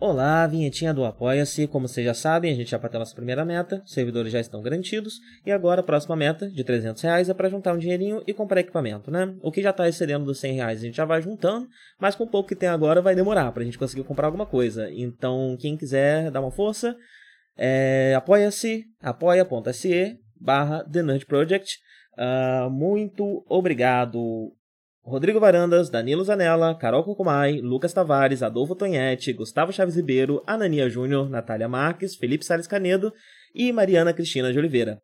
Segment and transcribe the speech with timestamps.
[0.00, 1.66] Olá, vinhetinha do Apoia-se.
[1.66, 4.62] Como vocês já sabem, a gente já bateu nossa primeira meta, os servidores já estão
[4.62, 8.32] garantidos, e agora a próxima meta, de 300 reais, é para juntar um dinheirinho e
[8.32, 9.34] comprar equipamento, né?
[9.42, 11.66] O que já está excedendo dos 100 reais a gente já vai juntando,
[11.98, 14.46] mas com o pouco que tem agora vai demorar para a gente conseguir comprar alguma
[14.46, 14.88] coisa.
[14.92, 16.94] Então, quem quiser dar uma força,
[17.56, 21.76] é, apoia-se, apoia.se barra The Nerd Project.
[22.16, 24.52] Uh, muito obrigado
[25.08, 31.30] Rodrigo Varandas, Danilo Zanella, Carol Cocumai, Lucas Tavares, Adolfo Tonhete, Gustavo Chaves Ribeiro, Anania Júnior,
[31.30, 33.10] Natália Marques, Felipe Salles Canedo
[33.54, 35.00] e Mariana Cristina de Oliveira.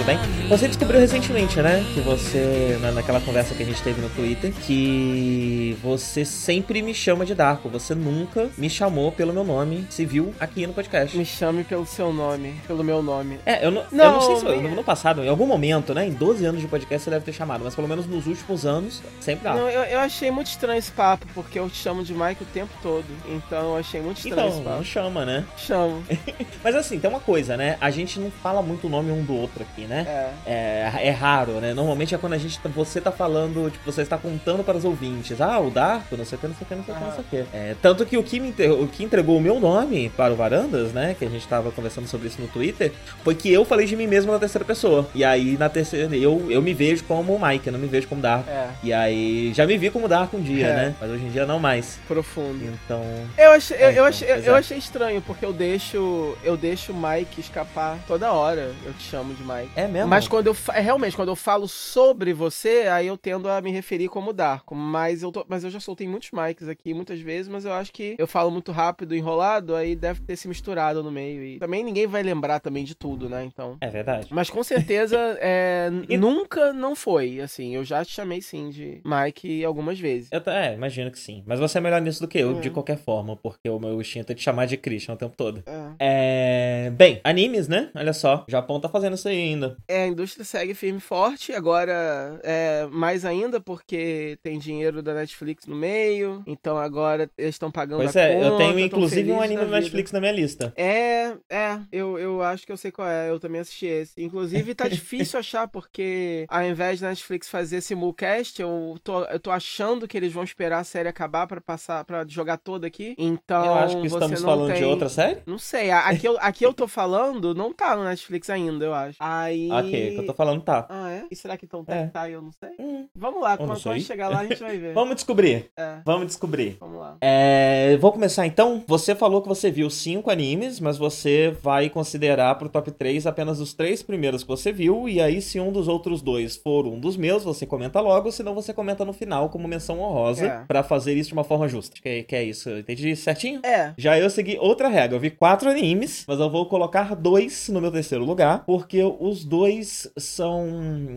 [0.00, 1.86] 酒杯 Você descobriu recentemente, né?
[1.94, 6.92] Que você, na, naquela conversa que a gente teve no Twitter, que você sempre me
[6.92, 7.68] chama de Darko.
[7.68, 11.16] Você nunca me chamou pelo meu nome, se viu aqui no podcast.
[11.16, 13.38] Me chame pelo seu nome, pelo meu nome.
[13.46, 15.94] É, eu não, não, eu não sei se eu, no, no passado, em algum momento,
[15.94, 16.04] né?
[16.04, 19.00] Em 12 anos de podcast você deve ter chamado, mas pelo menos nos últimos anos,
[19.20, 19.54] sempre dá.
[19.54, 22.46] Não, eu, eu achei muito estranho esse papo, porque eu te chamo de Mike o
[22.46, 23.06] tempo todo.
[23.28, 24.76] Então eu achei muito estranho então, esse papo.
[24.78, 25.44] Não chama, né?
[25.56, 26.02] Chamo.
[26.64, 27.78] mas assim, tem uma coisa, né?
[27.80, 30.04] A gente não fala muito o nome um do outro aqui, né?
[30.08, 31.72] É é, é raro, né?
[31.74, 32.58] Normalmente é quando a gente.
[32.58, 35.40] Tá, você tá falando, tipo, você está contando para os ouvintes.
[35.40, 37.04] Ah, o Darko, não sei o que, não sei o que, não sei o que,
[37.04, 37.56] não sei o que.
[37.56, 40.92] É, tanto que o que, me, o que entregou o meu nome para o Varandas,
[40.92, 41.14] né?
[41.18, 44.06] Que a gente tava conversando sobre isso no Twitter, foi que eu falei de mim
[44.06, 45.08] mesmo na terceira pessoa.
[45.14, 48.06] E aí, na terceira, eu, eu me vejo como o Mike, eu não me vejo
[48.08, 48.48] como Darko.
[48.50, 48.68] É.
[48.82, 50.76] E aí, já me vi como Darko um dia, É.
[50.76, 50.94] né?
[51.00, 51.98] Mas hoje em dia não mais.
[52.08, 52.64] Profundo.
[52.84, 53.02] Então.
[53.36, 54.58] Eu achei, eu, É, eu então, achei, pois eu é.
[54.58, 56.36] achei estranho, porque eu deixo.
[56.42, 58.72] Eu deixo o Mike escapar toda hora.
[58.84, 59.70] Eu te chamo de Mike.
[59.76, 60.08] É mesmo?
[60.08, 63.70] Mas quando eu é, realmente, quando eu falo sobre você, aí eu tendo a me
[63.70, 64.74] referir como Darko.
[64.74, 67.92] Mas eu, tô, mas eu já soltei muitos Mikes aqui muitas vezes, mas eu acho
[67.92, 71.42] que eu falo muito rápido, enrolado, aí deve ter se misturado no meio.
[71.42, 73.44] E também ninguém vai lembrar também de tudo, né?
[73.44, 73.76] Então.
[73.80, 74.28] É verdade.
[74.30, 77.40] Mas com certeza é, E- nunca não foi.
[77.40, 80.28] Assim, eu já te chamei sim de Mike algumas vezes.
[80.30, 81.42] Eu, é, imagino que sim.
[81.46, 82.60] Mas você é melhor nisso do que eu, É.
[82.60, 85.62] de qualquer forma, porque o meu instinto é te chamar de Christian o tempo todo.
[85.98, 86.86] É.
[86.86, 86.90] É.
[86.90, 87.90] Bem, animes, né?
[87.94, 88.44] Olha só.
[88.48, 89.76] O Japão tá fazendo isso aí ainda.
[89.88, 95.66] É, indústria segue firme e forte, agora é mais ainda porque tem dinheiro da Netflix
[95.66, 99.40] no meio, então agora eles estão pagando Pois é, eu conta, tenho tão inclusive um
[99.40, 99.70] anime da.
[99.80, 100.72] Netflix na minha lista.
[100.76, 104.20] É, é, eu, eu acho que eu sei qual é, eu também assisti esse.
[104.22, 109.50] Inclusive tá difícil achar, porque ao invés da Netflix fazer simulcast, eu tô, eu tô
[109.50, 113.64] achando que eles vão esperar a série acabar pra passar, para jogar toda aqui, então
[113.64, 115.38] eu acho que estamos falando de tem- outra série?
[115.46, 118.94] Não sei, a- aqui eu, aqui eu tô falando não tá no Netflix ainda, eu
[118.94, 119.16] acho.
[119.20, 119.70] Aí...
[120.10, 120.86] que eu tô falando tá.
[120.88, 121.24] Ah, é?
[121.30, 122.06] E será que então É.
[122.06, 122.28] tá?
[122.28, 122.70] Eu não sei.
[122.78, 124.92] Hum, Vamos lá, quando, chegar lá a gente vai ver.
[124.94, 125.70] Vamos descobrir.
[125.76, 126.76] É, Vamos descobrir.
[126.80, 127.16] vamos lá.
[127.20, 128.82] É, vou começar então.
[128.86, 133.60] Você falou que você viu cinco animes, mas você vai considerar pro top 3 apenas
[133.60, 135.08] os três primeiros que você viu.
[135.08, 138.54] E aí, se um dos outros dois for um dos meus, você comenta logo, senão
[138.54, 140.64] você comenta no final como menção honrosa É.
[140.66, 141.96] pra fazer isso de uma forma justa.
[142.00, 142.70] Que, que é isso.
[142.70, 143.60] Entendi certinho?
[143.64, 145.16] É, Já eu segui outra regra.
[145.16, 149.44] Eu vi quatro animes, mas eu vou colocar dois no meu terceiro lugar, porque os
[149.44, 150.68] dois são.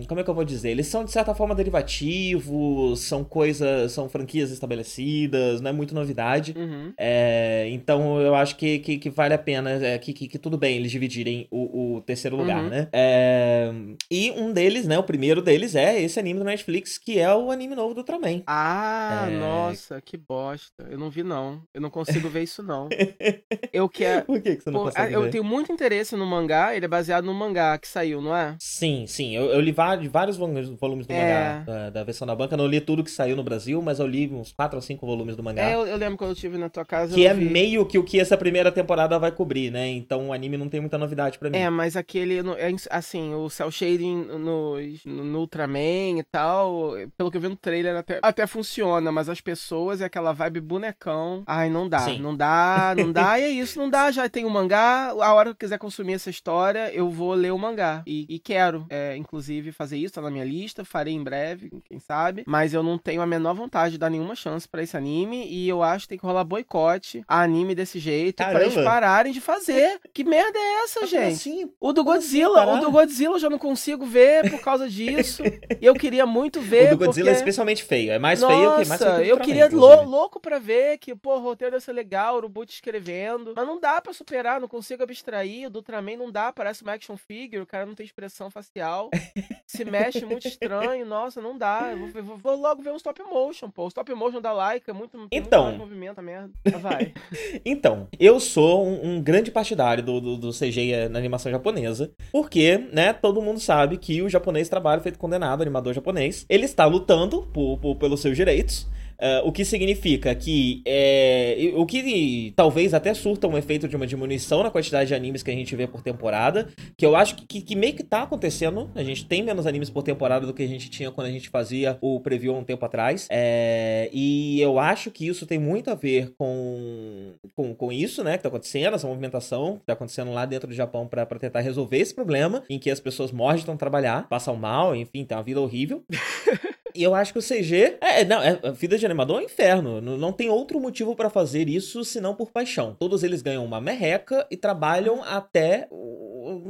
[0.07, 0.69] Como é que eu vou dizer?
[0.71, 3.91] Eles são, de certa forma, derivativos, são coisas.
[3.91, 6.53] são franquias estabelecidas, não é muito novidade.
[6.57, 6.93] uhum.
[6.97, 10.57] É, então eu acho que, que, que vale a pena, é, que, que, que tudo
[10.57, 12.69] bem eles dividirem o, o terceiro lugar, Uhum.
[12.69, 12.87] né?
[12.93, 13.71] É,
[14.11, 14.97] e um deles, né?
[14.97, 18.43] O primeiro deles é esse anime do Netflix, que é o anime novo do Ultraman.
[18.47, 19.37] Ah, É.
[19.37, 20.87] nossa, que bosta.
[20.89, 21.61] Eu não vi, não.
[21.73, 22.87] Eu não consigo ver isso, não.
[23.71, 24.25] Eu quero.
[24.25, 25.29] Por que, que você não Pô, consegue eu ver?
[25.31, 28.55] tenho muito interesse no mangá, ele é baseado no mangá que saiu, não é?
[28.65, 29.35] Sim, sim.
[29.35, 31.19] Eu, eu li vários, volumes do É.
[31.19, 32.55] mangá da, da versão da banca.
[32.55, 35.35] Não li tudo que saiu no Brasil, mas eu li uns 4 ou 5 volumes
[35.35, 35.69] do mangá.
[35.69, 37.13] É, eu, eu lembro quando eu estive na tua casa.
[37.13, 37.43] que é vi.
[37.43, 39.89] meio que o que essa primeira temporada vai cobrir, né?
[39.89, 41.57] Então o anime não tem muita novidade pra mim.
[41.57, 47.35] É, mas aquele, é assim, o cel shading no, no, Ultraman e tal, pelo que
[47.35, 51.43] eu vi no trailer até, até funciona, mas as pessoas é aquela vibe bonecão.
[51.45, 52.19] Ai, não dá, Sim.
[52.19, 55.49] não dá, não dá, e é isso, não dá, já tem o mangá, a hora
[55.49, 58.03] que eu quiser consumir essa história, eu vou ler o mangá.
[58.07, 61.99] E, e quero, é, inclusive, fazer isso, tá na minha lista, farei em breve, quem
[61.99, 62.43] sabe.
[62.45, 65.67] Mas eu não tenho a menor vontade de dar nenhuma chance para esse anime e
[65.67, 69.41] eu acho que tem que rolar boicote a anime desse jeito para eles pararem de
[69.41, 69.99] fazer.
[70.13, 71.33] Que merda é essa, gente?
[71.33, 71.71] Assim?
[71.79, 75.41] O do Godzilla, o do Godzilla eu já não consigo ver por causa disso.
[75.81, 76.93] e eu queria muito ver.
[76.93, 77.37] O do Godzilla porque...
[77.37, 78.11] é especialmente feio.
[78.11, 81.35] É mais Nossa, feio que mais feio eu queria lou louco pra ver que, pô,
[81.37, 83.53] o roteiro deve ser legal, o Urubut escrevendo.
[83.55, 85.67] Mas não dá pra superar, não consigo abstrair.
[85.67, 89.09] O do Ultraman não dá, parece uma action figure, o cara não tem expressão facial.
[89.65, 91.05] se mexe muito estranho.
[91.05, 91.91] Nossa, não dá.
[91.91, 93.85] Eu vou, vou, logo ver um stop motion, pô.
[93.85, 96.51] O stop motion da Laika é muito, então, muito movimento, merda.
[96.79, 97.13] Vai.
[97.65, 102.11] então, eu sou um, um grande partidário do, do, do CG na animação japonesa.
[102.31, 106.45] Porque, né, todo mundo sabe que o japonês trabalha feito condenado, animador japonês.
[106.49, 108.87] Ele está lutando por, por, pelos seus direitos.
[109.13, 114.07] Uh, o que significa que é, o que talvez até surta um efeito de uma
[114.07, 116.67] diminuição na quantidade de animes que a gente vê por temporada,
[116.97, 118.91] que eu acho que, que meio que tá acontecendo.
[118.95, 121.49] A gente tem menos animes por temporada do que a gente tinha quando a gente
[121.49, 123.27] fazia o preview um tempo atrás.
[123.31, 128.37] É, e eu acho que isso tem muito a ver com, com, com isso, né,
[128.37, 131.97] que tá acontecendo, essa movimentação que tá acontecendo lá dentro do Japão para tentar resolver
[131.97, 135.61] esse problema, em que as pessoas morrem de trabalhar, passam mal, enfim, tem uma vida
[135.61, 136.03] horrível.
[136.95, 137.97] E eu acho que o CG.
[138.01, 140.01] É, é, não, é, a vida de animador é um inferno.
[140.01, 142.95] Não, não tem outro motivo para fazer isso senão por paixão.
[142.99, 145.87] Todos eles ganham uma merreca e trabalham até.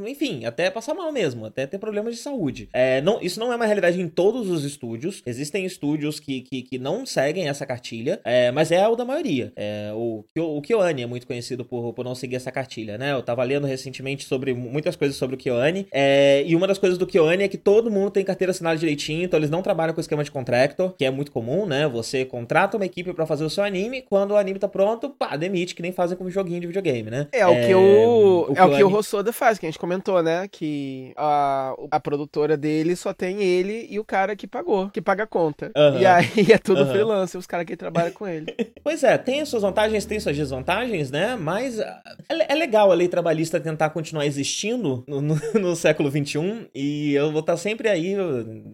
[0.05, 2.69] Enfim, até passar mal mesmo, até ter problemas de saúde.
[2.73, 5.21] É, não, isso não é uma realidade em todos os estúdios.
[5.25, 9.51] Existem estúdios que, que, que não seguem essa cartilha, é, mas é o da maioria.
[9.55, 13.13] É, o, o Kyoani é muito conhecido por, por não seguir essa cartilha, né?
[13.13, 15.87] Eu tava lendo recentemente sobre muitas coisas sobre o Kyoani.
[15.91, 19.23] É, e uma das coisas do Kyoani é que todo mundo tem carteira assinada direitinho,
[19.23, 21.87] então eles não trabalham com esquema de contractor, que é muito comum, né?
[21.87, 25.35] Você contrata uma equipe para fazer o seu anime, quando o anime tá pronto, pá,
[25.35, 27.27] demite, que nem fazem com joguinho de videogame, né?
[27.31, 30.21] É, o que o, o, é o, que o Rossoda faz, que a gente comentou,
[30.21, 30.45] né?
[30.51, 35.23] Que a, a produtora dele só tem ele e o cara que pagou, que paga
[35.23, 35.71] a conta.
[35.99, 38.53] E aí é tudo freelancer, os caras que trabalham com ele.
[38.83, 41.37] pois é, tem as suas vantagens, tem suas desvantagens, né?
[41.39, 41.95] Mas é,
[42.29, 47.31] é legal a lei trabalhista tentar continuar existindo no, no, no século XXI e eu
[47.31, 48.15] vou estar tá sempre aí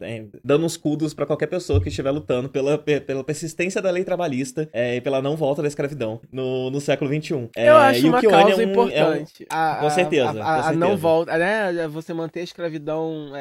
[0.02, 4.04] é, dando uns cudos para qualquer pessoa que estiver lutando pela, pela persistência da lei
[4.04, 7.50] trabalhista é, e pela não volta da escravidão no, no século XXI.
[7.56, 9.46] É, Eu acho uma causa é um, importante.
[9.48, 9.58] É um...
[9.58, 10.26] a, com certeza.
[10.26, 10.70] A, a, com certeza.
[10.70, 11.88] a, não volta, né?
[11.88, 13.32] Você manter a escravidão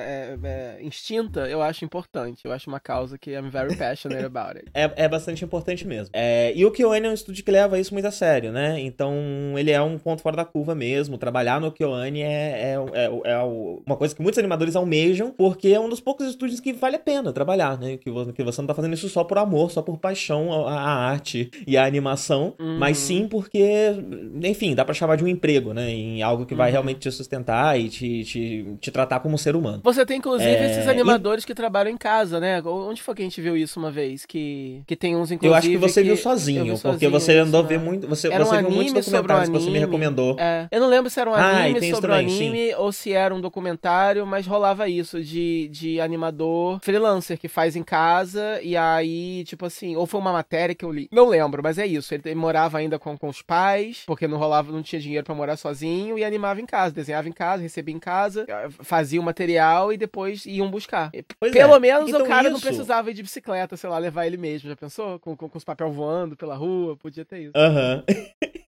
[0.81, 2.43] extinta, eu acho importante.
[2.45, 4.71] Eu acho uma causa que I'm very passionate about it.
[4.75, 6.13] É, é bastante importante mesmo.
[6.55, 8.81] e o Kyoane é um estúdio que leva isso muito a sério, né?
[8.81, 9.15] Então,
[9.57, 11.19] ele é um ponto fora da curva mesmo.
[11.19, 15.81] Trabalhar no Kyoane é, é, é, é uma coisa que muitos animadores almejam, porque é
[15.81, 17.97] um dos poucos estúdios que vale a pena trabalhar, né?
[17.97, 21.51] Que, que você não tá fazendo isso só por amor, só por paixão à, arte
[21.67, 22.79] e à animação, uhum.
[22.79, 23.95] mas sim porque,
[24.43, 25.91] enfim, dá pra chamar de um emprego, né?
[25.91, 26.73] Em algo que vai uhum.
[26.73, 29.81] realmente te sustentar e te, te, te, tratar como ser humano.
[29.85, 30.71] Você tem, inclusive, é...
[30.71, 31.47] esses animadores e...
[31.47, 32.63] que trabalham em casa, né?
[32.63, 34.25] Onde foi que a gente viu isso uma vez?
[34.25, 35.53] Que, que tem uns, inclusive.
[35.53, 36.07] Eu acho que você que...
[36.09, 37.85] viu sozinho, vi porque sozinho, você andou isso, ver né?
[37.85, 38.09] muito.
[38.09, 40.37] Você, era um você viu muitos documentários um que você me recomendou.
[40.39, 40.69] É.
[40.71, 42.75] Eu não lembro se era um ah, anime ah, sobre um anime sim.
[42.75, 47.83] ou se era um documentário, mas rolava isso de, de animador freelancer que faz em
[47.83, 51.09] casa e aí, tipo assim, ou foi uma matéria que eu li.
[51.13, 52.15] Não lembro, mas é isso.
[52.15, 55.57] Ele morava ainda com, com os pais, porque não rolava, não tinha dinheiro para morar
[55.57, 59.93] sozinho, e animava em casa, desenhava em casa, recebia em casa, eh, fazia o material
[59.93, 61.11] e depois iam buscar.
[61.41, 61.79] Pois Pelo é.
[61.81, 62.53] menos então, o cara isso...
[62.53, 64.69] não precisava ir de bicicleta, sei lá, levar ele mesmo.
[64.69, 65.19] Já pensou?
[65.19, 67.53] Com, com, com os papel voando pela rua, podia ter isso.
[67.57, 68.05] Aham.
[68.09, 68.29] Uhum.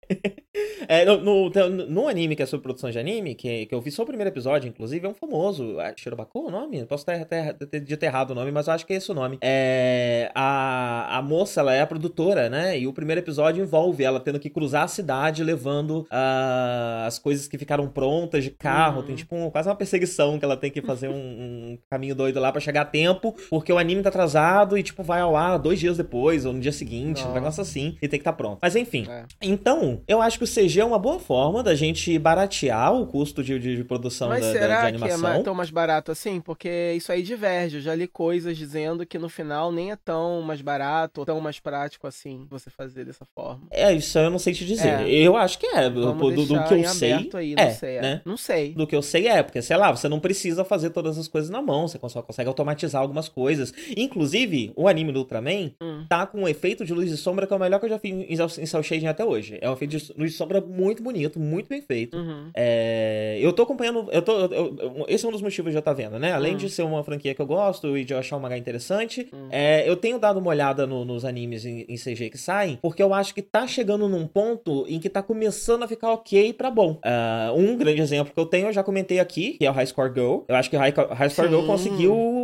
[0.86, 1.50] É, no, no,
[1.86, 4.30] no, anime que é sobre produção de anime, que, que eu vi só o primeiro
[4.30, 5.80] episódio, inclusive, é um famoso.
[5.80, 6.84] É Shirobaku o nome?
[6.86, 9.14] Posso ter, ter, ter, ter errado o nome, mas eu acho que é esse o
[9.14, 9.38] nome.
[9.42, 12.78] É, a, a moça, ela é a produtora, né?
[12.78, 17.48] E o primeiro episódio envolve ela tendo que cruzar a cidade levando uh, as coisas
[17.48, 19.00] que ficaram prontas de carro.
[19.00, 19.06] Uhum.
[19.06, 22.40] Tem tipo um, quase uma perseguição que ela tem que fazer um, um caminho doido
[22.40, 25.58] lá para chegar a tempo, porque o anime tá atrasado e, tipo, vai ao ar
[25.58, 28.36] dois dias depois ou no dia seguinte, um negócio assim, e tem que estar tá
[28.36, 28.58] pronto.
[28.60, 29.06] Mas enfim.
[29.08, 29.24] É.
[29.40, 33.42] Então, eu acho que o CG é uma boa forma da gente baratear o custo
[33.42, 35.32] de, de, de produção Mas da, será da, de animação.
[35.32, 36.40] que é tão mais barato assim?
[36.40, 37.76] Porque isso aí diverge.
[37.76, 41.40] Eu já li coisas dizendo que no final nem é tão mais barato ou tão
[41.40, 43.66] mais prático assim você fazer dessa forma.
[43.70, 45.00] É, isso eu não sei te dizer.
[45.00, 45.08] É.
[45.08, 45.88] Eu acho que é.
[45.88, 47.12] Do, do, do, que eu sei.
[47.34, 48.00] Aí, não é, sei, é.
[48.00, 48.22] né?
[48.24, 48.74] Não sei.
[48.74, 51.50] Do que eu sei é, porque, sei lá, você não precisa fazer todas as coisas
[51.50, 53.72] na mão, você só consegue automatizar algumas coisas.
[53.96, 56.04] Inclusive, o anime do Ultraman hum.
[56.08, 57.98] tá com um efeito de luz e sombra que é o melhor que eu já
[57.98, 59.58] fiz em Cell Shading até hoje.
[59.60, 62.16] É um efeito de luz sombra muito bonito, muito bem feito.
[62.16, 62.50] Uhum.
[62.54, 64.08] É, eu tô acompanhando.
[64.10, 66.32] Eu tô, eu- eu- esse é um dos motivos de eu estar vendo, né?
[66.32, 66.56] Além Hum.
[66.58, 69.48] de ser uma franquia que eu gosto e de eu achar o mangá interessante, Hum.
[69.50, 73.02] é, eu tenho dado uma olhada no- nos animes em, em CG que saem, porque
[73.02, 76.70] eu acho que tá chegando num ponto em que tá começando a ficar ok pra
[76.70, 76.98] bom.
[77.04, 79.86] Ah, um grande exemplo que eu tenho, eu já comentei aqui, que é o High
[79.86, 80.40] Score Girl.
[80.48, 81.66] Eu acho que o High, High Score Girl Sim.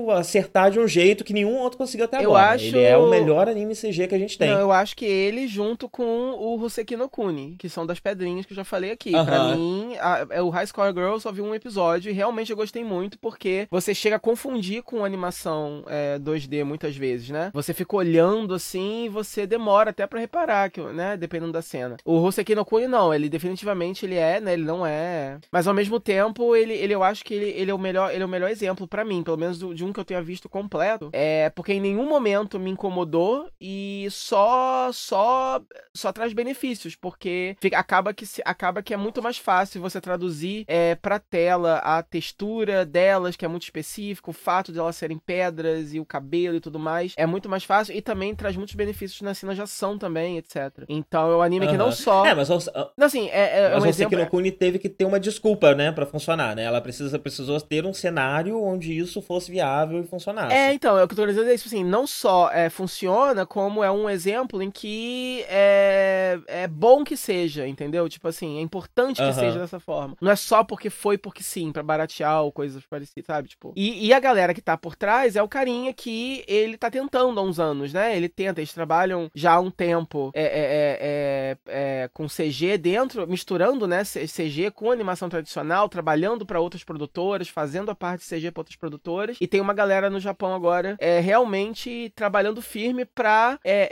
[0.05, 2.55] Conseguiu acertar de um jeito que nenhum outro conseguiu até Eu agora.
[2.55, 4.51] acho- Ele é o melhor anime CG que a gente tem.
[4.51, 8.47] Não, eu acho que ele junto com o Hoseki no Kuni, que são das pedrinhas
[8.47, 9.11] que eu já falei aqui.
[9.11, 9.57] Pra Aham.
[9.57, 12.57] mim, a- é o High Score Girl eu só vi um episódio e realmente eu
[12.57, 17.51] gostei muito porque você chega a confundir com animação é, 2D muitas vezes, né?
[17.55, 21.17] Você fica olhando assim e você demora até pra reparar, que, né?
[21.17, 21.97] Dependendo da cena.
[22.05, 24.53] O Hoseki no Kuni não, ele definitivamente ele é, né?
[24.55, 25.39] Ele não é.
[25.51, 28.23] Mas ao mesmo tempo, ele, ele eu acho que ele, ele é o melhor, ele
[28.23, 30.49] é o melhor exemplo pra mim, pelo menos do- de um que eu tenha visto
[30.49, 31.09] completo.
[31.13, 35.61] É porque em nenhum momento me incomodou e só só
[35.97, 40.01] só traz benefícios, porque fica- acaba que se- acaba que é muito mais fácil você
[40.01, 44.97] traduzir é, para tela a textura delas, que é muito específico, o fato de elas
[44.97, 48.57] serem pedras e o cabelo e tudo mais, é muito mais fácil e também traz
[48.57, 50.85] muitos benefícios nas cenas de ação também, etc.
[50.89, 52.59] Então é um anime que não só É, mas o,
[52.97, 54.11] não, assim, é, é mas um exemplo.
[54.11, 56.65] Seki no Kuni teve que ter uma desculpa, né, pra funcionar, né?
[56.65, 60.55] Ela precisa, precisou ter um cenário onde isso fosse viável e funcionasse.
[60.55, 63.47] É, então, é o que eu tô dizendo é isso, assim, não só é, funciona,
[63.47, 68.09] como é um exemplo em que é, é bom que seja, entendeu?
[68.09, 69.33] Tipo assim, é importante que Aham.
[69.33, 70.17] seja dessa forma.
[70.21, 73.49] Não é só porque foi porque sim, pra baratear ou coisas parecidas, sabe?
[73.49, 76.91] Tipo, e, e a galera que tá por trás é o carinha que ele tá
[76.91, 78.17] tentando há uns anos, né?
[78.17, 82.79] Ele tenta, eles trabalham já há um tempo é, é, é, é, é, com CG
[82.79, 88.29] dentro, misturando, né, CG com animação tradicional, trabalhando pra outras produtoras, fazendo a parte de
[88.29, 89.37] CG pra outras produtoras.
[89.41, 93.90] E tem uma galera no Japão agora é, realmente trabalhando firme pra é,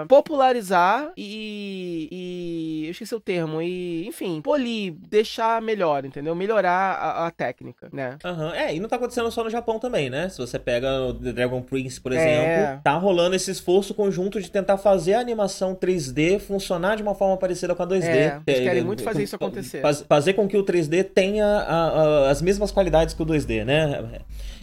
[0.00, 2.86] é, popularizar e, e.
[2.86, 3.60] Eu esqueci o termo.
[3.62, 6.34] E, enfim, polir, deixar melhor, entendeu?
[6.34, 8.16] Melhorar a, a técnica, né?
[8.24, 10.28] Aham, É, e não tá acontecendo só no Japão também, né?
[10.28, 12.16] Se você pega o The Dragon Prince, por É.
[12.16, 17.14] exemplo, tá rolando esse esforço conjunto de tentar fazer a animação 3D funcionar de uma
[17.14, 18.08] forma parecida com a 2D.
[18.08, 19.80] É, eles querem É, muito fazer isso acontecer.
[19.82, 23.64] faz- fazer com que o 3D tenha a- a- as mesmas qualidades que o 2D,
[23.64, 24.20] né?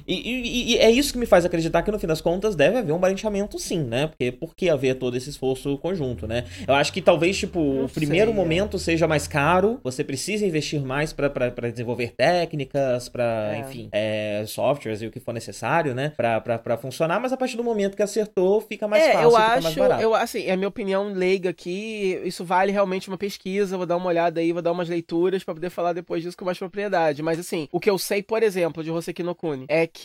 [0.08, 2.78] E, e- e é isso que me faz acreditar que no fim das contas deve
[2.78, 4.08] haver um barateamento sim, né?
[4.08, 6.46] Porque por que haver todo esse esforço conjunto, né?
[6.68, 8.36] Eu acho que talvez, tipo, Não o primeiro sei, é.
[8.36, 13.60] momento seja mais caro, você precisa investir mais pra desenvolver técnicas, pra, É.
[13.60, 16.14] enfim, é, softwares e o que for necessário, né?
[16.16, 19.42] Pra funcionar, mas a partir do momento que acertou, fica mais é, fácil, eu fica
[19.52, 20.02] mais acho, barato.
[20.04, 23.98] eu assim, é a minha opinião leiga aqui, isso vale realmente uma pesquisa, vou dar
[23.98, 27.22] uma olhada aí, vou dar umas leituras pra poder falar depois disso com mais propriedade,
[27.22, 29.97] mas assim, o que eu sei, por exemplo, de Hoseki no Kuni, é que,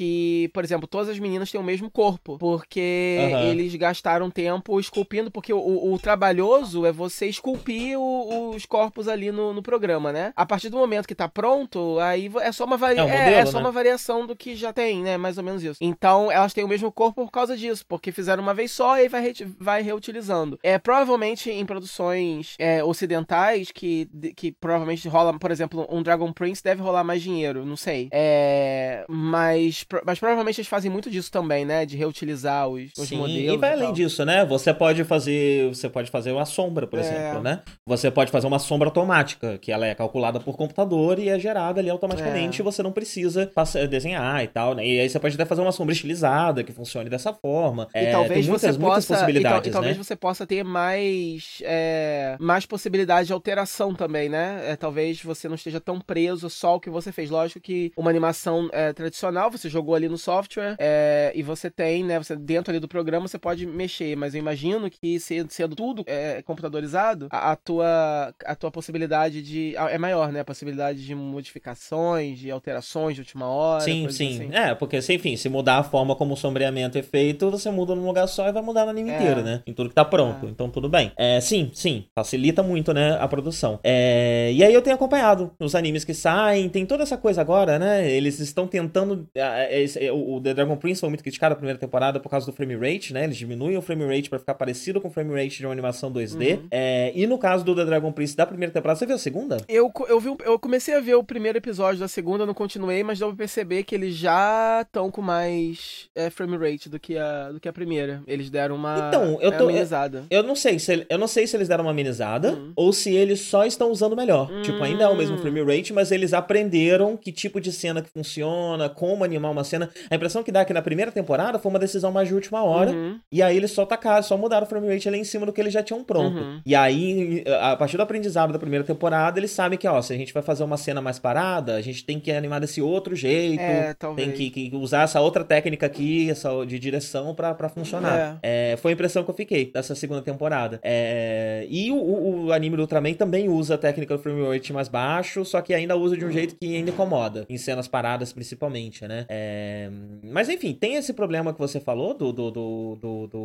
[0.52, 3.42] por exemplo, todas as meninas têm o mesmo corpo, porque Aham.
[3.50, 5.58] eles gastaram tempo esculpindo, porque o,
[5.92, 10.32] o- trabalhoso é você esculpir o- os corpos ali no, no programa, né?
[10.36, 13.00] A partir do momento que tá pronto, aí é só uma varia...
[13.00, 13.60] É um é, modelo, é só né?
[13.64, 15.16] uma variação do que já tem, né?
[15.16, 15.78] Mais ou menos isso.
[15.80, 19.02] Então, elas têm o mesmo corpo por causa disso, porque fizeram uma vez só e
[19.02, 20.58] aí vai, re- vai reutilizando.
[20.62, 26.62] É, provavelmente em produções é, ocidentais, que, que provavelmente rola, por exemplo, um Dragon Prince
[26.62, 28.08] deve rolar mais dinheiro, não sei.
[28.12, 31.84] É, mas, mas provavelmente eles fazem muito disso também, né?
[31.86, 33.54] De reutilizar os, os Sim, modelos.
[33.54, 33.92] e vai além tal.
[33.92, 34.44] disso, né?
[34.44, 37.02] Você pode fazer, você pode fazer uma sombra, por É.
[37.02, 37.60] exemplo, né?
[37.86, 41.80] Você pode fazer uma sombra automática, que ela é calculada por computador e é gerada
[41.80, 42.62] ali automaticamente, É.
[42.62, 44.86] e você não precisa passar- desenhar e tal, né?
[44.86, 47.88] E aí você pode até fazer uma sombra estilizada que funcione dessa forma.
[47.94, 49.06] E É, talvez tem muitas, você muitas possa.
[49.06, 50.02] e tal- possibilidades, e, talvez né?
[50.04, 51.58] você possa ter mais.
[51.64, 54.62] é, mais possibilidade de alteração também, né?
[54.66, 57.30] É, talvez você não esteja tão preso só ao que você fez.
[57.30, 62.04] Lógico que uma animação é, tradicional, você jogou ali no software é, e você tem,
[62.04, 62.18] né?
[62.18, 66.04] Você, dentro ali do programa você pode mexer, mas eu imagino que se- sendo tudo
[66.06, 69.74] é, computadorizado, a, a tua, a tua possibilidade de.
[69.76, 70.40] é maior, né?
[70.40, 71.14] A possibilidade de
[71.62, 73.80] modificações, de alterações de última hora.
[73.82, 74.34] Sim, sim.
[74.42, 74.50] assim.
[74.54, 77.94] É, porque, se, enfim, se mudar a forma como o sombreamento é feito, você muda
[77.94, 79.14] num lugar só e vai mudar no anime É.
[79.16, 79.62] inteiro, né?
[79.66, 80.46] Em tudo que tá pronto.
[80.46, 80.48] É.
[80.50, 81.12] Então, tudo bem.
[81.16, 82.04] É, sim, sim.
[82.14, 83.78] Facilita muito, né, a produção.
[83.82, 87.78] É, e aí eu tenho acompanhado os animes que saem, tem toda essa coisa agora,
[87.78, 88.10] né?
[88.10, 89.26] Eles estão tentando.
[89.52, 92.52] Ah, esse- o The Dragon Prince foi muito criticado a primeira temporada por causa do
[92.52, 93.24] frame rate, né?
[93.24, 96.10] Eles diminuem o frame rate pra ficar parecido com o frame rate de uma animação
[96.12, 96.54] 2D.
[96.54, 96.66] Uhum.
[96.70, 99.56] É, e no caso do The Dragon Prince da primeira temporada, você viu a segunda?
[99.68, 103.18] Eu, eu, vi, eu comecei a ver o primeiro episódio da segunda, não continuei, mas
[103.18, 107.50] deu pra perceber que eles já estão com mais é, frame rate do que, a,
[107.52, 108.22] do que a primeira.
[108.26, 110.24] Eles deram uma Então, eu é, tô- amenizada.
[110.30, 112.72] Eu não sei se eu não sei se eles deram uma amenizada Hum.
[112.76, 114.50] ou se eles só estão usando melhor.
[114.62, 115.38] Tipo, ainda é o mesmo Hum.
[115.38, 119.90] frame rate, mas eles aprenderam que tipo de cena que funciona, como animar uma cena.
[120.10, 122.62] A impressão que dá é que na primeira temporada foi uma decisão mais de última
[122.62, 122.90] hora.
[122.90, 123.18] Uhum.
[123.30, 125.60] E aí eles só tacaram, só mudaram o frame rate ali em cima do que
[125.60, 126.38] eles já tinham pronto.
[126.38, 126.60] Uhum.
[126.64, 130.16] E aí, a partir do aprendizado da primeira temporada, eles sabem que, ó, se a
[130.16, 133.60] gente vai fazer uma cena mais parada, a gente tem que animar desse outro jeito.
[133.60, 138.38] É, tem que, que, usar essa outra técnica aqui, essa de direção para funcionar.
[138.42, 138.72] É.
[138.72, 140.80] É, foi a impressão que eu fiquei dessa segunda temporada.
[140.82, 144.72] É, e o, o, o, anime do Ultraman também usa a técnica do frame rate
[144.72, 146.32] mais baixo, só que ainda usa de um uhum.
[146.32, 149.26] jeito que ainda incomoda, em cenas paradas principalmente, né?
[149.34, 149.88] É,
[150.22, 153.38] mas enfim, tem esse problema que você falou do, do, do, do, do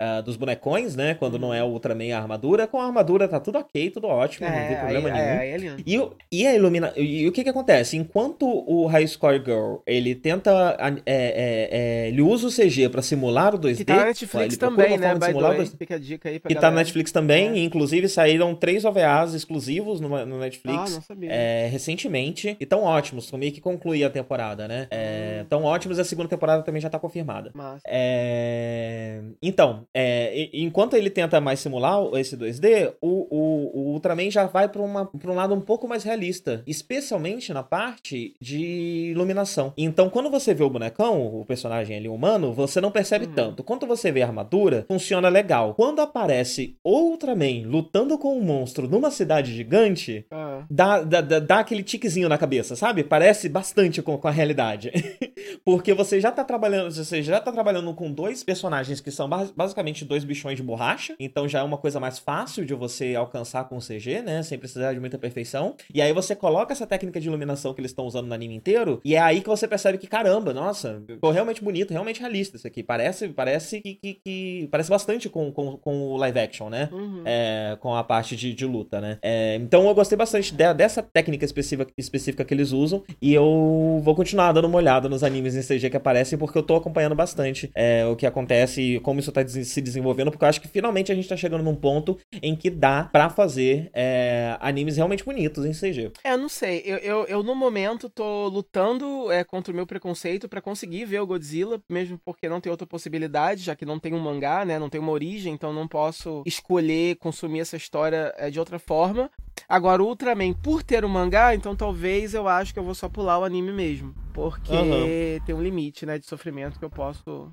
[0.00, 1.14] uh, dos bonecões, né?
[1.14, 2.68] Quando não é o Ultraman e a armadura.
[2.68, 5.74] Com a armadura tá tudo ok, tudo ótimo, não tem problema aí, nenhum.
[5.74, 6.92] É, é e, e a ilumina...
[6.96, 7.96] E o que que acontece?
[7.96, 10.76] Enquanto o High Score Girl, ele tenta...
[11.04, 13.78] É, ele usa o CG pra simular o 2D.
[13.78, 15.14] Que tá na Netflix também, né?
[15.16, 16.70] By simular way, fica a dica aí pra Que galera.
[16.70, 17.58] tá na Netflix também, é.
[17.64, 20.78] inclusive saíram três OVAs exclusivos no, no Netflix.
[20.78, 21.32] Ah, não sabia.
[21.32, 22.56] É, recentemente.
[22.60, 24.86] E tão ótimos, meio que concluir a temporada, né?
[24.90, 25.46] É, hum.
[25.48, 27.50] Tão ótimos, a segunda temporada também já tá confirmada.
[27.54, 27.82] Massa.
[27.86, 29.20] É...
[29.42, 34.68] Então, é, enquanto ele tenta mais simular esse 2D, o, o, o Ultraman já vai
[34.68, 39.72] para um lado um pouco mais realista, especialmente na parte de iluminação.
[39.76, 43.32] Então, quando você vê o bonecão, o personagem ali humano, você não percebe uhum.
[43.32, 43.62] tanto.
[43.62, 45.74] Quando você vê a armadura, funciona legal.
[45.74, 50.64] Quando aparece Ultraman lutando com um monstro numa cidade gigante, uhum.
[50.70, 53.04] dá, dá, dá, dá, aquele tiquezinho na cabeça, sabe?
[53.04, 54.90] Parece bastante com, com a realidade.
[55.64, 60.04] Porque você já tá trabalhando, você já tá trabalhando com dois personagens que são basicamente
[60.04, 63.76] dois bichões de borracha, então já é uma coisa mais fácil de você alcançar com
[63.76, 64.42] o CG, né?
[64.42, 65.74] Sem precisar de muita perfeição.
[65.92, 69.00] E aí você coloca essa técnica de iluminação que eles estão usando no anime inteiro,
[69.04, 72.66] e é aí que você percebe que, caramba, nossa, ficou realmente bonito, realmente realista isso
[72.66, 72.82] aqui.
[72.82, 76.88] Parece, parece que, que, que parece bastante com, com, com o live action, né?
[76.92, 77.22] Uhum.
[77.24, 79.18] É, com a parte de, de luta, né?
[79.22, 84.00] É, então eu gostei bastante de, dessa técnica específica, específica que eles usam, e eu
[84.02, 87.14] vou continuar dando uma olhada nos animes em CG que aparecem, porque eu tô acompanhando
[87.14, 90.68] bastante é, o que acontece e como isso tá se desenvolvendo, porque eu acho que
[90.68, 95.24] finalmente a gente tá chegando num ponto em que dá para fazer é, animes realmente
[95.24, 96.10] bonitos em CG.
[96.24, 96.82] É, não sei.
[96.84, 101.20] Eu, eu, eu no momento tô lutando é, contra o meu preconceito para conseguir ver
[101.20, 104.78] o Godzilla, mesmo porque não tem outra possibilidade, já que não tem um mangá, né?
[104.78, 109.30] Não tem uma origem, então não posso escolher consumir essa história é, de outra forma.
[109.68, 113.08] Agora, o Ultraman, por ter um mangá, então talvez eu acho que eu vou só
[113.08, 114.14] pular o anime mesmo.
[114.32, 115.40] Porque uhum.
[115.44, 117.50] tem um limite, né, de sofrimento que eu posso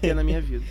[0.00, 0.64] ter na minha vida.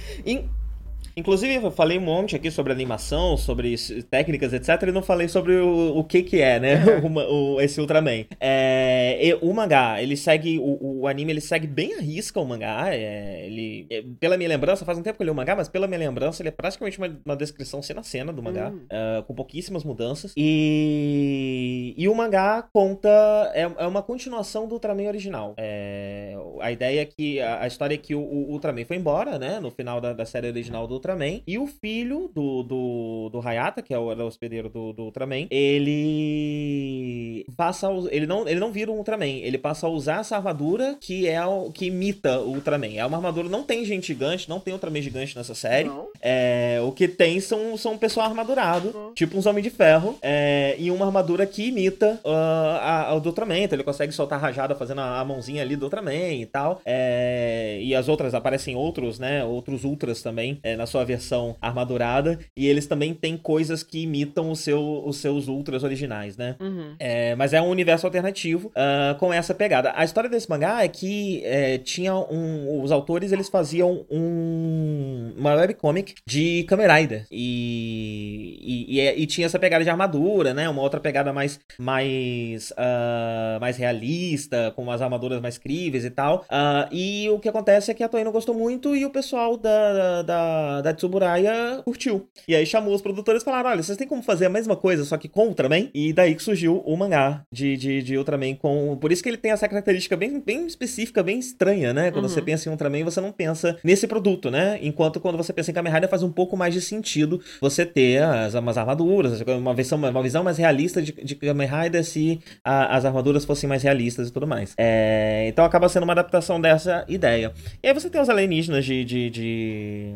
[1.16, 3.76] Inclusive, eu falei um monte aqui sobre animação, sobre
[4.10, 4.82] técnicas, etc.
[4.84, 6.84] E não falei sobre o, o que que é, né?
[7.04, 8.26] o, o, esse Ultraman.
[8.40, 10.60] É, o mangá, ele segue...
[10.60, 12.94] O, o, anime, ele segue bem a risca o mangá.
[12.94, 15.70] É, ele, é, pela minha lembrança, faz um tempo que eu li o mangá, mas
[15.70, 18.70] pela minha lembrança, ele é praticamente uma, uma descrição cena a cena do mangá.
[18.70, 18.86] Hum.
[18.86, 20.34] Uh, com pouquíssimas mudanças.
[20.38, 23.10] E, e o mangá conta...
[23.54, 25.54] É, é uma continuação do Ultraman original.
[25.58, 27.40] É, a ideia é que...
[27.40, 29.60] A, a história é que o, o, Ultraman foi embora, né?
[29.60, 31.42] No final da, da série original do Ultraman.
[31.46, 35.04] E o filho do, do, do Hayata, que é o, é o hospedeiro do, do
[35.04, 40.22] Ultraman, ele passa a, ele não ele não vira um Ultraman, ele passa a usar
[40.22, 42.96] essa armadura que é o que imita o Ultraman.
[42.96, 45.90] É uma armadura não tem gente gigante, não tem Ultraman gigante nessa série.
[46.22, 49.14] É, o que tem são são um pessoal armadurado, uhum.
[49.14, 53.20] tipo uns homens de ferro, é, e uma armadura que imita uh, a, a, o
[53.20, 53.60] do Ultraman.
[53.60, 56.82] Então ele consegue soltar rajada fazendo a, a mãozinha ali do Ultraman e tal.
[56.86, 59.44] É, e as outras aparecem outros, né?
[59.44, 62.38] Outros ultras também é, na sua versão armadurada.
[62.56, 66.56] E eles também têm coisas que imitam o seu, os seus ultras originais, né?
[66.60, 66.96] Uhum.
[67.00, 69.94] É, mas é um universo alternativo uh, com essa pegada.
[69.96, 72.82] A história desse mangá é que é, tinha um.
[72.84, 77.26] Os autores eles faziam um, uma webcomic de Kamen Rider.
[77.32, 80.68] E, e, e, é, e, tinha essa pegada de armadura, né?
[80.68, 86.46] Uma outra pegada mais, mais, uh, mais realista, com umas armaduras mais críveis e tal.
[86.50, 89.56] Uh, e o que acontece é que a Toei não gostou muito e o pessoal
[89.56, 92.28] da, da, da Tsuburaya curtiu.
[92.48, 95.04] E aí chamou os produtores e falaram: olha, vocês têm como fazer a mesma coisa,
[95.04, 95.90] só que com Ultraman?
[95.94, 98.98] E daí que surgiu o mangá de, de, de Ultraman com.
[99.00, 102.12] Por isso que ele tem essa característica bem, bem específica, bem estranha, né?
[102.12, 102.30] Quando uhum.
[102.30, 104.80] você pensa em Ultraman, você não pensa nesse produto, né?
[104.82, 108.22] Enquanto quando você pensa em Kamen Rider, faz um pouco mais de sentido você ter
[108.22, 112.96] as, umas armaduras, uma visão, uma visão mais realista de, de Kamen Rider se a,
[112.96, 114.74] as armaduras fossem mais realistas e tudo mais.
[114.78, 117.54] É, então acaba sendo uma adaptação dessa ideia.
[117.82, 120.14] E aí você tem os alienígenas de, de, de,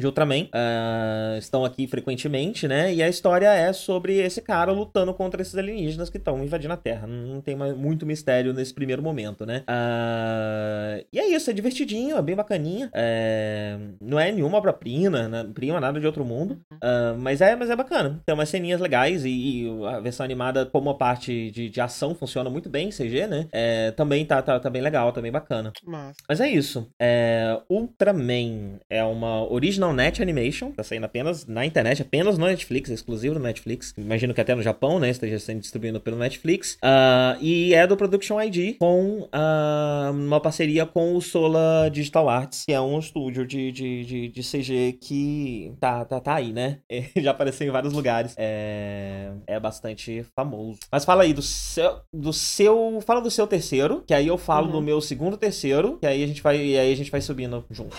[0.00, 2.92] de Ultraman uh, estão aqui frequentemente, né?
[2.92, 6.76] E a história é sobre esse cara lutando contra esses alienígenas que estão invadindo a
[6.76, 7.06] Terra.
[7.06, 9.62] Não tem muito mistério nesse primeiro momento, né?
[9.68, 12.90] Uh, e é isso, é divertidinho, é bem bacaninha.
[12.92, 16.60] É, não é nenhuma obra-prima, né, prima, nada de outro mundo.
[16.72, 18.20] Uh, mas, é, mas é bacana.
[18.24, 22.14] Tem umas ceninhas legais e, e a versão animada, como a parte de, de ação,
[22.14, 23.46] funciona muito bem, CG, né?
[23.52, 25.72] É, também tá, tá, tá bem legal, tá bem bacana.
[25.84, 26.16] Massa.
[26.28, 26.88] Mas é isso.
[26.98, 32.90] É, Ultraman é uma original net animation, tá saindo apenas na internet, apenas no Netflix,
[32.90, 33.94] exclusivo do Netflix.
[33.96, 35.10] Imagino que até no Japão, né?
[35.10, 36.74] Esteja sendo distribuído pelo Netflix.
[36.74, 42.64] Uh, e é do Production ID com uh, uma parceria com o Sola Digital Arts,
[42.66, 46.78] que é um estúdio de, de, de, de CG que tá, tá, tá aí, né?
[47.16, 48.34] Já apareceu em vários lugares.
[48.36, 50.78] É, é bastante famoso.
[50.92, 53.00] Mas fala aí do seu, do seu.
[53.06, 54.72] Fala do seu terceiro, que aí eu falo uhum.
[54.72, 57.64] do meu segundo terceiro, que aí a gente vai, e aí a gente vai subindo
[57.70, 57.96] junto.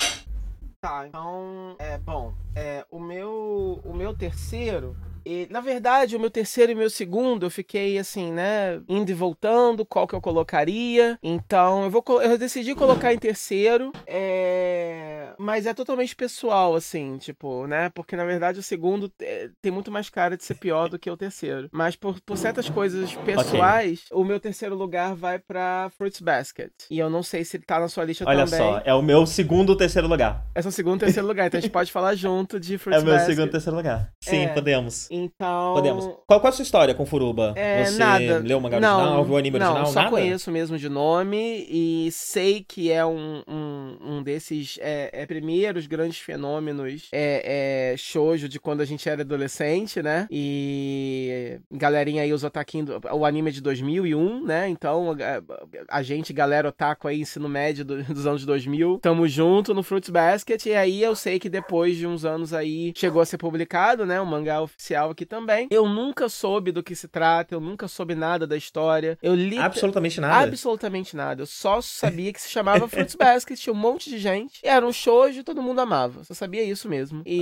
[0.81, 6.29] Tá, então, é bom, é, o meu o meu terceiro e, na verdade, o meu
[6.29, 8.81] terceiro e meu segundo, eu fiquei assim, né?
[8.87, 11.17] Indo e voltando, qual que eu colocaria.
[11.21, 13.91] Então, eu vou eu decidi colocar em terceiro.
[14.07, 15.29] É...
[15.37, 17.89] Mas é totalmente pessoal, assim, tipo, né?
[17.89, 21.09] Porque na verdade o segundo é, tem muito mais cara de ser pior do que
[21.09, 21.69] o terceiro.
[21.71, 24.21] Mas por, por certas coisas pessoais, okay.
[24.21, 26.71] o meu terceiro lugar vai pra Fruits Basket.
[26.89, 28.61] E eu não sei se ele tá na sua lista Olha também.
[28.61, 30.45] Olha só, é o meu segundo terceiro lugar.
[30.53, 33.09] É o segundo terceiro lugar, então a gente pode falar junto de Fruits Basket.
[33.09, 34.11] É o meu segundo terceiro lugar.
[34.21, 34.47] Sim, é.
[34.47, 35.09] podemos.
[35.13, 35.73] Então.
[35.73, 36.05] Podemos.
[36.25, 37.53] Qual, qual é a sua história com Furuba?
[37.57, 38.39] É, Você nada.
[38.39, 39.91] leu o mangá original, não, viu o anime não, original?
[39.91, 40.09] Só nada?
[40.09, 45.85] conheço mesmo de nome e sei que é um, um, um desses é, é, primeiros
[45.85, 50.27] grandes fenômenos é, é shoujo de quando a gente era adolescente, né?
[50.31, 54.69] E galerinha aí, os otaquinhos, o anime é de 2001, né?
[54.69, 59.73] Então a, a gente, galera otaku aí, ensino médio do, dos anos 2000, tamo junto
[59.73, 63.25] no Fruits Basket e aí eu sei que depois de uns anos aí chegou a
[63.25, 64.21] ser publicado, né?
[64.21, 65.67] O mangá oficial aqui também.
[65.71, 69.17] Eu nunca soube do que se trata, eu nunca soube nada da história.
[69.23, 69.57] Eu li.
[69.57, 70.43] Absolutamente nada.
[70.43, 71.41] Absolutamente nada.
[71.41, 74.61] Eu só sabia que se chamava Fruits Basket, tinha um monte de gente.
[74.63, 76.23] E era um shoujo e todo mundo amava.
[76.23, 77.23] Só sabia isso mesmo.
[77.25, 77.39] E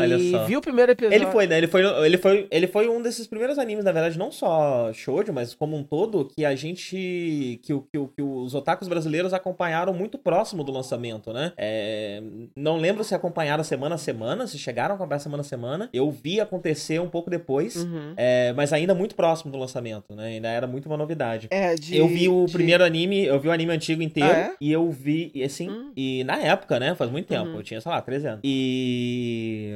[0.47, 1.15] vi o primeiro episódio.
[1.15, 1.57] Ele foi, né?
[1.57, 5.33] Ele foi, ele, foi, ele foi um desses primeiros animes, na verdade, não só shoujo,
[5.33, 7.59] mas como um todo, que a gente.
[7.63, 11.53] que, que, que os otakus brasileiros acompanharam muito próximo do lançamento, né?
[11.57, 12.21] É,
[12.55, 15.89] não lembro se acompanharam semana a semana, se chegaram a acompanhar semana a semana.
[15.93, 18.13] Eu vi acontecer um pouco depois, uhum.
[18.17, 20.27] é, mas ainda muito próximo do lançamento, né?
[20.27, 21.47] Ainda era muito uma novidade.
[21.51, 22.53] É, de, eu vi o de...
[22.53, 24.55] primeiro anime, eu vi o anime antigo inteiro, ah, é?
[24.59, 25.91] e eu vi, assim, hum.
[25.95, 26.95] e na época, né?
[26.95, 27.57] Faz muito tempo, uhum.
[27.57, 28.41] eu tinha, sei lá, 13 anos.
[28.43, 29.73] E,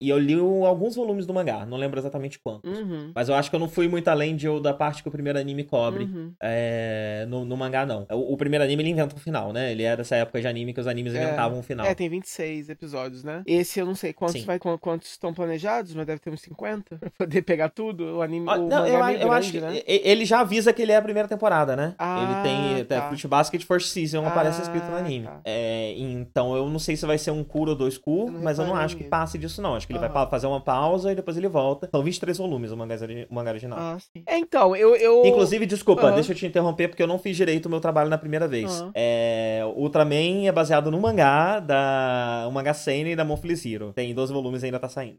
[0.00, 2.78] e eu li alguns volumes do mangá, não lembro exatamente quantos.
[2.78, 3.12] Uhum.
[3.14, 5.38] Mas eu acho que eu não fui muito além de, da parte que o primeiro
[5.38, 6.32] anime cobre uhum.
[6.42, 8.06] é, no, no, mangá, não.
[8.10, 9.72] O, o, primeiro anime ele inventa um final, né?
[9.72, 11.86] Ele é dessa época de anime que os animes é, inventavam um final.
[11.86, 13.42] É, tem 26 episódios, né?
[13.46, 17.10] Esse eu não sei quantos, vai, quantos estão planejados, mas deve ter uns 50 pra
[17.18, 18.16] poder pegar tudo.
[18.16, 18.46] O anime.
[18.48, 19.82] Ah, o não, eu, é eu grande, acho que né?
[19.86, 21.94] ele já avisa que ele é a primeira temporada, né?
[21.98, 22.84] Ah, ele tem.
[22.84, 23.08] tá.
[23.08, 25.26] Fruit Basket First Season ah, aparece escrito no anime.
[25.26, 25.40] Tá.
[25.44, 28.66] É, então eu não sei se vai ser um Cura ou dois Cu, mas eu
[28.66, 29.74] não acho que passe disso, não.
[29.74, 30.12] Acho que ele uhum.
[30.12, 31.88] vai fazer uma pausa e depois ele volta.
[31.90, 32.96] São 23 volumes o mangá,
[33.30, 33.78] o mangá original.
[33.78, 34.22] Ah, sim.
[34.26, 34.94] É, então, eu.
[34.96, 35.24] eu...
[35.24, 36.14] Inclusive, desculpa, uhum.
[36.14, 38.80] deixa eu te interromper porque eu não fiz direito o meu trabalho na primeira vez.
[38.80, 38.90] Uhum.
[38.94, 42.46] É, Ultraman é baseado no mangá da.
[42.48, 43.92] O mangá Seinen da Monfils Hero.
[43.92, 45.18] Tem 12 volumes e ainda tá saindo.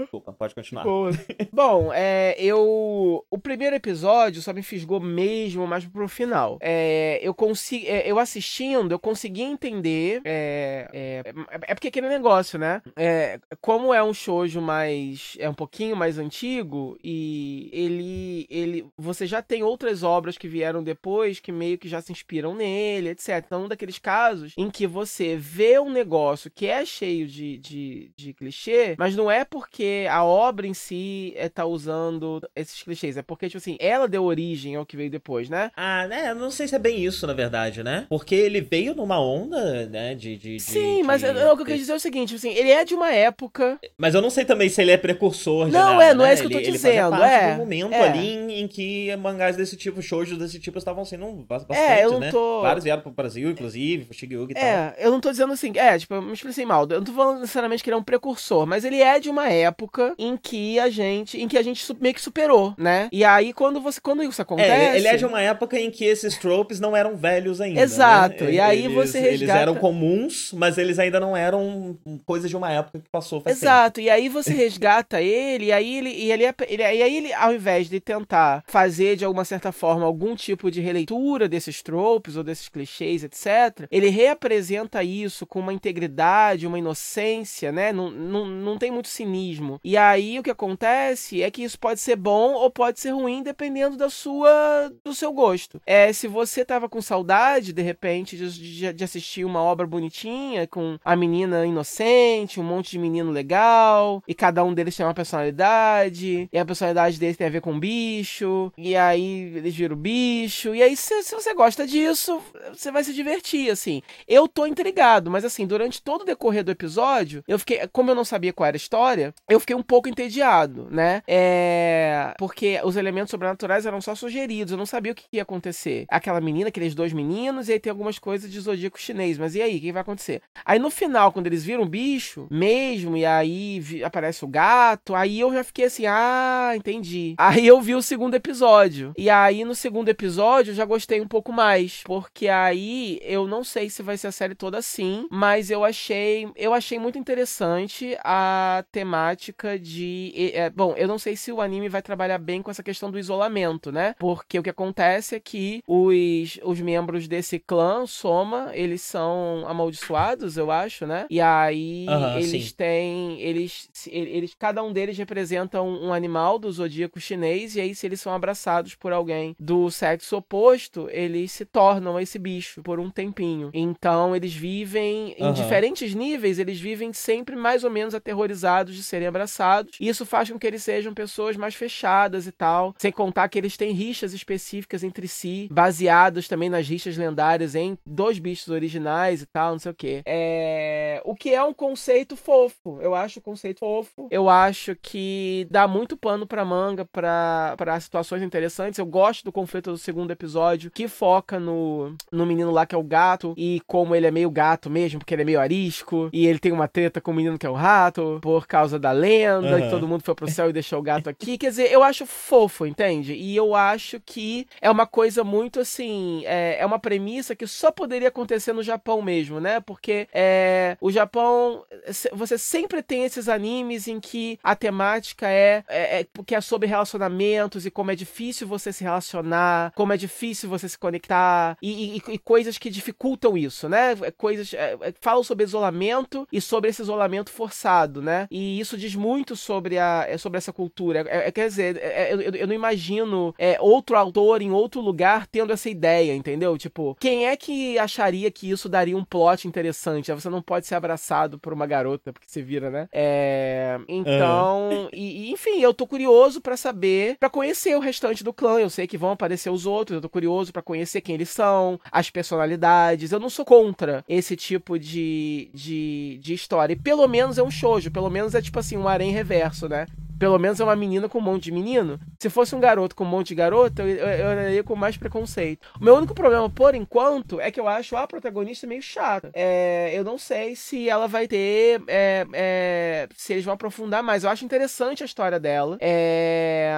[0.00, 0.84] Desculpa, pode continuar.
[1.52, 3.24] Bom, é, eu.
[3.30, 6.58] O primeiro episódio só me fisgou mesmo mais pro final.
[6.60, 7.86] É, eu consegui.
[7.86, 10.20] É, eu assistindo, eu consegui entender.
[10.24, 11.22] É, é,
[11.62, 12.82] é, porque aquele negócio, né?
[12.96, 15.36] É, como é um shoujo mais.
[15.38, 18.46] É um pouquinho mais antigo e ele.
[18.50, 22.54] ele Você já tem outras obras que vieram depois que meio que já se inspiram
[22.54, 23.42] nele, etc.
[23.46, 28.10] Então, um daqueles casos em que você vê um negócio que é cheio de, de,
[28.16, 33.16] de clichê, mas não é porque a obra em si é, tá usando esses clichês.
[33.16, 35.70] É porque, tipo assim, ela deu origem ao que veio depois, né?
[35.76, 36.34] Ah, né?
[36.34, 38.06] Não sei se é bem isso, na verdade, né?
[38.08, 40.14] Porque ele veio numa onda, né?
[40.14, 40.36] De.
[40.36, 41.28] de Sim, de, mas de...
[41.28, 42.94] Eu, eu, o que eu quero dizer é o seguinte, tipo assim, ele é de
[42.94, 43.78] uma época.
[43.96, 45.68] Mas eu não sei também se ele é precursor.
[45.68, 46.30] Não, nada, é, não né?
[46.30, 47.16] é isso que eu tô ele, dizendo.
[47.16, 47.54] Ele é.
[47.54, 48.08] um momento é.
[48.08, 52.12] ali em, em, que mangás desse tipo, shows desse tipo, estavam sendo bastante, é, eu
[52.12, 52.30] não né?
[52.30, 52.62] Tô...
[52.62, 55.04] Vários vieram pro Brasil, inclusive, Shigyugi e é, tal.
[55.04, 56.86] eu não tô dizendo assim, é, tipo, eu me expressei mal.
[56.90, 59.48] Eu não tô falando necessariamente que ele é um precursor, mas ele é de uma
[59.48, 63.08] época em que a gente, em que a gente meio que superou, né?
[63.10, 66.04] E aí quando você, quando isso acontece, é, ele é de uma época em que
[66.04, 67.80] esses tropes não eram velhos ainda.
[67.80, 68.44] Exato.
[68.44, 68.52] Né?
[68.52, 69.44] E aí eles, você resgata...
[69.44, 73.40] Eles eram com comuns, mas eles ainda não eram coisas de uma época que passou
[73.40, 74.06] faz Exato, tempo.
[74.06, 77.54] e aí você resgata ele, e aí ele, e ele, ele, e aí ele, ao
[77.54, 82.42] invés de tentar fazer de alguma certa forma algum tipo de releitura desses tropes ou
[82.42, 87.92] desses clichês, etc., ele reapresenta isso com uma integridade, uma inocência, né?
[87.92, 89.80] Não, não, não tem muito cinismo.
[89.84, 91.05] E aí o que acontece
[91.42, 95.32] é que isso pode ser bom ou pode ser ruim, dependendo da sua do seu
[95.32, 95.80] gosto.
[95.86, 100.66] É, se você tava com saudade, de repente, de, de, de assistir uma obra bonitinha,
[100.66, 105.14] com a menina inocente, um monte de menino legal, e cada um deles tem uma
[105.14, 110.74] personalidade, e a personalidade deles tem a ver com bicho, e aí eles viram bicho,
[110.74, 112.40] e aí se, se você gosta disso,
[112.72, 114.02] você vai se divertir, assim.
[114.26, 118.14] Eu tô intrigado, mas assim, durante todo o decorrer do episódio, eu fiquei, como eu
[118.14, 121.22] não sabia qual era a história, eu fiquei um pouco entediado, né?
[121.26, 122.34] É.
[122.38, 126.06] Porque os elementos sobrenaturais eram só sugeridos, eu não sabia o que ia acontecer.
[126.08, 129.62] Aquela menina, aqueles dois meninos, e aí tem algumas coisas de zodíaco chinês, mas e
[129.62, 130.42] aí, o que vai acontecer?
[130.64, 135.40] Aí no final, quando eles viram o bicho mesmo, e aí aparece o gato, aí
[135.40, 137.34] eu já fiquei assim, ah, entendi.
[137.38, 139.12] Aí eu vi o segundo episódio.
[139.16, 143.62] E aí no segundo episódio eu já gostei um pouco mais, porque aí eu não
[143.64, 148.16] sei se vai ser a série toda assim, mas eu achei, eu achei muito interessante
[148.22, 152.70] a temática de, é, bom, eu não sei se o anime vai trabalhar bem com
[152.70, 154.14] essa questão do isolamento, né?
[154.18, 160.56] Porque o que acontece é que os, os membros desse clã Soma, eles são amaldiçoados,
[160.56, 161.26] eu acho, né?
[161.30, 162.74] E aí uhum, eles sim.
[162.76, 167.94] têm, eles, eles, cada um deles representa um, um animal do zodíaco chinês e aí
[167.94, 173.00] se eles são abraçados por alguém do sexo oposto, eles se tornam esse bicho por
[173.00, 173.70] um tempinho.
[173.72, 175.52] Então eles vivem em uhum.
[175.52, 179.96] diferentes níveis, eles vivem sempre mais ou menos aterrorizados de serem abraçados.
[180.00, 182.94] E isso faz com que eles sejam pessoas mais fechadas e tal.
[182.98, 187.98] Sem contar que eles têm rixas específicas entre si, baseados também nas rixas lendárias em
[188.04, 190.22] dois bichos originais e tal, não sei o que.
[190.24, 191.20] É...
[191.24, 192.98] O que é um conceito fofo.
[193.00, 194.28] Eu acho o conceito fofo.
[194.30, 198.98] Eu acho que dá muito pano pra manga pra, pra situações interessantes.
[198.98, 202.98] Eu gosto do conflito do segundo episódio, que foca no, no menino lá que é
[202.98, 206.28] o gato e como ele é meio gato mesmo, porque ele é meio arisco.
[206.32, 209.12] E ele tem uma treta com o menino que é o rato, por causa da
[209.12, 209.82] lenda, uhum.
[209.82, 211.58] que todo mundo foi pro céu e deixou o gato aqui.
[211.58, 213.34] Quer dizer, eu acho fofo, entende?
[213.34, 216.42] E eu acho que é uma coisa muito assim.
[216.46, 219.80] É, é uma premissa que só poderia acontecer no Japão mesmo, né?
[219.80, 221.84] Porque é, o Japão.
[222.32, 226.88] Você sempre tem esses animes em que a temática é, é, é porque é sobre
[226.88, 232.16] relacionamentos e como é difícil você se relacionar, como é difícil você se conectar e,
[232.16, 234.14] e, e coisas que dificultam isso, né?
[234.36, 234.72] Coisas.
[234.74, 238.46] É, é, falam sobre isolamento e sobre esse isolamento forçado, né?
[238.50, 241.24] E isso diz muito sobre, a, é, sobre essa cultura.
[241.28, 245.72] É, é, quer dizer, é, eu, eu, não imagino outro autor em outro lugar tendo
[245.72, 246.78] essa ideia, entendeu?
[246.78, 250.32] Tipo, quem é que acharia que isso daria um plot interessante?
[250.32, 253.08] Você não pode ser abraçado por uma garota, porque você vira, né?
[253.12, 253.98] É...
[254.08, 258.78] Então, e, enfim, eu tô curioso para saber, para conhecer o restante do clã.
[258.78, 261.98] Eu sei que vão aparecer os outros, eu tô curioso para conhecer quem eles são,
[262.12, 263.32] as personalidades.
[263.32, 266.92] Eu não sou contra esse tipo de, de, de história.
[266.92, 270.06] E pelo menos é um shoujo, pelo menos é tipo assim, um harém reverso, né?
[270.38, 272.20] Pelo menos é uma menina com um monte de menino.
[272.38, 275.86] Se fosse um garoto com um monte de garota, eu, eu, olharia com mais preconceito.
[275.98, 279.50] O meu único problema, por enquanto, é que eu acho a protagonista meio chata.
[279.54, 282.02] É, eu não sei se ela vai ter.
[282.06, 284.44] É, é, se eles vão aprofundar mais.
[284.44, 285.96] Eu acho interessante a história dela.
[286.00, 286.92] É,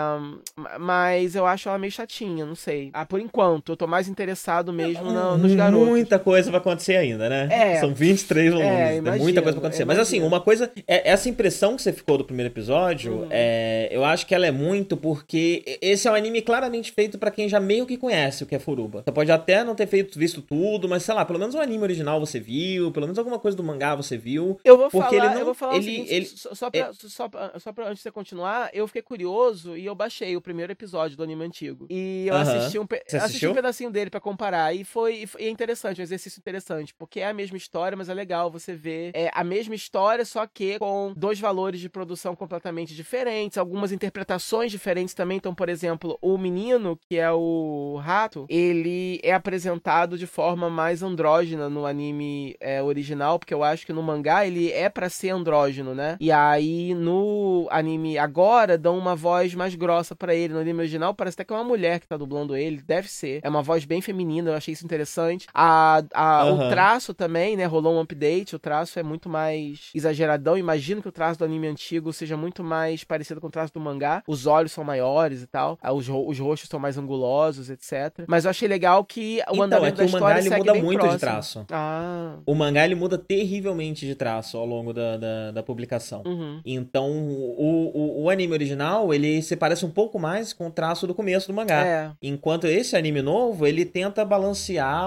[0.81, 2.91] mas eu acho ela meio chatinha, não sei.
[2.93, 5.87] Ah, por enquanto, eu tô mais interessado mesmo no, nos garotos.
[5.87, 7.49] Muita coisa vai acontecer ainda, né?
[7.51, 7.81] É.
[7.81, 8.73] São 23 volumes.
[8.73, 9.85] É, imagino, muita coisa vai acontecer.
[9.85, 10.71] Mas assim, uma coisa.
[10.87, 13.13] É, essa impressão que você ficou do primeiro episódio.
[13.13, 17.19] Uhum é, eu acho que ela é muito porque esse é um anime claramente feito
[17.19, 19.03] para quem já meio que conhece o que é Furuba.
[19.05, 21.83] Você pode até não ter feito, visto tudo, mas sei lá, pelo menos o anime
[21.83, 24.59] original você viu, pelo menos alguma coisa do mangá você viu.
[24.65, 26.93] Eu vou porque falar, ele não, eu vou falar ele, seguinte, ele, só, pra, é...
[26.93, 30.41] só, pra, só pra antes de você continuar, eu fiquei curioso e eu baixei o
[30.41, 31.87] primeiro episódio do anime antigo.
[31.91, 32.57] E eu uh -huh.
[32.57, 32.87] assisti, um,
[33.23, 37.21] assisti um pedacinho dele para comparar e foi, e é interessante, um exercício interessante, porque
[37.21, 40.79] é a mesma história, mas é legal você ver é, a mesma história, só que
[40.79, 45.39] com dois valores de produção completamente diferentes diferentes, algumas interpretações diferentes também.
[45.39, 51.03] Então, por exemplo, o menino, que é o rato, ele é apresentado de forma mais
[51.03, 55.31] andrógena no anime é, original, porque eu acho que no mangá ele é para ser
[55.31, 56.17] andrógeno, né?
[56.21, 60.55] E aí no anime agora dão uma voz mais grossa para ele.
[60.55, 63.41] No anime original parece até que é uma mulher que tá dublando ele, deve ser.
[63.43, 65.47] É uma voz bem feminina, eu achei isso interessante.
[65.53, 66.67] A, a uhum.
[66.67, 67.67] O traço também, né?
[67.67, 70.57] Rolou um update, o traço é muito mais exageradão.
[70.57, 73.81] Imagino que o traço do anime antigo seja muito mais parecido com o traço do
[73.81, 74.23] mangá.
[74.27, 75.79] Os olhos são maiores e tal.
[75.83, 78.25] Ah, os, os rostos são mais angulosos, etc.
[78.27, 80.99] Mas eu achei legal que o então, andamento é que o mangá ele muda muito
[81.01, 81.15] próximo.
[81.15, 81.67] de traço.
[81.71, 82.37] Ah.
[82.47, 86.23] O mangá ele muda terrivelmente de traço ao longo da, da, da publicação.
[86.27, 86.61] Uhum.
[86.65, 91.07] Então, o, o, o, anime original, ele se parece um pouco mais com o traço
[91.07, 91.87] do começo do mangá.
[91.87, 92.11] É.
[92.23, 94.99] Enquanto esse anime novo, ele tenta balancear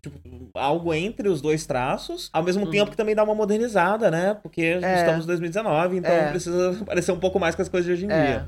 [0.00, 0.18] tipo,
[0.54, 2.70] algo entre os dois traços, ao mesmo uhum.
[2.70, 4.36] tempo que também dá uma modernizada, né?
[4.42, 4.96] Porque é.
[4.96, 6.30] estamos em 2019, então é.
[6.30, 8.26] precisa parecer um pouco mais com as coisas de hoje em é.
[8.26, 8.46] dia.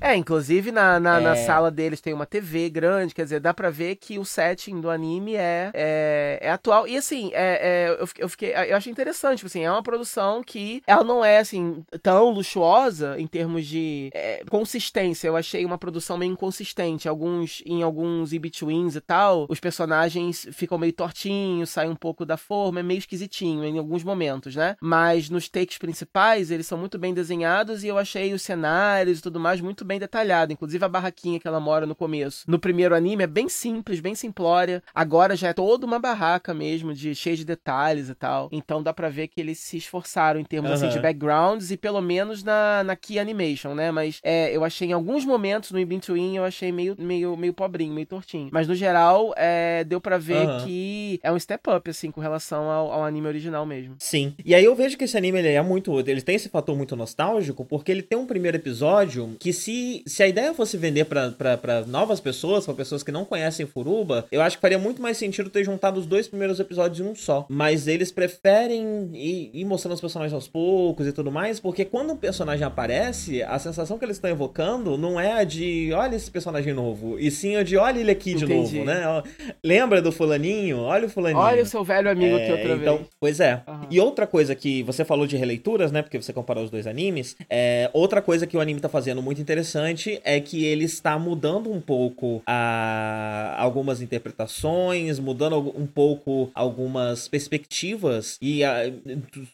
[0.00, 1.20] É, inclusive na, na, é...
[1.20, 4.80] na, sala deles tem uma TV grande, quer dizer, dá pra ver que o setting
[4.80, 6.88] do anime é, é, é atual.
[6.88, 10.42] E assim, é, é, eu, eu, fiquei, eu achei interessante, tipo assim, é uma produção
[10.42, 15.28] que ela não é assim tão luxuosa em termos de é, consistência.
[15.28, 17.08] Eu achei uma produção meio inconsistente.
[17.08, 22.36] Alguns, em alguns in-betweens e tal, os personagens ficam meio tortinhos, saem um pouco da
[22.36, 24.76] forma, é meio esquisitinho em alguns momentos, né?
[24.80, 29.22] Mas nos takes principais, eles são muito bem desenhados e eu achei os cenários e
[29.22, 30.52] tudo mais muito bem detalhado.
[30.52, 32.44] Inclusive a barraquinha que ela mora no começo.
[32.46, 34.82] No primeiro anime é bem simples, bem simplória.
[34.94, 38.48] Agora já é toda uma barraca mesmo, de cheia de detalhes e tal.
[38.52, 40.76] Então dá pra ver que eles se esforçaram em termos uhum.
[40.76, 43.90] assim, de backgrounds e pelo menos na, na key animation, né?
[43.90, 47.52] Mas é, eu achei em alguns momentos no In Between eu achei meio, meio, meio
[47.52, 48.48] pobrinho, meio tortinho.
[48.52, 50.64] Mas no geral, é, deu para ver uhum.
[50.64, 53.96] que é um step up, assim, com relação ao, ao, anime original mesmo.
[53.98, 54.34] Sim.
[54.44, 55.98] E aí eu vejo que esse anime ele é muito.
[55.98, 60.22] Ele tem esse fator muito nostálgico, porque ele tem um primeiro episódio que se se,
[60.22, 64.56] a ideia fosse vender para novas pessoas, para pessoas que não conhecem Furuba, eu acho
[64.56, 67.46] que faria muito mais sentido ter juntado os dois primeiros episódios em um só.
[67.48, 72.12] Mas eles preferem ir, ir mostrando os personagens aos poucos e tudo mais, porque quando
[72.12, 76.30] um personagem aparece, a sensação que eles estão evocando não é a de olha esse
[76.30, 78.78] personagem novo, e sim a de olha ele aqui de Entendi.
[78.78, 79.22] novo, né?
[79.64, 80.78] Lembra do fulaninho?
[80.78, 81.42] Olha o fulaninho.
[81.42, 83.08] Olha o seu velho amigo é, aqui outra então, vez.
[83.18, 83.62] Pois é.
[83.66, 83.86] Uhum.
[83.90, 86.02] E outra coisa que você falou de releituras, né?
[86.02, 87.36] Porque você comparou os dois animes.
[87.48, 91.18] É, outra coisa que o anime tá fazendo muito interessante interessante é que ele está
[91.18, 98.38] mudando um pouco a, algumas interpretações, mudando um pouco algumas perspectivas.
[98.40, 98.90] E a,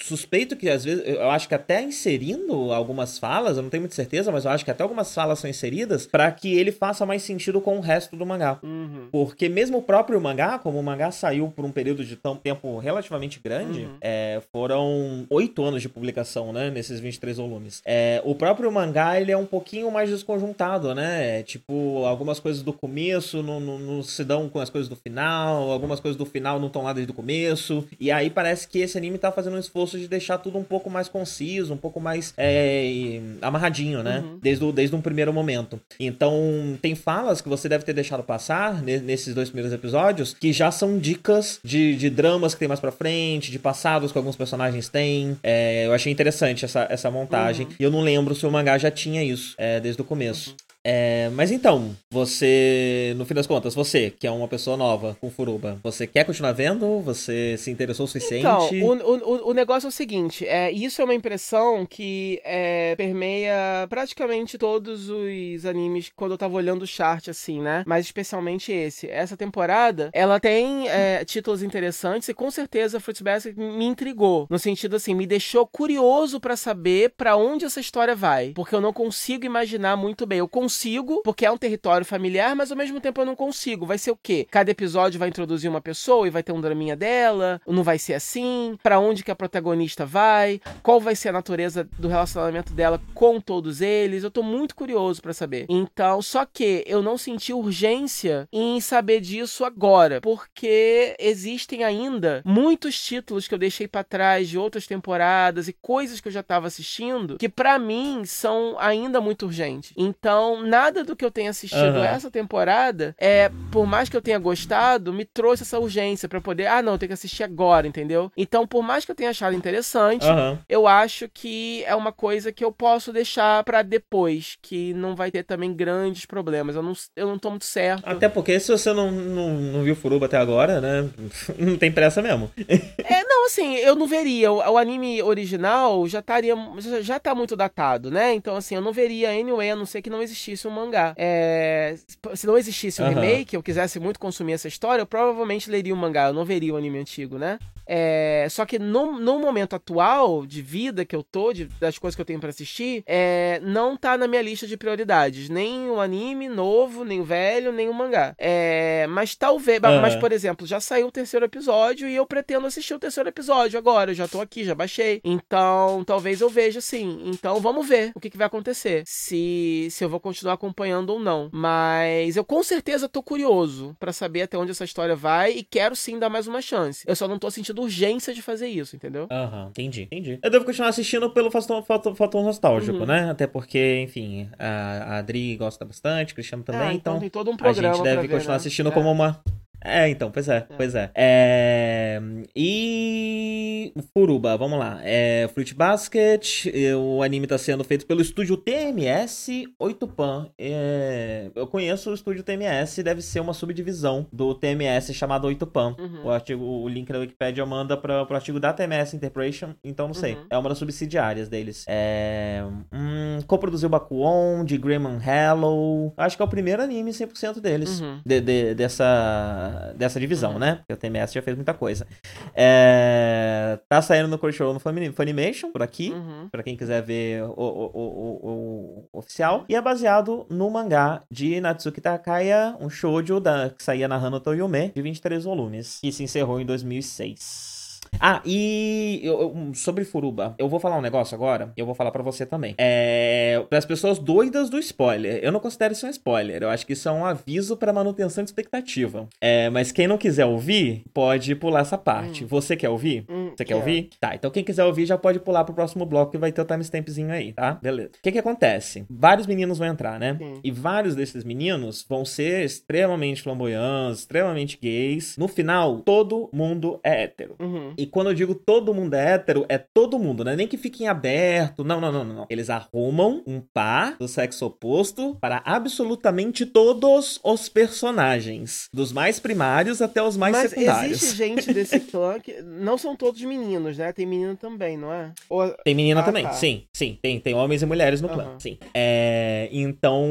[0.00, 3.94] suspeito que às vezes, eu acho que até inserindo algumas falas, eu não tenho muita
[3.94, 7.22] certeza, mas eu acho que até algumas falas são inseridas para que ele faça mais
[7.22, 8.58] sentido com o resto do mangá.
[8.62, 9.08] Uhum.
[9.10, 12.78] Porque mesmo o próprio mangá, como o mangá saiu por um período de tão, tempo
[12.78, 13.96] relativamente grande, uhum.
[14.00, 16.70] é, foram oito anos de publicação, né?
[16.70, 17.82] Nesses 23 volumes.
[17.84, 21.42] É, o próprio mangá, ele é um pouquinho mais desconjuntado, né?
[21.42, 25.70] Tipo, algumas coisas do começo não, não, não, se dão com as coisas do final,
[25.70, 27.82] algumas coisas do final não estão lá desde o começo.
[27.98, 30.90] E aí parece que esse anime tá fazendo um esforço de deixar tudo um pouco
[30.90, 34.18] mais conciso, um pouco mais é, amarradinho, né?
[34.18, 34.38] Uhum.
[34.40, 35.80] Desde, o, desde um primeiro momento.
[35.98, 40.70] Então, tem falas que você deve ter deixado passar nesses dois primeiros episódios que já
[40.70, 44.90] são dicas de, de dramas que tem mais pra frente, de passados que alguns personagens
[44.90, 45.38] têm.
[45.42, 47.66] É, eu achei interessante essa, essa montagem.
[47.66, 47.72] Uhum.
[47.80, 49.54] E eu não lembro se o mangá já tinha isso.
[49.56, 50.56] É, desde o começo.
[50.88, 55.28] É, mas então, você, no fim das contas, você, que é uma pessoa nova com
[55.28, 57.00] Furuba, você quer continuar vendo?
[57.00, 58.46] Você se interessou o suficiente?
[58.46, 62.94] Então, o, o, o negócio é o seguinte, é, isso é uma impressão que é,
[62.94, 67.82] permeia praticamente todos os animes quando eu tava olhando o chart, assim, né?
[67.84, 69.08] Mas especialmente esse.
[69.10, 74.46] Essa temporada, ela tem é, títulos interessantes e com certeza Fruits Basket me intrigou.
[74.48, 78.52] No sentido assim, me deixou curioso para saber para onde essa história vai.
[78.54, 80.38] Porque eu não consigo imaginar muito bem.
[80.38, 83.86] Eu consigo consigo, porque é um território familiar, mas ao mesmo tempo eu não consigo.
[83.86, 84.46] Vai ser o quê?
[84.50, 87.60] Cada episódio vai introduzir uma pessoa e vai ter um draminha dela?
[87.66, 88.78] Não vai ser assim?
[88.82, 90.60] Para onde que a protagonista vai?
[90.82, 94.22] Qual vai ser a natureza do relacionamento dela com todos eles?
[94.22, 95.64] Eu tô muito curioso para saber.
[95.68, 103.00] Então, só que eu não senti urgência em saber disso agora, porque existem ainda muitos
[103.00, 106.66] títulos que eu deixei para trás de outras temporadas e coisas que eu já tava
[106.66, 109.92] assistindo que para mim são ainda muito urgentes.
[109.96, 112.04] Então, nada do que eu tenha assistido uhum.
[112.04, 116.66] essa temporada, é, por mais que eu tenha gostado, me trouxe essa urgência para poder,
[116.66, 118.30] ah, não, tem que assistir agora, entendeu?
[118.36, 120.58] Então, por mais que eu tenha achado interessante, uhum.
[120.68, 125.30] eu acho que é uma coisa que eu posso deixar para depois, que não vai
[125.30, 126.76] ter também grandes problemas.
[126.76, 128.02] Eu não, eu não tô muito certo.
[128.06, 131.08] Até porque se você não, não, não viu Furuba até agora, né?
[131.58, 132.50] não tem pressa mesmo.
[132.58, 134.52] é, não, assim, eu não veria.
[134.52, 136.54] O, o anime original já estaria.
[137.00, 138.34] Já tá muito datado, né?
[138.34, 141.14] Então, assim, eu não veria anyway, a não ser que não existisse existisse um mangá.
[141.16, 141.96] É,
[142.34, 143.14] se não existisse um uhum.
[143.14, 146.44] remake, eu quisesse muito consumir essa história, eu provavelmente leria o um mangá, eu não
[146.44, 147.58] veria o anime antigo, né?
[147.86, 152.16] É, só que no, no momento atual de vida que eu tô, de, das coisas
[152.16, 155.48] que eu tenho para assistir, é, não tá na minha lista de prioridades.
[155.48, 158.34] Nem o anime novo, nem o velho, nem o mangá.
[158.38, 159.78] É, mas talvez.
[159.82, 160.00] Ah.
[160.00, 163.78] Mas, por exemplo, já saiu o terceiro episódio e eu pretendo assistir o terceiro episódio
[163.78, 164.10] agora.
[164.10, 165.20] Eu já tô aqui, já baixei.
[165.22, 167.22] Então, talvez eu veja sim.
[167.26, 169.04] Então, vamos ver o que, que vai acontecer.
[169.06, 171.48] Se, se eu vou continuar acompanhando ou não.
[171.50, 175.96] Mas eu com certeza tô curioso para saber até onde essa história vai e quero
[175.96, 177.02] sim dar mais uma chance.
[177.06, 179.26] Eu só não tô sentindo urgência de fazer isso, entendeu?
[179.30, 180.38] Aham, entendi, entendi.
[180.42, 183.06] Eu devo continuar assistindo pelo fator, fator, fator nostálgico, Uhum.
[183.06, 183.30] né?
[183.30, 187.50] Até porque, enfim, a, a Adri gosta bastante, o Cristiano também, Ah, então, tem todo
[187.50, 188.56] um a programa gente deve ver, continuar né?
[188.56, 188.92] assistindo É.
[188.92, 189.40] como uma.
[189.82, 191.10] É, então, pois é, pois é.
[191.14, 192.20] é.
[192.54, 193.92] E.
[194.12, 194.98] Furuba, vamos lá.
[195.02, 196.66] É, Fruit Basket,
[196.98, 199.48] o anime tá sendo feito pelo estúdio TMS
[199.80, 200.50] 8pan.
[200.58, 205.96] É, eu conheço o estúdio TMS, deve ser uma subdivisão do TMS chamado 8pan.
[205.98, 206.24] Uhum.
[206.24, 210.14] O, artigo, o link da Wikipedia manda pra, pro artigo da TMS Interpretation, então não
[210.14, 210.34] sei.
[210.34, 210.46] Uhum.
[210.50, 211.84] É uma das subsidiárias deles.
[211.88, 212.62] É.
[212.92, 216.12] Hum, coproduziu Bakuon, de Greyman Hello.
[216.16, 218.00] Acho que é o primeiro anime 100% deles.
[218.00, 218.20] Uhum.
[218.26, 219.65] de- de- dessa,
[219.96, 220.58] dessa divisão, Uhum.
[220.58, 220.76] né?
[220.76, 222.06] Porque o TMS já fez muita coisa.
[222.54, 226.10] É, tá saindo no Crunchyroll no Funimation, por aqui.
[226.12, 226.48] Uhum.
[226.50, 228.00] Pra quem quiser ver o, o, o,
[228.42, 229.64] o- o oficial.
[229.68, 234.92] E é baseado no mangá de Natsuki Takaya, um shoujo da, que saía narrando Toyume,
[234.94, 237.75] de 23 volumes, que se encerrou em 2006.
[238.20, 241.94] Ah, e eu- eu- sobre Furuba, eu vou falar um negócio agora, e eu vou
[241.94, 242.74] falar pra você também.
[242.78, 246.86] É, para as pessoas doidas do spoiler, eu não considero isso um spoiler, eu acho
[246.86, 249.28] que isso é um aviso pra manutenção de expectativa.
[249.40, 252.44] É, mas quem não quiser ouvir, pode pular essa parte.
[252.44, 253.24] Você quer ouvir?
[253.28, 254.10] Hum, Você quer ouvir?
[254.20, 256.64] Tá, então quem quiser ouvir já pode pular pro próximo bloco que vai ter o
[256.64, 257.72] timestampzinho aí, tá?
[257.82, 258.10] Beleza.
[258.18, 259.04] O que que acontece?
[259.08, 260.36] Vários meninos vão entrar, né?
[260.38, 260.54] Sim.
[260.64, 265.36] E vários desses meninos vão ser extremamente flamboyantes, extremamente gays.
[265.36, 267.56] No final, todo mundo é hétero.
[267.60, 267.92] Uhum.
[267.98, 270.76] E quando eu digo todo mundo é hétero, é todo mundo, não é nem que
[270.76, 271.84] fique em aberto.
[271.84, 272.46] Não, não, não, não.
[272.50, 278.88] Eles arrumam um par do sexo oposto para absolutamente todos os personagens.
[278.92, 281.22] Dos mais primários até os mais Mas secundários.
[281.22, 284.12] existe gente desse clã que não são todos meninos, né?
[284.12, 285.32] Tem menino também, não é?
[285.48, 286.52] Ou- Tem menina Ah, também, tá.
[286.52, 287.18] sim, sim.
[287.22, 288.60] Tem, tem homens e mulheres no clã, Aham.
[288.60, 288.78] sim.
[288.94, 290.26] É, então,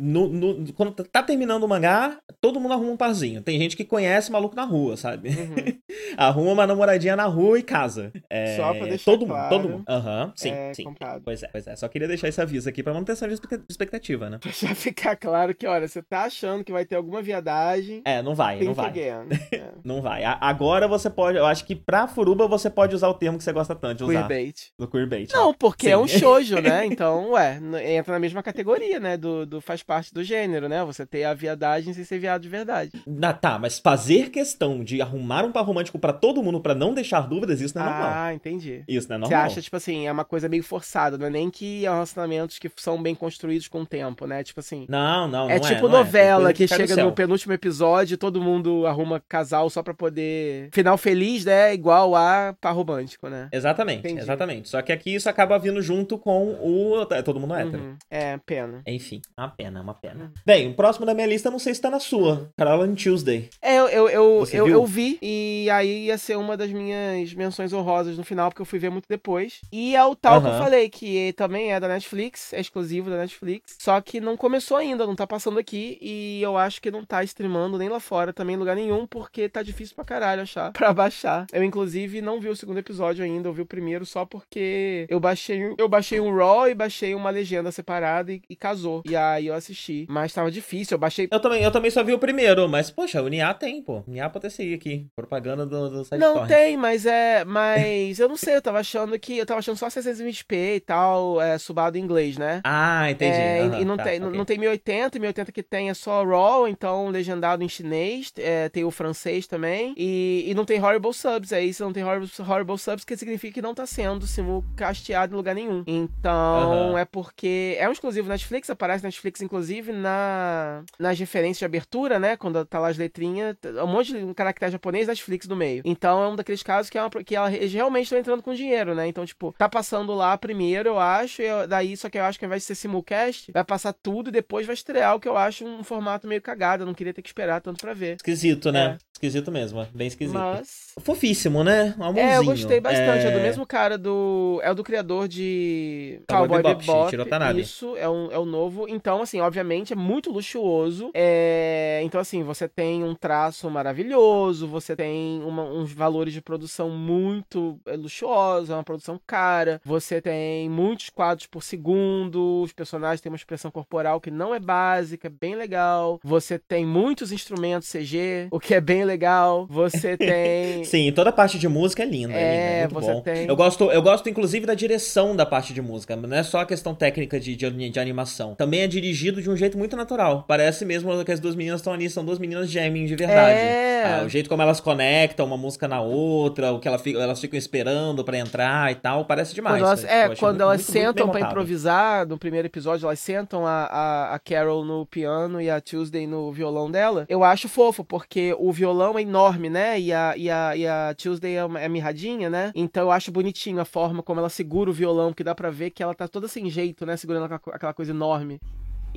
[0.00, 3.42] no- no- quando tá terminando o mangá, todo mundo arruma um parzinho.
[3.42, 5.28] Tem gente que conhece maluco na rua, sabe?
[5.30, 5.78] Uhum.
[6.16, 8.12] arruma uma namoradinha na rua e casa.
[8.28, 9.84] É, Só pra deixar todo claro, mundo, todo mundo.
[9.88, 10.84] Aham, sim, é sim.
[10.84, 11.22] comprado.
[11.24, 11.76] Pois é, pois é.
[11.76, 14.38] Só queria deixar esse aviso aqui pra manutenção de expecta- expectativa, né?
[14.42, 18.02] Pra já ficar claro que, olha, você tá achando que vai ter alguma viadagem.
[18.04, 18.88] É, não vai, não think vai.
[19.52, 19.70] É.
[19.84, 20.22] Não vai.
[20.24, 23.52] Agora você pode, eu acho que pra Furuba você pode usar o termo que você
[23.52, 24.26] gosta tanto de usar.
[24.26, 24.72] Queerbait.
[24.78, 25.32] Do queerbait.
[25.32, 26.02] Não, porque é Sim.
[26.02, 26.86] um shoujo, né?
[26.98, 29.16] Então, ué, entra na mesma categoria, né?
[29.16, 30.84] Do, do faz parte do gênero, né?
[30.84, 32.90] Você ter a viadagem sem ser viado de verdade.
[33.22, 36.87] Ah, tá, mas fazer questão de arrumar um par romântico pra todo mundo pra não
[36.94, 38.10] deixar dúvidas, isso não é normal.
[38.14, 38.84] ah, entendi.
[38.88, 39.46] Isso não é Você normal.
[39.46, 42.70] acha, tipo assim, é uma coisa meio forçada, não é nem que é relacionamentos que
[42.76, 44.42] são bem construídos com o tempo, né?
[44.42, 44.86] Tipo assim.
[44.88, 45.60] Não, não, não é é.
[45.60, 45.98] tipo não é.
[45.98, 50.68] Novela coisa que chega no penúltimo episódio e todo mundo arruma casal só pra poder.
[50.72, 51.74] Final feliz, né?
[51.74, 53.48] Igual a par romântico, né?
[53.52, 54.20] Exatamente, Entendi.
[54.20, 54.68] exatamente.
[54.68, 57.06] Só que aqui isso acaba vindo junto com o.
[57.10, 57.82] é, Todo mundo hétero.
[57.82, 57.96] Uhum.
[58.10, 58.82] É, pena.
[58.86, 60.24] Enfim, uma pena, uma pena.
[60.24, 60.30] Uhum.
[60.46, 62.50] Bem, o próximo da minha lista, não sei se tá na sua.
[62.56, 63.48] Caroline Tuesday.
[63.60, 67.34] É, eu, eu, eu, Você eu, eu vi, e aí ia ser uma das minhas
[67.34, 69.60] menções honrosas no final, porque eu fui ver muito depois.
[69.72, 73.18] E é o tal que eu falei, que também é da Netflix, é exclusivo da
[73.18, 77.04] Netflix, só que não começou ainda, não tá passando aqui, e eu acho que não
[77.04, 80.72] tá streamando nem lá fora, também em lugar nenhum, porque tá difícil pra caralho achar,
[80.72, 81.46] pra baixar.
[81.52, 85.20] Eu, inclusive, não vi o segundo episódio ainda, eu vi o primeiro só porque eu
[85.20, 89.02] baixei, eu baixei um RAW e baixei uma legenda separada e, e casou.
[89.04, 92.12] E aí eu assisti, mas tava difícil, eu baixei Eu também, eu também só vi
[92.12, 94.02] o primeiro, mas, poxa, o NIA tem, pô.
[94.06, 95.06] NIA pode seguir aqui.
[95.14, 96.48] Propaganda do, do site Não Torrent.
[96.76, 97.44] Mas é.
[97.44, 99.36] Mas eu não sei, eu tava achando que.
[99.38, 102.60] Eu tava achando só 620p e tal, é, subado em inglês, né?
[102.64, 103.36] Ah, entendi.
[103.40, 104.38] É, e- Aham, e não tá, tem, não- ok.
[104.38, 108.84] não tem 1080, 1080 que tem é só RAW, então legendado em chinês, é, tem
[108.84, 112.78] o francês também, e, e não tem horrible subs, aí se não tem horrible, horrible
[112.78, 115.82] subs, que significa que não tá sendo simulcasteado em lugar nenhum.
[115.86, 116.98] Então Aham.
[116.98, 122.36] é porque é um exclusivo Netflix, aparece Netflix inclusive na, nas referências de abertura, né,
[122.36, 125.82] quando tá lá as letrinhas, um monte de caractere japonês Netflix no meio.
[125.84, 128.54] Então é um daqueles casos que, é uma, que ela, eles realmente estão entrando com
[128.54, 132.18] dinheiro, né, então tipo, tá passando lá primeiro, eu acho, e eu- daí só que
[132.18, 135.14] eu acho que ao invés de ser simulcast, vai passar tudo e depois vai estrear
[135.14, 137.80] o que eu acho um formato meio cagado, eu não queria ter que esperar tanto
[137.80, 138.16] pra ver.
[138.16, 138.98] Esquisito, né?
[139.18, 140.38] Esquisito mesmo, é bem esquisito.
[140.38, 140.92] Mas.
[141.00, 141.92] Fofíssimo, né?
[141.98, 142.44] Um É, eu amorzinho.
[142.44, 143.26] gostei bastante.
[143.26, 143.30] É...
[143.32, 144.60] do É, mesmo cara do.
[144.62, 146.20] É o do criador de.
[146.28, 147.60] Cowboy Cowboy Bebop, Bebop.
[147.60, 148.86] Isso, é, um, é o novo.
[148.88, 151.10] Então, assim, obviamente é muito luxuoso.
[151.14, 152.00] É...
[152.04, 157.80] Então, assim, você tem um traço maravilhoso, você tem uma- uns valores de produção muito
[157.86, 159.80] é, luxuosos, é uma produção cara.
[159.84, 164.60] Você tem muitos quadros por segundo, os personagens têm uma expressão corporal que não é
[164.60, 166.20] básica, é bem legal.
[166.22, 169.66] Você tem muitos instrumentos CG, o que é bem legal.
[169.68, 170.84] Você tem.
[170.84, 172.34] Sim, toda a parte de música é linda.
[172.34, 173.20] É, É, linda, você bom.
[173.20, 176.14] tem- Eu gosto, eu gosto, inclusive, da direção da parte de música.
[176.16, 178.54] Não é só a questão técnica de, de, de animação.
[178.54, 180.44] Também é dirigido de um jeito muito natural.
[180.46, 183.58] Parece mesmo que as duas meninas estão ali, são duas meninas jamming de verdade.
[183.58, 184.04] É.
[184.04, 187.40] Ah, o jeito como elas conectam uma música na outra, o que ela fica- elas
[187.40, 189.76] ficam esperando pra entrar e tal, parece demais.
[189.78, 191.50] Quando elas, é, quando muito- elas muito, sentam pra montado.
[191.50, 196.26] improvisar, no primeiro episódio, elas sentam a, a, a Carol no piano e a Tuesday
[196.26, 200.00] no violão dela, eu acho fofo, porque o violão é enorme, né?
[200.00, 202.72] E a, e a, e a Tuesday é, uma- é mirradinha, né?
[202.74, 205.90] Então eu acho bonitinho a forma como ela segura o violão, que dá pra ver
[205.90, 207.16] que ela tá toda sem jeito, né?
[207.16, 208.60] Segurando aquela coisa enorme.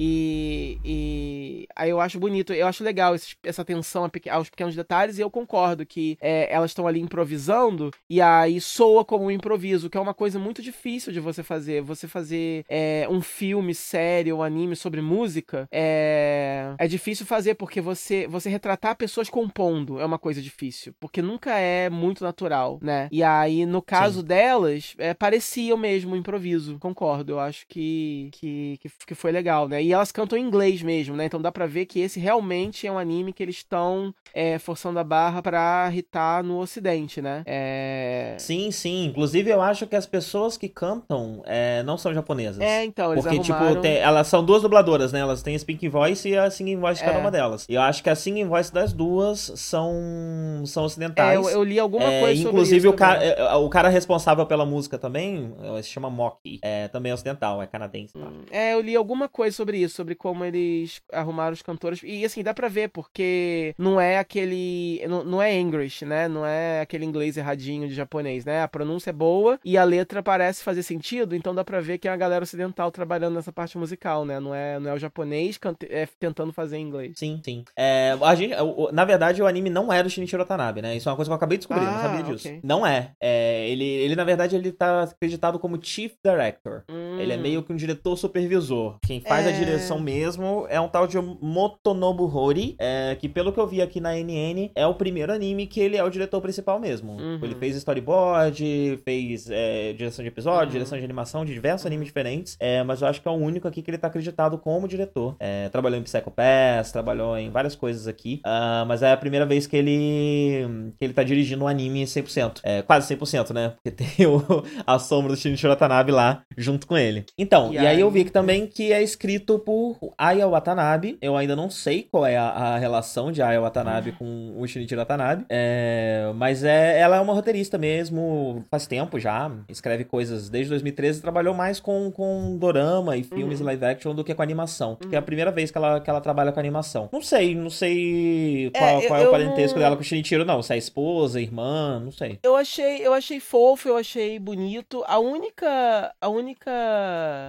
[0.03, 5.21] E, e aí eu acho bonito, eu acho legal essa atenção aos pequenos detalhes e
[5.21, 9.97] eu concordo que é, elas estão ali improvisando e aí soa como um improviso, que
[9.99, 11.83] é uma coisa muito difícil de você fazer.
[11.83, 17.79] Você fazer é, um filme, série ou anime sobre música é, é difícil fazer porque
[17.79, 23.07] você, você retratar pessoas compondo é uma coisa difícil, porque nunca é muito natural, né?
[23.11, 27.33] E aí no caso delas, é, parecia mesmo um improviso, concordo.
[27.33, 29.83] Eu acho que, que, que, que foi legal, né?
[29.83, 31.25] E elas cantam em inglês mesmo, né?
[31.25, 34.99] Então dá pra ver que esse realmente é um anime que eles estão é, forçando
[34.99, 37.43] a barra pra hitar no ocidente, né?
[37.45, 38.35] É...
[38.37, 39.05] Sim, sim.
[39.05, 42.59] Inclusive, eu acho que as pessoas que cantam é, não são japonesas.
[42.61, 43.67] É, então, eles Porque, arrumaram...
[43.69, 45.19] tipo, tem- elas são duas dubladoras, né?
[45.19, 47.21] Elas têm a speaking voice e a singing voice de cada É.
[47.21, 47.65] uma delas.
[47.69, 51.35] E eu acho que a singing voice das duas são, são É, ocidentais.
[51.35, 53.45] eu, eu li alguma É, coisa sobre inclusive, isso o, cara, também.
[53.47, 56.59] é, o cara responsável pela música também é, se chama Moki.
[56.61, 58.13] É, também é ocidental, é canadense.
[58.13, 58.27] tá?
[58.51, 62.01] É, eu li alguma coisa sobre isso, sobre como eles arrumaram os cantores.
[62.03, 65.01] E assim, dá pra ver, porque não é aquele.
[65.07, 66.27] Não, não é English, né?
[66.27, 68.61] Não é aquele inglês erradinho de japonês, né?
[68.61, 72.07] A pronúncia é boa e a letra parece fazer sentido, então dá pra ver que
[72.07, 74.39] é a galera ocidental trabalhando nessa parte musical, né?
[74.39, 77.13] Não é, não é o japonês cante- é, tentando fazer em inglês.
[77.17, 77.63] Sim, sim.
[77.75, 78.53] É, a gente,
[78.91, 80.95] na verdade, o anime não é do Shinichiro Watanabe, né?
[80.95, 82.47] Isso é uma coisa que eu acabei de descobrir, não Ah, sabia disso.
[82.47, 82.59] ok.
[82.63, 83.11] Não é.
[83.19, 86.83] É, ele, ele, na verdade, ele tá acreditado como Chief Director.
[87.19, 87.41] Ele é Hum.
[87.41, 88.97] meio que um diretor supervisor.
[89.05, 89.53] Quem faz a É.
[89.65, 93.99] direção mesmo é um tal de Motonobu Hori, é, que pelo que eu vi aqui
[93.99, 97.13] na NN, é o primeiro anime que ele é o diretor principal mesmo.
[97.13, 97.39] Uhum.
[97.43, 100.71] Ele fez storyboard, fez é, direção de episódio, Uhum.
[100.71, 103.67] direção de animação de diversos animes diferentes, é, mas eu acho que é o único
[103.67, 105.35] aqui que ele tá acreditado como diretor.
[105.39, 109.45] É, trabalhou em Psycho Pass, trabalhou em várias coisas aqui, ah, mas é a primeira
[109.45, 112.59] vez que ele que ele tá dirigindo um anime 100%.
[112.63, 113.73] É, quase 100%, né?
[113.75, 114.41] Porque tem o,
[114.85, 117.25] a sombra do Shinichiro Watanabe lá junto com ele.
[117.37, 121.17] Então, E e, aí, aí- eu vi que também que é escrito por Aya Watanabe.
[121.21, 124.99] Eu ainda não sei qual é a, a relação de Aya Watanabe com o Shinichiro
[125.01, 125.45] Watanabe.
[125.49, 129.51] É, mas é, ela é uma roteirista mesmo, faz tempo já.
[129.69, 131.21] Escreve coisas desde 2013.
[131.21, 133.65] Trabalhou mais com, com dorama e filmes Uhum.
[133.67, 134.95] live action do que com animação.
[134.95, 137.09] Que é a primeira vez que ela, que ela trabalha com animação.
[137.11, 140.45] Não sei, não sei qual, É, qual é o parentesco não- dela com o Shinichiro,
[140.45, 140.61] não.
[140.61, 142.39] Se é esposa, irmã, não sei.
[142.43, 145.03] Eu achei, eu achei fofo, eu achei bonito.
[145.07, 146.71] A única, a única,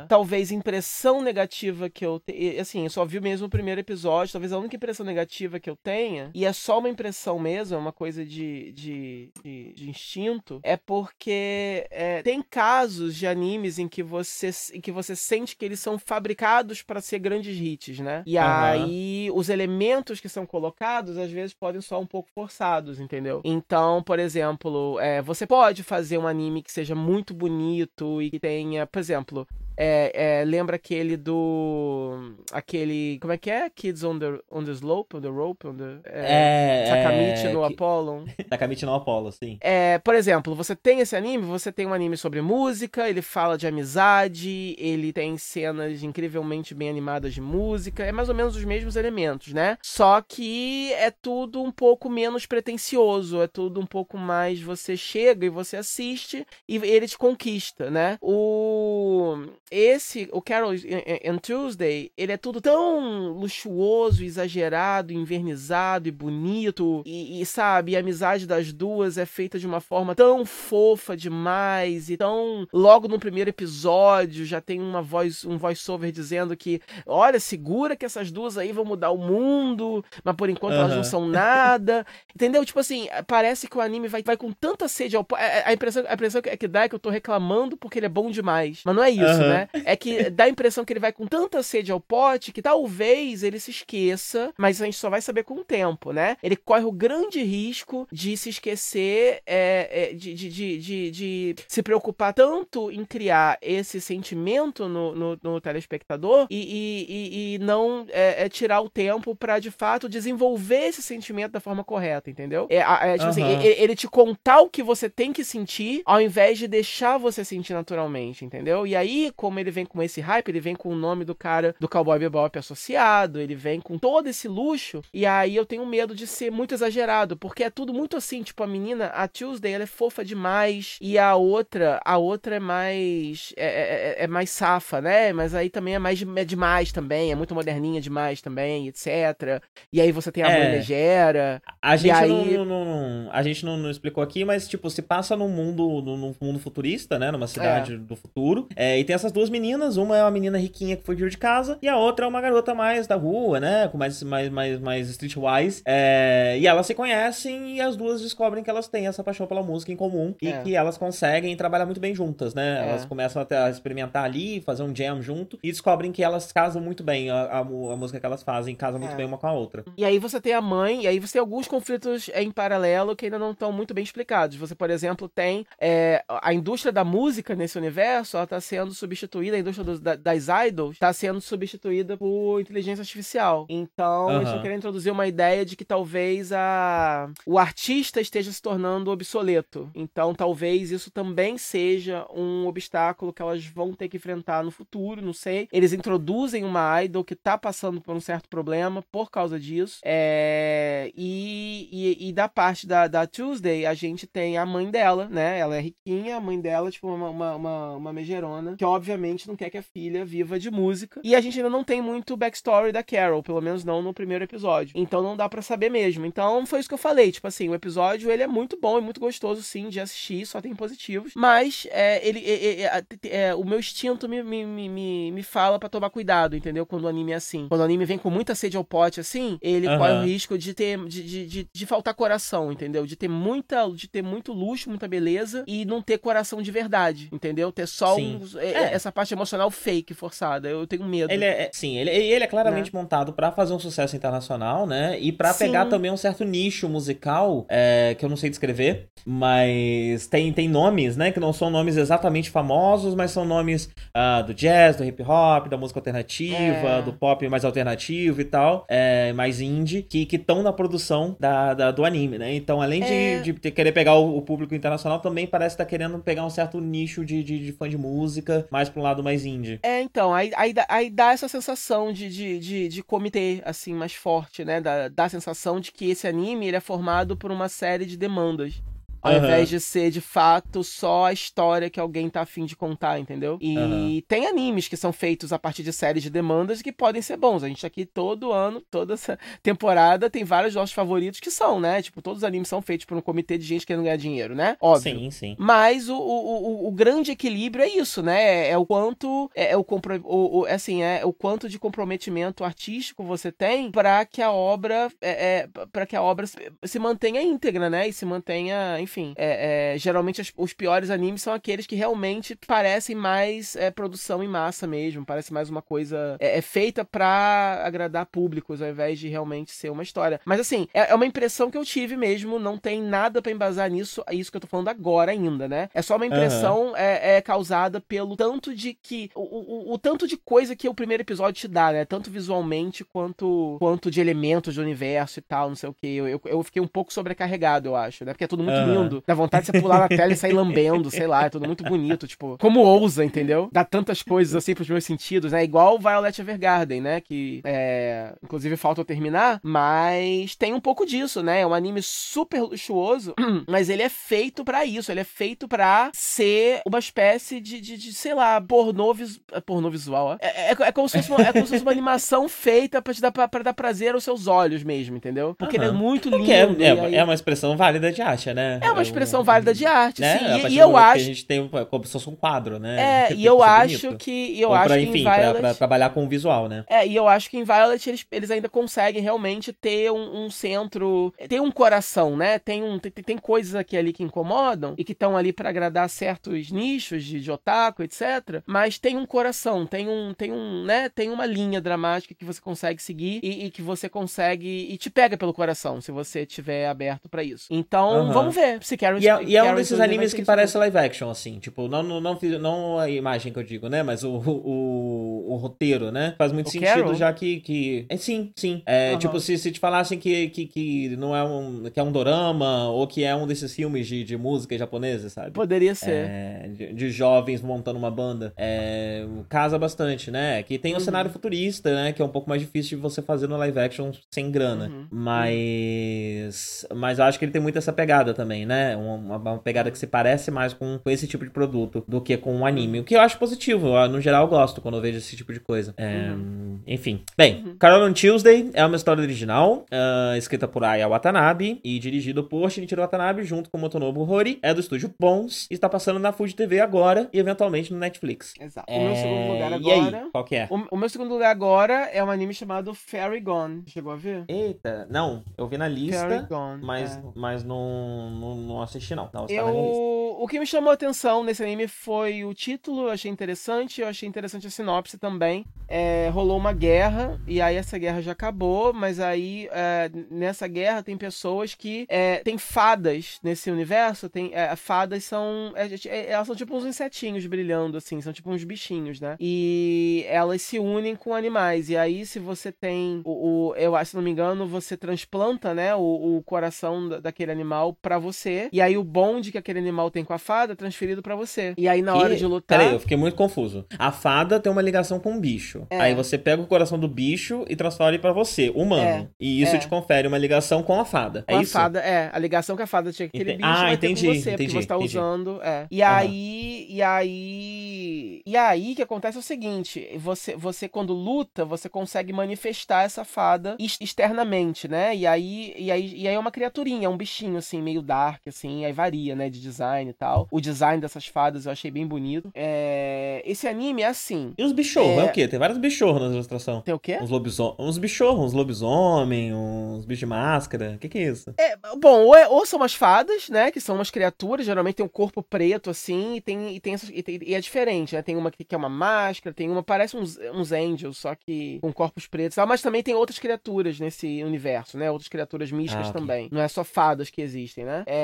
[0.08, 2.22] talvez impressão negativa que eu
[2.60, 5.76] assim, eu só vi mesmo o primeiro episódio, talvez a única impressão negativa que eu
[5.76, 10.60] tenha, e é só uma impressão mesmo, é uma coisa de, de, de, de instinto,
[10.62, 15.64] é porque é, tem casos de animes em que você, em que você sente que
[15.64, 18.22] eles são fabricados para ser grandes hits, né?
[18.26, 18.64] E Aham.
[18.64, 23.40] aí os elementos que são colocados às vezes podem soar um pouco forçados, entendeu?
[23.44, 28.40] Então, por exemplo, é, você pode fazer um anime que seja muito bonito e que
[28.40, 29.46] tenha, por exemplo,
[29.76, 32.34] é, é, lembra aquele do.
[32.52, 33.18] aquele.
[33.20, 33.70] Como é que é?
[33.70, 36.00] Kids on the, on the Slope, on the Rope, on the.
[36.04, 36.86] É, É.
[36.88, 38.24] Sakamichi é, no que- Apollon.
[38.48, 39.58] Sakamichi no Apollo, sim.
[39.60, 43.56] É, por exemplo, você tem esse anime, você tem um anime sobre música, ele fala
[43.56, 48.64] de amizade, ele tem cenas incrivelmente bem animadas de música, é mais ou menos os
[48.64, 49.78] mesmos elementos, né?
[49.82, 55.46] Só que é tudo um pouco menos pretensioso, é tudo um pouco mais você chega
[55.46, 58.18] e você assiste e ele te conquista, né?
[58.20, 59.36] O
[59.72, 67.02] esse, o Carol and Tuesday, ele é tudo tão luxuoso, exagerado, invernizado e bonito.
[67.06, 72.10] E, e, sabe, a amizade das duas é feita de uma forma tão fofa demais.
[72.10, 72.66] E tão.
[72.70, 78.04] Logo no primeiro episódio já tem uma voz, um voice-over dizendo que, olha, segura que
[78.04, 80.80] essas duas aí vão mudar o mundo, mas por enquanto uhum.
[80.80, 82.04] elas não são nada.
[82.34, 82.62] Entendeu?
[82.62, 85.26] Tipo assim, parece que o anime vai, vai com tanta sede ao.
[85.38, 88.06] É, é, a impressão, a impressão que dá é que eu tô reclamando porque ele
[88.06, 88.82] é bom demais.
[88.84, 89.48] Mas não é isso, uhum.
[89.48, 89.61] né?
[89.84, 93.42] É que dá a impressão que ele vai com tanta sede ao pote que talvez
[93.42, 96.36] ele se esqueça, mas a gente só vai saber com o tempo, né?
[96.42, 101.54] Ele corre o grande risco de se esquecer, é, é, de, de, de, de, de
[101.68, 107.58] se preocupar tanto em criar esse sentimento no, no, no telespectador e, e, e, e
[107.58, 112.30] não é, é, tirar o tempo para de fato desenvolver esse sentimento da forma correta,
[112.30, 112.66] entendeu?
[112.70, 113.30] É, é tipo uhum.
[113.30, 117.18] assim, ele, ele, te contar o que você tem que sentir ao invés de deixar
[117.18, 118.86] você sentir naturalmente, entendeu?
[118.86, 121.74] E aí, como ele vem com esse hype, ele vem com o nome do cara
[121.80, 126.14] do Cowboy Bebop associado, ele vem com todo esse luxo, e aí eu tenho medo
[126.14, 129.82] de ser muito exagerado, porque é tudo muito assim, tipo, a menina, a Tuesday, ela
[129.82, 134.48] é fofa demais, e a outra, a outra é mais, é, é, é, é mais
[134.48, 135.32] safa, né?
[135.32, 139.60] Mas aí também é mais, é demais também, é muito moderninha demais também, etc.
[139.92, 142.28] E aí você tem a é, mãe megera, a gente aí...
[142.28, 146.32] não, não, não, a gente não, explicou aqui, mas, tipo, se passa num mundo, num
[146.40, 147.32] mundo futurista, né?
[147.32, 147.96] Numa cidade é.
[147.96, 151.28] do futuro, é, e tem essas duas meninas, uma é uma menina riquinha que fugiu
[151.28, 153.88] de casa, e a outra é uma garota mais da rua, né?
[153.88, 155.82] Com mais, mais, mais, mais streetwise.
[155.86, 159.62] É, e elas se conhecem e as duas descobrem que elas têm essa paixão pela
[159.62, 160.62] música em comum e é.
[160.62, 162.80] que elas conseguem trabalhar muito bem juntas, né?
[162.80, 162.88] É.
[162.90, 166.82] Elas começam a, a, experimentar ali, fazer um jam junto e descobrem que elas casam
[166.82, 167.30] muito bem.
[167.30, 167.64] A, a, a
[167.96, 169.16] música que elas fazem casa muito é.
[169.16, 169.84] bem uma com a outra.
[169.96, 173.26] E aí você tem a mãe, e aí você tem alguns conflitos em paralelo que
[173.26, 174.56] ainda não estão muito bem explicados.
[174.56, 179.21] Você, por exemplo, tem é, a indústria da música nesse universo, ela tá sendo substituída,
[179.54, 183.66] a indústria dos, das idols está sendo substituída por inteligência artificial.
[183.68, 184.36] Então, uhum.
[184.36, 187.30] eles estão querendo introduzir uma ideia de que talvez a...
[187.46, 189.90] o artista esteja se tornando obsoleto.
[189.94, 195.22] Então, talvez isso também seja um obstáculo que elas vão ter que enfrentar no futuro,
[195.22, 195.68] não sei.
[195.72, 200.00] Eles introduzem uma idol que tá passando por um certo problema por causa disso.
[200.04, 201.10] É...
[201.16, 205.58] E, e, e, da parte da, da Tuesday, a gente tem a mãe dela, né?
[205.58, 209.56] Ela é riquinha, a mãe dela, tipo, uma, uma, uma, uma megerona, que obviamente não
[209.56, 211.20] quer que a filha viva de música.
[211.22, 214.44] E a gente ainda não tem muito backstory da Carol, pelo menos não no primeiro
[214.44, 214.92] episódio.
[214.94, 216.24] Então não dá para saber mesmo.
[216.24, 217.30] Então foi isso que eu falei.
[217.30, 220.60] Tipo assim, o episódio ele é muito bom e muito gostoso, sim, de assistir, só
[220.60, 221.32] tem positivos.
[221.36, 225.88] Mas é, ele, é, é, é, o meu instinto me, me, me, me fala para
[225.88, 226.86] tomar cuidado, entendeu?
[226.86, 227.66] Quando o anime é assim.
[227.68, 229.98] Quando o anime vem com muita sede ao pote, assim, ele uhum.
[229.98, 230.98] corre o risco de ter.
[231.06, 233.06] De, de, de, de, faltar coração, entendeu?
[233.06, 233.88] De ter muita.
[233.90, 237.72] De ter muito luxo, muita beleza e não ter coração de verdade, entendeu?
[237.72, 240.68] Ter só um, é, essa parte emocional fake, forçada.
[240.68, 241.32] Eu tenho medo.
[241.32, 243.00] Ele é, sim, ele, ele é claramente né?
[243.00, 245.18] montado para fazer um sucesso internacional, né?
[245.18, 250.26] E para pegar também um certo nicho musical, é, que eu não sei descrever, mas
[250.28, 251.32] tem, tem nomes, né?
[251.32, 255.68] Que não são nomes exatamente famosos, mas são nomes uh, do jazz, do hip hop,
[255.68, 257.02] da música alternativa, é.
[257.02, 261.90] do pop mais alternativo e tal, é, mais indie, que estão na produção da, da,
[261.90, 262.54] do anime, né?
[262.54, 263.40] Então, além de, é.
[263.40, 266.50] de, de querer pegar o, o, público internacional, também parece estar tá querendo pegar um
[266.50, 269.80] certo nicho de, de, de fã de música, mais pra um lado mais indie.
[269.82, 274.14] É, então, aí, aí, aí dá essa sensação de, de, de, de comitê, assim, mais
[274.14, 274.80] forte, né?
[274.80, 278.16] Dá, dá a sensação de que esse anime ele é formado por uma série de
[278.16, 278.82] demandas.
[279.22, 279.38] Ao uhum.
[279.38, 283.56] invés de ser, de fato, só a história que alguém tá afim de contar, entendeu?
[283.60, 284.22] E uhum.
[284.26, 287.62] tem animes que são feitos a partir de séries de demandas que podem ser bons.
[287.62, 292.02] A gente aqui todo ano, toda essa temporada, tem vários nossos favoritos que são, né?
[292.02, 294.76] Tipo, todos os animes são feitos por um comitê de gente querendo ganhar dinheiro, né?
[294.80, 295.16] Óbvio.
[295.16, 295.56] Sim, sim.
[295.56, 298.42] Mas o, o, o, o grande equilíbrio é isso, né?
[298.42, 299.48] É, é o quanto.
[299.54, 299.86] É, é o,
[300.24, 305.12] o, o, assim, é o quanto de comprometimento artístico você tem para que a obra.
[305.20, 308.08] É, é para que a obra se, se mantenha íntegra, né?
[308.08, 311.94] E se mantenha, enfim enfim, é, é, geralmente as, os piores animes são aqueles que
[311.94, 317.04] realmente parecem mais é, produção em massa mesmo, parece mais uma coisa é, é feita
[317.04, 320.40] para agradar públicos ao invés de realmente ser uma história.
[320.46, 323.90] Mas assim, é, é uma impressão que eu tive mesmo, não tem nada para embasar
[323.90, 325.90] nisso, é isso que eu tô falando agora ainda, né?
[325.92, 326.96] É só uma impressão uhum.
[326.96, 331.22] é, causada pelo tanto de que o, o, o, tanto de coisa que o primeiro
[331.22, 332.06] episódio te dá, né?
[332.06, 336.06] Tanto visualmente quanto quanto de elementos do universo e tal, não sei o que.
[336.06, 338.32] Eu, eu, eu fiquei um pouco sobrecarregado, eu acho, né?
[338.32, 338.86] Porque é tudo muito uhum.
[338.86, 339.22] lindo Uhum.
[339.26, 341.84] Dá vontade de você pular na tela e sair lambendo, sei lá, é tudo muito
[341.84, 343.68] bonito, tipo, como ousa, entendeu?
[343.72, 345.62] Dá tantas coisas assim pros meus sentidos, né?
[345.64, 347.20] Igual Violet Evergarden, né?
[347.20, 348.32] Que é.
[348.42, 351.60] Inclusive falta eu terminar, mas tem um pouco disso, né?
[351.60, 353.34] É um anime super luxuoso,
[353.68, 357.96] mas ele é feito para isso, ele é feito para ser uma espécie de, de,
[357.96, 359.40] de, sei lá, pornô, vis...
[359.52, 360.36] É pornô visual, ó.
[360.40, 363.14] É, é, é, como se fosse uma, é como se fosse uma animação feita pra
[363.14, 365.54] te dar pra, pra dar prazer aos seus olhos mesmo, entendeu?
[365.58, 366.50] Porque ele é muito lindo.
[366.50, 367.14] É, é, aí...
[367.14, 368.80] é, uma expressão válida de arte, né?
[368.82, 370.38] É uma expressão válida de arte, né?
[370.38, 370.68] sim.
[370.68, 371.16] E, e eu acho.
[371.16, 373.28] a gente tem como se fosse um quadro, né?
[373.30, 374.60] É, e eu acho que.
[374.60, 375.52] Eu Ou acho pra, que enfim, Violet...
[375.52, 376.84] pra, pra, trabalhar com o visual, né?
[376.88, 380.50] É, e eu acho que em Violet eles, eles ainda conseguem realmente ter um, um
[380.50, 381.32] centro.
[381.48, 382.58] Ter um coração, né?
[382.58, 386.08] Tem, um, tem, tem coisas aqui ali que incomodam e que estão ali para agradar
[386.08, 388.62] certos nichos de, de otaku, etc.
[388.66, 391.08] Mas tem um coração, tem um, tem um, né?
[391.08, 394.88] Tem uma linha dramática que você consegue seguir e, e que você consegue.
[394.90, 397.66] e te pega pelo coração, se você tiver aberto para isso.
[397.70, 398.32] Então, uhum.
[398.32, 401.58] vamos ver Karen E é, e é um desses animes que parece live action, assim.
[401.58, 404.02] Tipo, não, não, não, não a imagem que eu digo, né?
[404.02, 406.34] Mas o, o, o roteiro, né?
[406.38, 407.14] Faz muito o sentido, Carol?
[407.14, 407.60] já que.
[407.60, 408.06] que...
[408.08, 408.82] É, sim, sim.
[408.86, 409.18] É, uhum.
[409.18, 411.84] Tipo, se, se te falassem que, que, que não é um.
[411.92, 415.50] que é um dorama, ou que é um desses filmes de, de música japonesa, sabe?
[415.52, 416.10] Poderia ser.
[416.10, 418.52] É, de, de, jovens montando uma banda.
[418.56, 420.62] É, casa bastante, né?
[420.62, 421.00] Que tem um uhum.
[421.00, 422.12] cenário futurista, né?
[422.12, 424.86] Que é um pouco mais difícil de você fazer no live action sem grana.
[424.88, 425.06] Uhum.
[425.10, 426.86] Mas.
[426.94, 428.71] Mas eu acho que ele tem muito essa pegada também, né?
[428.96, 432.36] Uma, uma pegada que se parece mais com, com esse tipo de produto do que
[432.36, 433.00] com um anime.
[433.00, 433.96] O que eu acho positivo.
[433.96, 435.94] Eu, no geral, eu gosto quando eu vejo esse tipo de coisa.
[435.96, 436.80] É, uhum.
[436.86, 437.22] Enfim.
[437.36, 437.76] Bem, uhum.
[437.76, 442.70] Carol on Tuesday é uma história original, uh, escrita por Aya Watanabe e dirigido por
[442.70, 444.58] Shinichiro Watanabe junto com Motonobu Hori.
[444.62, 448.54] É do estúdio Bones e está passando na Fuji TV agora e eventualmente no Netflix.
[448.60, 448.90] Exato.
[448.90, 448.98] É...
[448.98, 449.80] O meu segundo lugar agora.
[449.82, 450.68] E aí, qual que é?
[450.70, 453.84] O, o, meu segundo lugar agora é um anime chamado Fairy Gone.
[453.86, 454.44] Chegou a ver?
[454.48, 455.44] Eita, não.
[455.56, 457.22] Eu vi na lista, Gone, mas, é.
[457.34, 459.28] mas não, não, não assisti não.
[459.32, 460.36] não eu...
[460.38, 464.08] O que me chamou a atenção nesse anime foi o título, eu achei interessante, eu
[464.08, 465.64] achei interessante a sinopse também.
[465.88, 471.02] É, rolou uma guerra, e aí essa guerra já acabou, mas aí é, nessa guerra
[471.02, 472.06] tem pessoas que.
[472.08, 474.50] É, tem fadas nesse universo, tem.
[474.54, 475.72] É, fadas são.
[475.76, 479.36] É, é, elas são tipo uns insetinhos brilhando, assim, são tipo uns bichinhos, né?
[479.38, 481.90] E elas se unem com animais.
[481.90, 483.20] E aí, se você tem.
[483.24, 487.52] O, o eu acho, se não me engano, você transplanta, né, o, o coração daquele
[487.52, 488.41] animal para você.
[488.72, 491.74] E aí o bonde que aquele animal tem com a fada é transferido para você.
[491.76, 492.78] E aí, na hora de lutar.
[492.78, 493.84] Peraí, eu fiquei muito confuso.
[493.98, 495.86] A fada tem uma ligação com o bicho.
[495.90, 496.00] É.
[496.00, 499.02] Aí você pega o coração do bicho e transfere para você, humano.
[499.02, 499.28] É.
[499.38, 499.78] E isso é.
[499.78, 501.42] te confere uma ligação com a fada.
[501.42, 501.72] Com é a isso?
[501.72, 502.30] fada, é.
[502.32, 504.82] A ligação que a fada tinha com aquele bicho ah, entendi, com você, entendi, porque
[504.82, 505.18] você tá entendi.
[505.18, 505.60] usando.
[505.62, 505.86] É.
[505.90, 506.08] E uhum.
[506.08, 506.86] aí.
[506.88, 508.42] E aí.
[508.44, 513.24] E aí que acontece é o seguinte: você, você, quando luta, você consegue manifestar essa
[513.24, 515.14] fada externamente, né?
[515.14, 518.31] E aí, e aí, e aí é uma criaturinha, é um bichinho, assim, meio dark,
[518.48, 519.48] assim, aí varia, né?
[519.48, 520.48] De design e tal.
[520.50, 522.50] O design dessas fadas eu achei bem bonito.
[522.54, 523.42] É...
[523.44, 524.54] Esse anime é assim.
[524.56, 525.18] E os bichorros?
[525.18, 525.20] É...
[525.20, 525.48] é o quê?
[525.48, 526.80] Tem vários bichorros na ilustração.
[526.82, 527.18] Tem o quê?
[527.20, 527.76] Uns lobisomem.
[527.78, 530.92] Uns bichorros, uns lobisomem, uns bichos de máscara.
[530.94, 531.52] O que, que é isso?
[531.58, 533.70] É, bom, ou, é, ou, são umas fadas, né?
[533.70, 536.76] Que são umas criaturas, geralmente tem um corpo preto, assim, e tem.
[536.76, 538.22] E, tem, e, tem, e é diferente, né?
[538.22, 541.78] Tem uma que, que é uma máscara, tem uma, parece uns, uns angels, só que
[541.80, 542.56] com corpos pretos.
[542.66, 545.10] Mas também tem outras criaturas nesse universo, né?
[545.10, 546.20] Outras criaturas místicas ah, okay.
[546.20, 546.48] também.
[546.52, 548.04] Não é só fadas que existem, né?
[548.06, 548.21] É...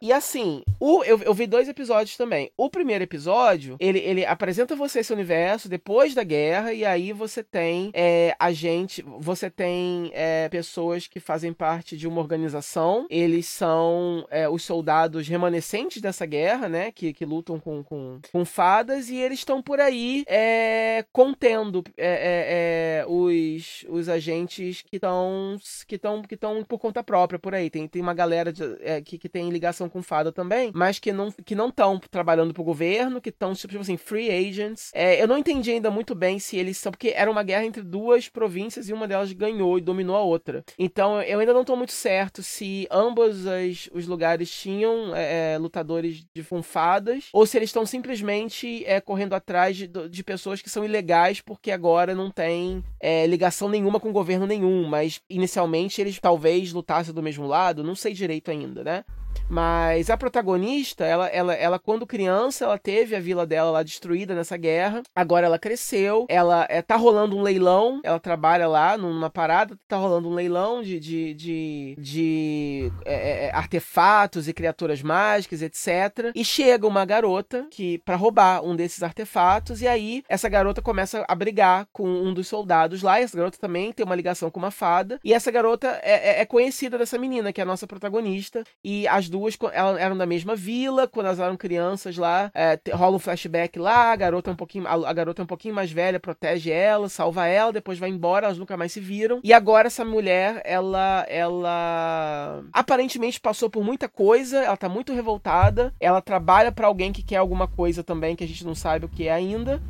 [0.00, 2.50] E assim, o, eu, eu vi dois episódios também.
[2.56, 7.42] O primeiro episódio, ele, ele apresenta você esse universo depois da guerra, e aí você
[7.42, 13.46] tem é, a gente, você tem é, pessoas que fazem parte de uma organização, eles
[13.46, 16.92] são é, os soldados remanescentes dessa guerra, né?
[16.92, 23.02] Que, que lutam com, com, com fadas, e eles estão por aí é, contendo é,
[23.02, 25.56] é, os, os agentes que estão
[25.86, 27.68] que estão que estão por conta própria por aí.
[27.68, 28.62] Tem, tem uma galera de,
[29.00, 32.64] que, que tem ligação com fada também, mas que não que não estão trabalhando pro
[32.64, 34.90] governo, que estão tipo assim free agents.
[35.18, 38.28] eu não entendi ainda muito bem se eles são porque era uma guerra entre duas
[38.28, 40.64] províncias e uma delas ganhou e dominou a outra.
[40.78, 45.58] Então eu ainda não tô muito certo se ambos as, os lugares tinham é, é
[45.58, 50.70] lutadores de funfadas ou se eles estão simplesmente é, correndo atrás de, de, pessoas que
[50.70, 56.18] são ilegais porque agora não tem é, ligação nenhuma com governo nenhum, mas inicialmente eles
[56.18, 59.04] talvez lutassem do mesmo lado, não sei direito ainda, né?
[59.48, 64.34] Mas a protagonista, ela, ela, ela, quando criança, ela teve a vila dela lá destruída
[64.34, 65.02] nessa guerra.
[65.14, 69.96] Agora ela cresceu, ela é, tá rolando um leilão, ela trabalha lá numa parada, tá
[69.96, 76.32] rolando um leilão de, de, de, de é, é, é artefatos e criaturas mágicas, etc.
[76.34, 81.24] E chega uma garota que para roubar um desses artefatos, e aí essa garota começa
[81.26, 83.20] a brigar com um dos soldados lá.
[83.20, 85.18] Essa garota também tem uma ligação com uma fada.
[85.24, 88.64] E essa garota é, é, é conhecida dessa menina, que é a nossa protagonista.
[88.84, 92.78] E as as duas elas eram da mesma vila, quando elas eram crianças lá, é,
[92.92, 95.92] rola um flashback lá, a garota é um pouquinho, a, garota é um pouquinho mais
[95.92, 99.40] velha, protege ela, salva ela, depois vai embora, elas nunca mais se viram.
[99.44, 105.94] E agora essa mulher, ela, ela aparentemente passou por muita coisa, ela tá muito revoltada,
[106.00, 109.08] ela trabalha para alguém que quer alguma coisa também que a gente não sabe o
[109.08, 109.80] que é ainda.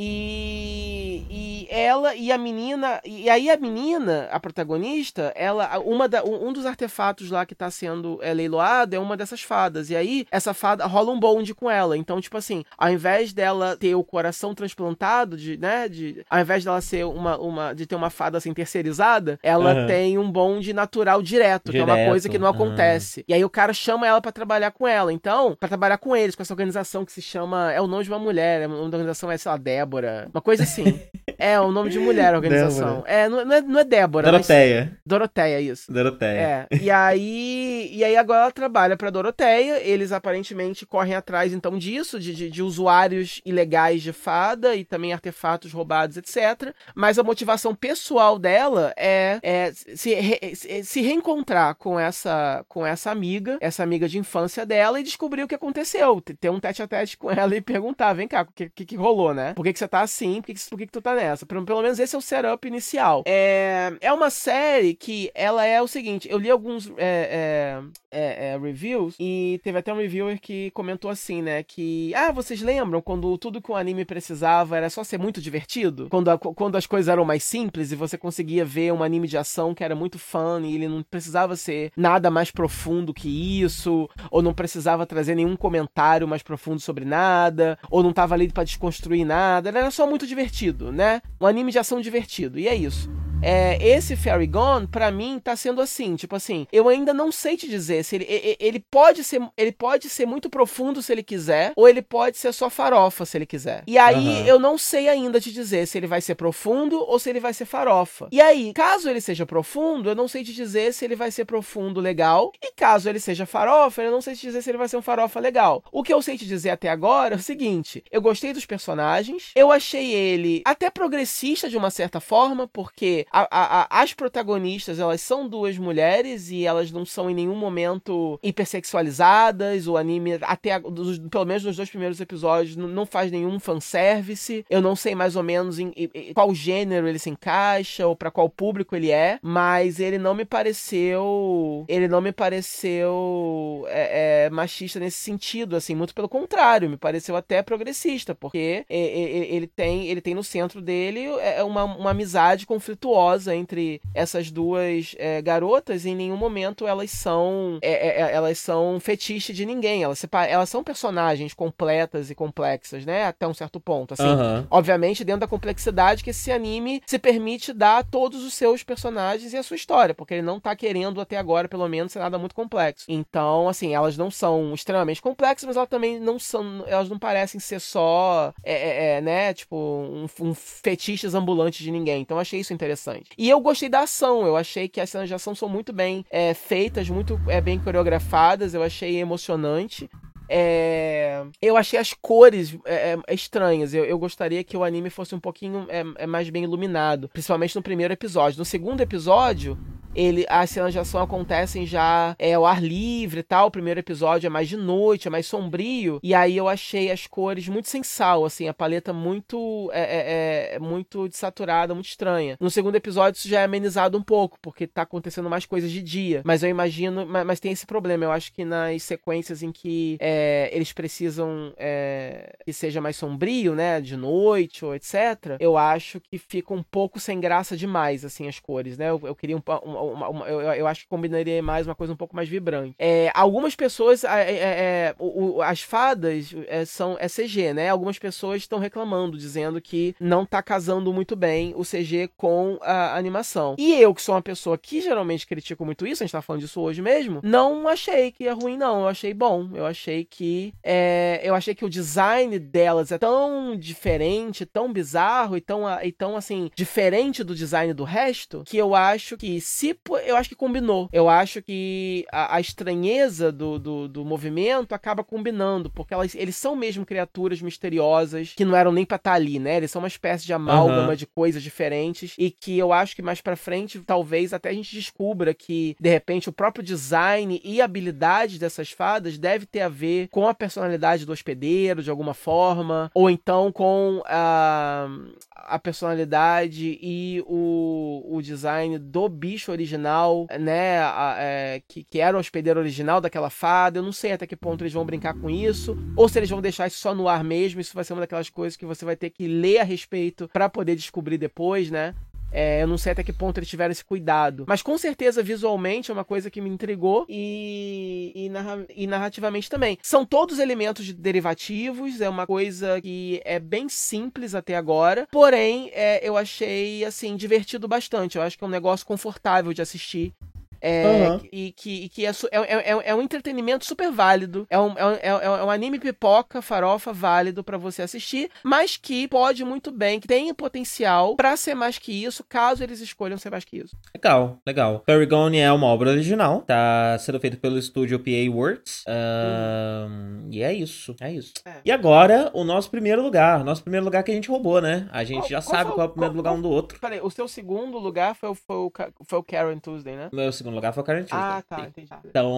[0.00, 3.00] E, e ela e a menina.
[3.04, 5.76] E aí a menina, a protagonista, ela.
[5.80, 9.90] uma da, Um dos artefatos lá que tá sendo é, leiloado é uma dessas fadas.
[9.90, 11.96] E aí, essa fada rola um bonde com ela.
[11.96, 15.88] Então, tipo assim, ao invés dela ter o coração transplantado, de, né?
[15.88, 17.72] De, ao invés dela ser uma, uma.
[17.72, 19.86] de ter uma fada assim terceirizada, ela uhum.
[19.88, 23.20] tem um bonde natural direto, direto, que é uma coisa que não acontece.
[23.20, 23.24] Uhum.
[23.28, 25.12] E aí o cara chama ela para trabalhar com ela.
[25.12, 27.72] Então, para trabalhar com eles, com essa organização que se chama.
[27.72, 29.87] É o nome de uma mulher, a organização é, sei lá, Débora.
[30.32, 30.84] Uma coisa assim.
[31.38, 33.04] é, o nome de mulher a organização.
[33.06, 34.26] É, não, é, não é Débora.
[34.26, 34.88] Doroteia.
[34.90, 35.00] Mas...
[35.06, 35.92] Doroteia, isso.
[35.92, 36.66] Doroteia.
[36.68, 36.76] É.
[36.82, 39.80] E aí, e aí agora ela trabalha pra Doroteia.
[39.80, 45.12] Eles aparentemente correm atrás, então, disso, de, de, de usuários ilegais de fada e também
[45.12, 46.74] artefatos roubados, etc.
[46.92, 53.12] Mas a motivação pessoal dela é, é se, re, se reencontrar com essa, com essa
[53.12, 56.20] amiga, essa amiga de infância dela, e descobrir o que aconteceu.
[56.20, 58.96] Ter um tete a tete com ela e perguntar: vem cá, o que, que, que
[58.96, 59.54] rolou, né?
[59.54, 60.40] Por que, que você tá assim?
[60.40, 61.27] Por que, que, por que, que tu tá nessa?
[61.36, 63.22] Pelo, pelo menos esse é o setup inicial.
[63.26, 68.48] É, é uma série que ela é o seguinte: eu li alguns é, é, é,
[68.54, 71.62] é reviews e teve até um reviewer que comentou assim, né?
[71.62, 76.08] Que, ah, vocês lembram quando tudo que o anime precisava era só ser muito divertido?
[76.10, 79.36] Quando, a, quando as coisas eram mais simples e você conseguia ver um anime de
[79.36, 84.08] ação que era muito fã e ele não precisava ser nada mais profundo que isso,
[84.30, 88.64] ou não precisava trazer nenhum comentário mais profundo sobre nada, ou não tava ali para
[88.64, 91.17] desconstruir nada, era só muito divertido, né?
[91.40, 93.10] Um anime de ação divertido, e é isso.
[93.40, 97.56] É, esse Fairy Gone, para mim, tá sendo assim, tipo assim, eu ainda não sei
[97.56, 101.72] te dizer se ele, ele, pode ser ele pode ser muito profundo se ele quiser,
[101.76, 103.84] ou ele pode ser só farofa se ele quiser.
[103.86, 104.46] E aí uhum.
[104.46, 107.54] eu não sei ainda te dizer se ele vai ser profundo ou se ele vai
[107.54, 108.28] ser farofa.
[108.32, 111.44] E aí, caso ele seja profundo, eu não sei te dizer se ele vai ser
[111.44, 114.88] profundo legal, e caso ele seja farofa, eu não sei te dizer se ele vai
[114.88, 115.84] ser um farofa legal.
[115.92, 119.52] O que eu sei te dizer até agora é o seguinte, eu gostei dos personagens,
[119.54, 125.20] eu achei ele até progressista de uma certa forma, porque a, a, as protagonistas, elas
[125.20, 129.86] são duas mulheres e elas não são em nenhum momento hipersexualizadas.
[129.86, 134.64] O anime, até dos, pelo menos nos dois primeiros episódios, não faz nenhum fanservice.
[134.70, 138.30] Eu não sei mais ou menos em, em qual gênero ele se encaixa ou para
[138.30, 141.84] qual público ele é, mas ele não me pareceu.
[141.88, 147.36] Ele não me pareceu é, é, machista nesse sentido, assim, muito pelo contrário, me pareceu
[147.36, 153.17] até progressista, porque ele tem, ele tem no centro dele é, uma, uma amizade conflituosa
[153.46, 159.64] entre essas duas é, garotas em nenhum momento elas são é, elas são fetiche de
[159.64, 160.02] ninguém.
[160.02, 163.24] Elas, elas são personagens completas e complexas, né?
[163.24, 164.14] Até um certo ponto.
[164.14, 164.66] Assim, uhum.
[164.70, 169.52] obviamente, dentro da complexidade que esse anime se permite dar a todos os seus personagens
[169.52, 172.38] e a sua história, porque ele não tá querendo até agora, pelo menos, ser nada
[172.38, 173.06] muito complexo.
[173.08, 176.84] Então, assim, elas não são extremamente complexas, mas elas também não são.
[176.86, 179.54] Elas não parecem ser só, é, é né?
[179.54, 182.22] Tipo, um, um fetiches ambulantes de ninguém.
[182.22, 183.30] Então, achei isso interessante interessante.
[183.36, 186.24] E eu gostei da ação, eu achei que as cenas de ação são muito bem
[186.30, 190.08] é, feitas, muito é, bem coreografadas, eu achei emocionante.
[190.50, 191.44] É...
[191.60, 193.92] Eu achei as cores é, é, estranhas.
[193.92, 197.76] Eu, eu, gostaria que o anime fosse um pouquinho é, é mais bem iluminado, principalmente
[197.76, 198.58] no primeiro episódio.
[198.58, 199.76] No segundo episódio,
[200.18, 203.68] ele, as cenas de ação acontecem já é, ao ar livre e tal.
[203.68, 206.18] O primeiro episódio é mais de noite, é mais sombrio.
[206.22, 210.72] E aí eu achei as cores muito sem sal, assim, a paleta muito é, é,
[210.72, 212.56] é, é muito desaturada, muito estranha.
[212.60, 216.02] No segundo episódio isso já é amenizado um pouco, porque tá acontecendo mais coisas de
[216.02, 216.42] dia.
[216.44, 218.24] Mas eu imagino, mas, mas tem esse problema.
[218.24, 223.74] Eu acho que nas sequências em que é, eles precisam é, que seja mais sombrio,
[223.74, 228.48] né, de noite ou etc, eu acho que fica um pouco sem graça demais, assim,
[228.48, 229.10] as cores, né?
[229.10, 232.12] Eu, eu queria um, um uma, uma, eu, eu, acho que combinaria mais uma coisa
[232.12, 232.94] um pouco mais vibrante.
[232.98, 237.88] É, algumas pessoas, é, é, é o, as fadas é, são é CG, né?
[237.88, 243.16] Algumas pessoas estão reclamando, dizendo que não tá casando muito bem o CG com a
[243.16, 243.76] animação.
[243.78, 246.62] E eu, que sou uma pessoa que geralmente critico muito isso, a gente tá falando
[246.62, 249.02] disso hoje mesmo, não achei que é ruim, não.
[249.02, 249.68] Eu achei bom.
[249.74, 250.72] Eu achei que.
[250.82, 256.12] É, eu achei que o design delas é tão diferente, tão bizarro e tão, e
[256.12, 260.48] tão assim, diferente do design do resto, que eu acho que se tipo, eu acho
[260.48, 261.08] que combinou.
[261.12, 266.56] Eu acho que a, a estranheza do, do, do, movimento acaba combinando, porque elas, eles
[266.56, 269.76] são mesmo criaturas misteriosas que não eram nem pra estar tá ali, né?
[269.76, 271.14] Eles são uma espécie de amálgama uhum.
[271.14, 274.94] de coisas diferentes e que eu acho que mais pra frente, talvez até a gente
[274.94, 280.28] descubra que, de repente, o próprio design e habilidade dessas fadas deve ter a ver
[280.28, 285.08] com a personalidade do hospedeiro, de alguma forma, ou então com a,
[285.54, 291.00] a personalidade e o, o design do bicho original, né?
[291.00, 293.98] A, é, que, que era o hospedeiro original daquela fada.
[293.98, 296.60] Eu não sei até que ponto eles vão brincar com isso, ou se eles vão
[296.60, 297.80] deixar isso só no ar mesmo.
[297.80, 300.68] Isso vai ser uma daquelas coisas que você vai ter que ler a respeito para
[300.68, 302.14] poder descobrir depois, né?
[302.50, 304.64] É, eu não sei até que ponto eles tiveram esse cuidado.
[304.66, 309.70] Mas com certeza, visualmente, é uma coisa que me intrigou e, e, narra e narrativamente
[309.70, 309.98] também.
[310.02, 315.26] São todos elementos de derivativos, é uma coisa que é bem simples até agora.
[315.30, 318.36] Porém, é, eu achei, assim, divertido bastante.
[318.36, 320.32] Eu acho que é um negócio confortável de assistir.
[320.80, 321.40] É, uhum.
[321.52, 324.66] E que, e que é, é, é, é, um entretenimento super válido.
[324.70, 329.28] É um, é, é, é um anime pipoca, farofa válido para você assistir, mas que
[329.28, 333.50] pode muito bem, que tem potencial para ser mais que isso, caso eles escolham ser
[333.50, 333.96] mais que isso.
[334.14, 335.02] Legal, legal.
[335.06, 339.04] Fairy Gone é uma obra original, tá sendo feito pelo estúdio PA Works.
[339.06, 340.48] uhum.
[340.50, 341.52] E é isso, é isso.
[341.64, 341.80] É.
[341.84, 343.64] E agora, o nosso primeiro lugar.
[343.64, 345.08] Nosso primeiro lugar que a gente roubou, né?
[345.10, 346.70] A gente qual, já qual sabe foi, qual é o primeiro qual, lugar um do
[346.70, 346.98] outro.
[347.00, 348.92] Peraí, o seu segundo lugar foi, foi, o,
[349.24, 350.28] foi o Karen Tuesday, né?
[350.32, 352.08] Meu segundo segundo lugar foi o Karen Ah, tá, entendi.
[352.24, 352.50] Então,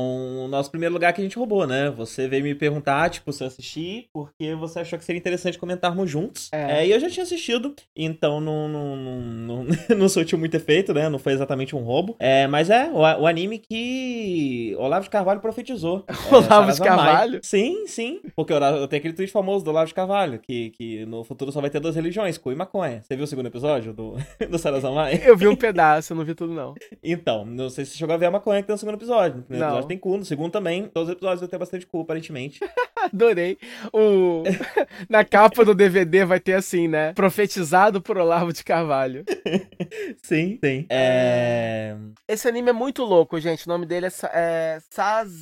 [0.45, 1.91] o nosso primeiro lugar que a gente roubou, né?
[1.91, 6.11] Você veio me perguntar, tipo, se eu assisti, porque você achou que seria interessante comentarmos
[6.11, 6.49] juntos.
[6.53, 6.81] É.
[6.81, 10.93] é e eu já tinha assistido, então não, não, não, não, não surtiu muito efeito,
[10.93, 11.09] né?
[11.09, 12.17] Não foi exatamente um roubo.
[12.19, 16.05] É, mas é, o, o anime que Olavo de Carvalho profetizou.
[16.31, 17.41] É, Olavo de Carvalho?
[17.43, 18.21] Sim, sim.
[18.37, 21.51] Porque eu, eu tenho aquele tweet famoso do Olavo de Carvalho, que, que no futuro
[21.51, 23.03] só vai ter duas religiões, cu e maconha.
[23.03, 24.15] Você viu o segundo episódio do,
[24.49, 25.21] do Sarazamai?
[25.25, 26.75] Eu vi um pedaço, eu não vi tudo, não.
[27.03, 29.39] Então, não sei se chegou a ver a maconha que tem no segundo episódio.
[29.39, 29.73] No primeiro não.
[29.75, 30.89] episódio tem cu, no segundo também.
[30.89, 32.61] Todos os episódios vão ter bastante cu, aparentemente.
[32.97, 33.59] Adorei.
[33.93, 34.43] O...
[35.09, 37.13] Na capa do DVD vai ter assim, né?
[37.13, 39.25] Profetizado por Olavo de Carvalho.
[40.23, 40.87] sim, sim.
[40.89, 41.97] É...
[42.29, 43.67] Esse anime é muito louco, gente.
[43.67, 44.79] O nome dele é, é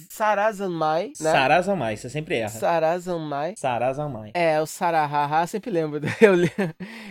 [0.08, 1.32] Sarazanmai, né?
[1.32, 2.48] Sarazanmai, você sempre erra.
[2.48, 3.54] Sarazanmai.
[3.56, 4.30] Sarazanmai.
[4.34, 6.00] É, o Sarahaha, sempre lembro.
[6.20, 6.34] Eu,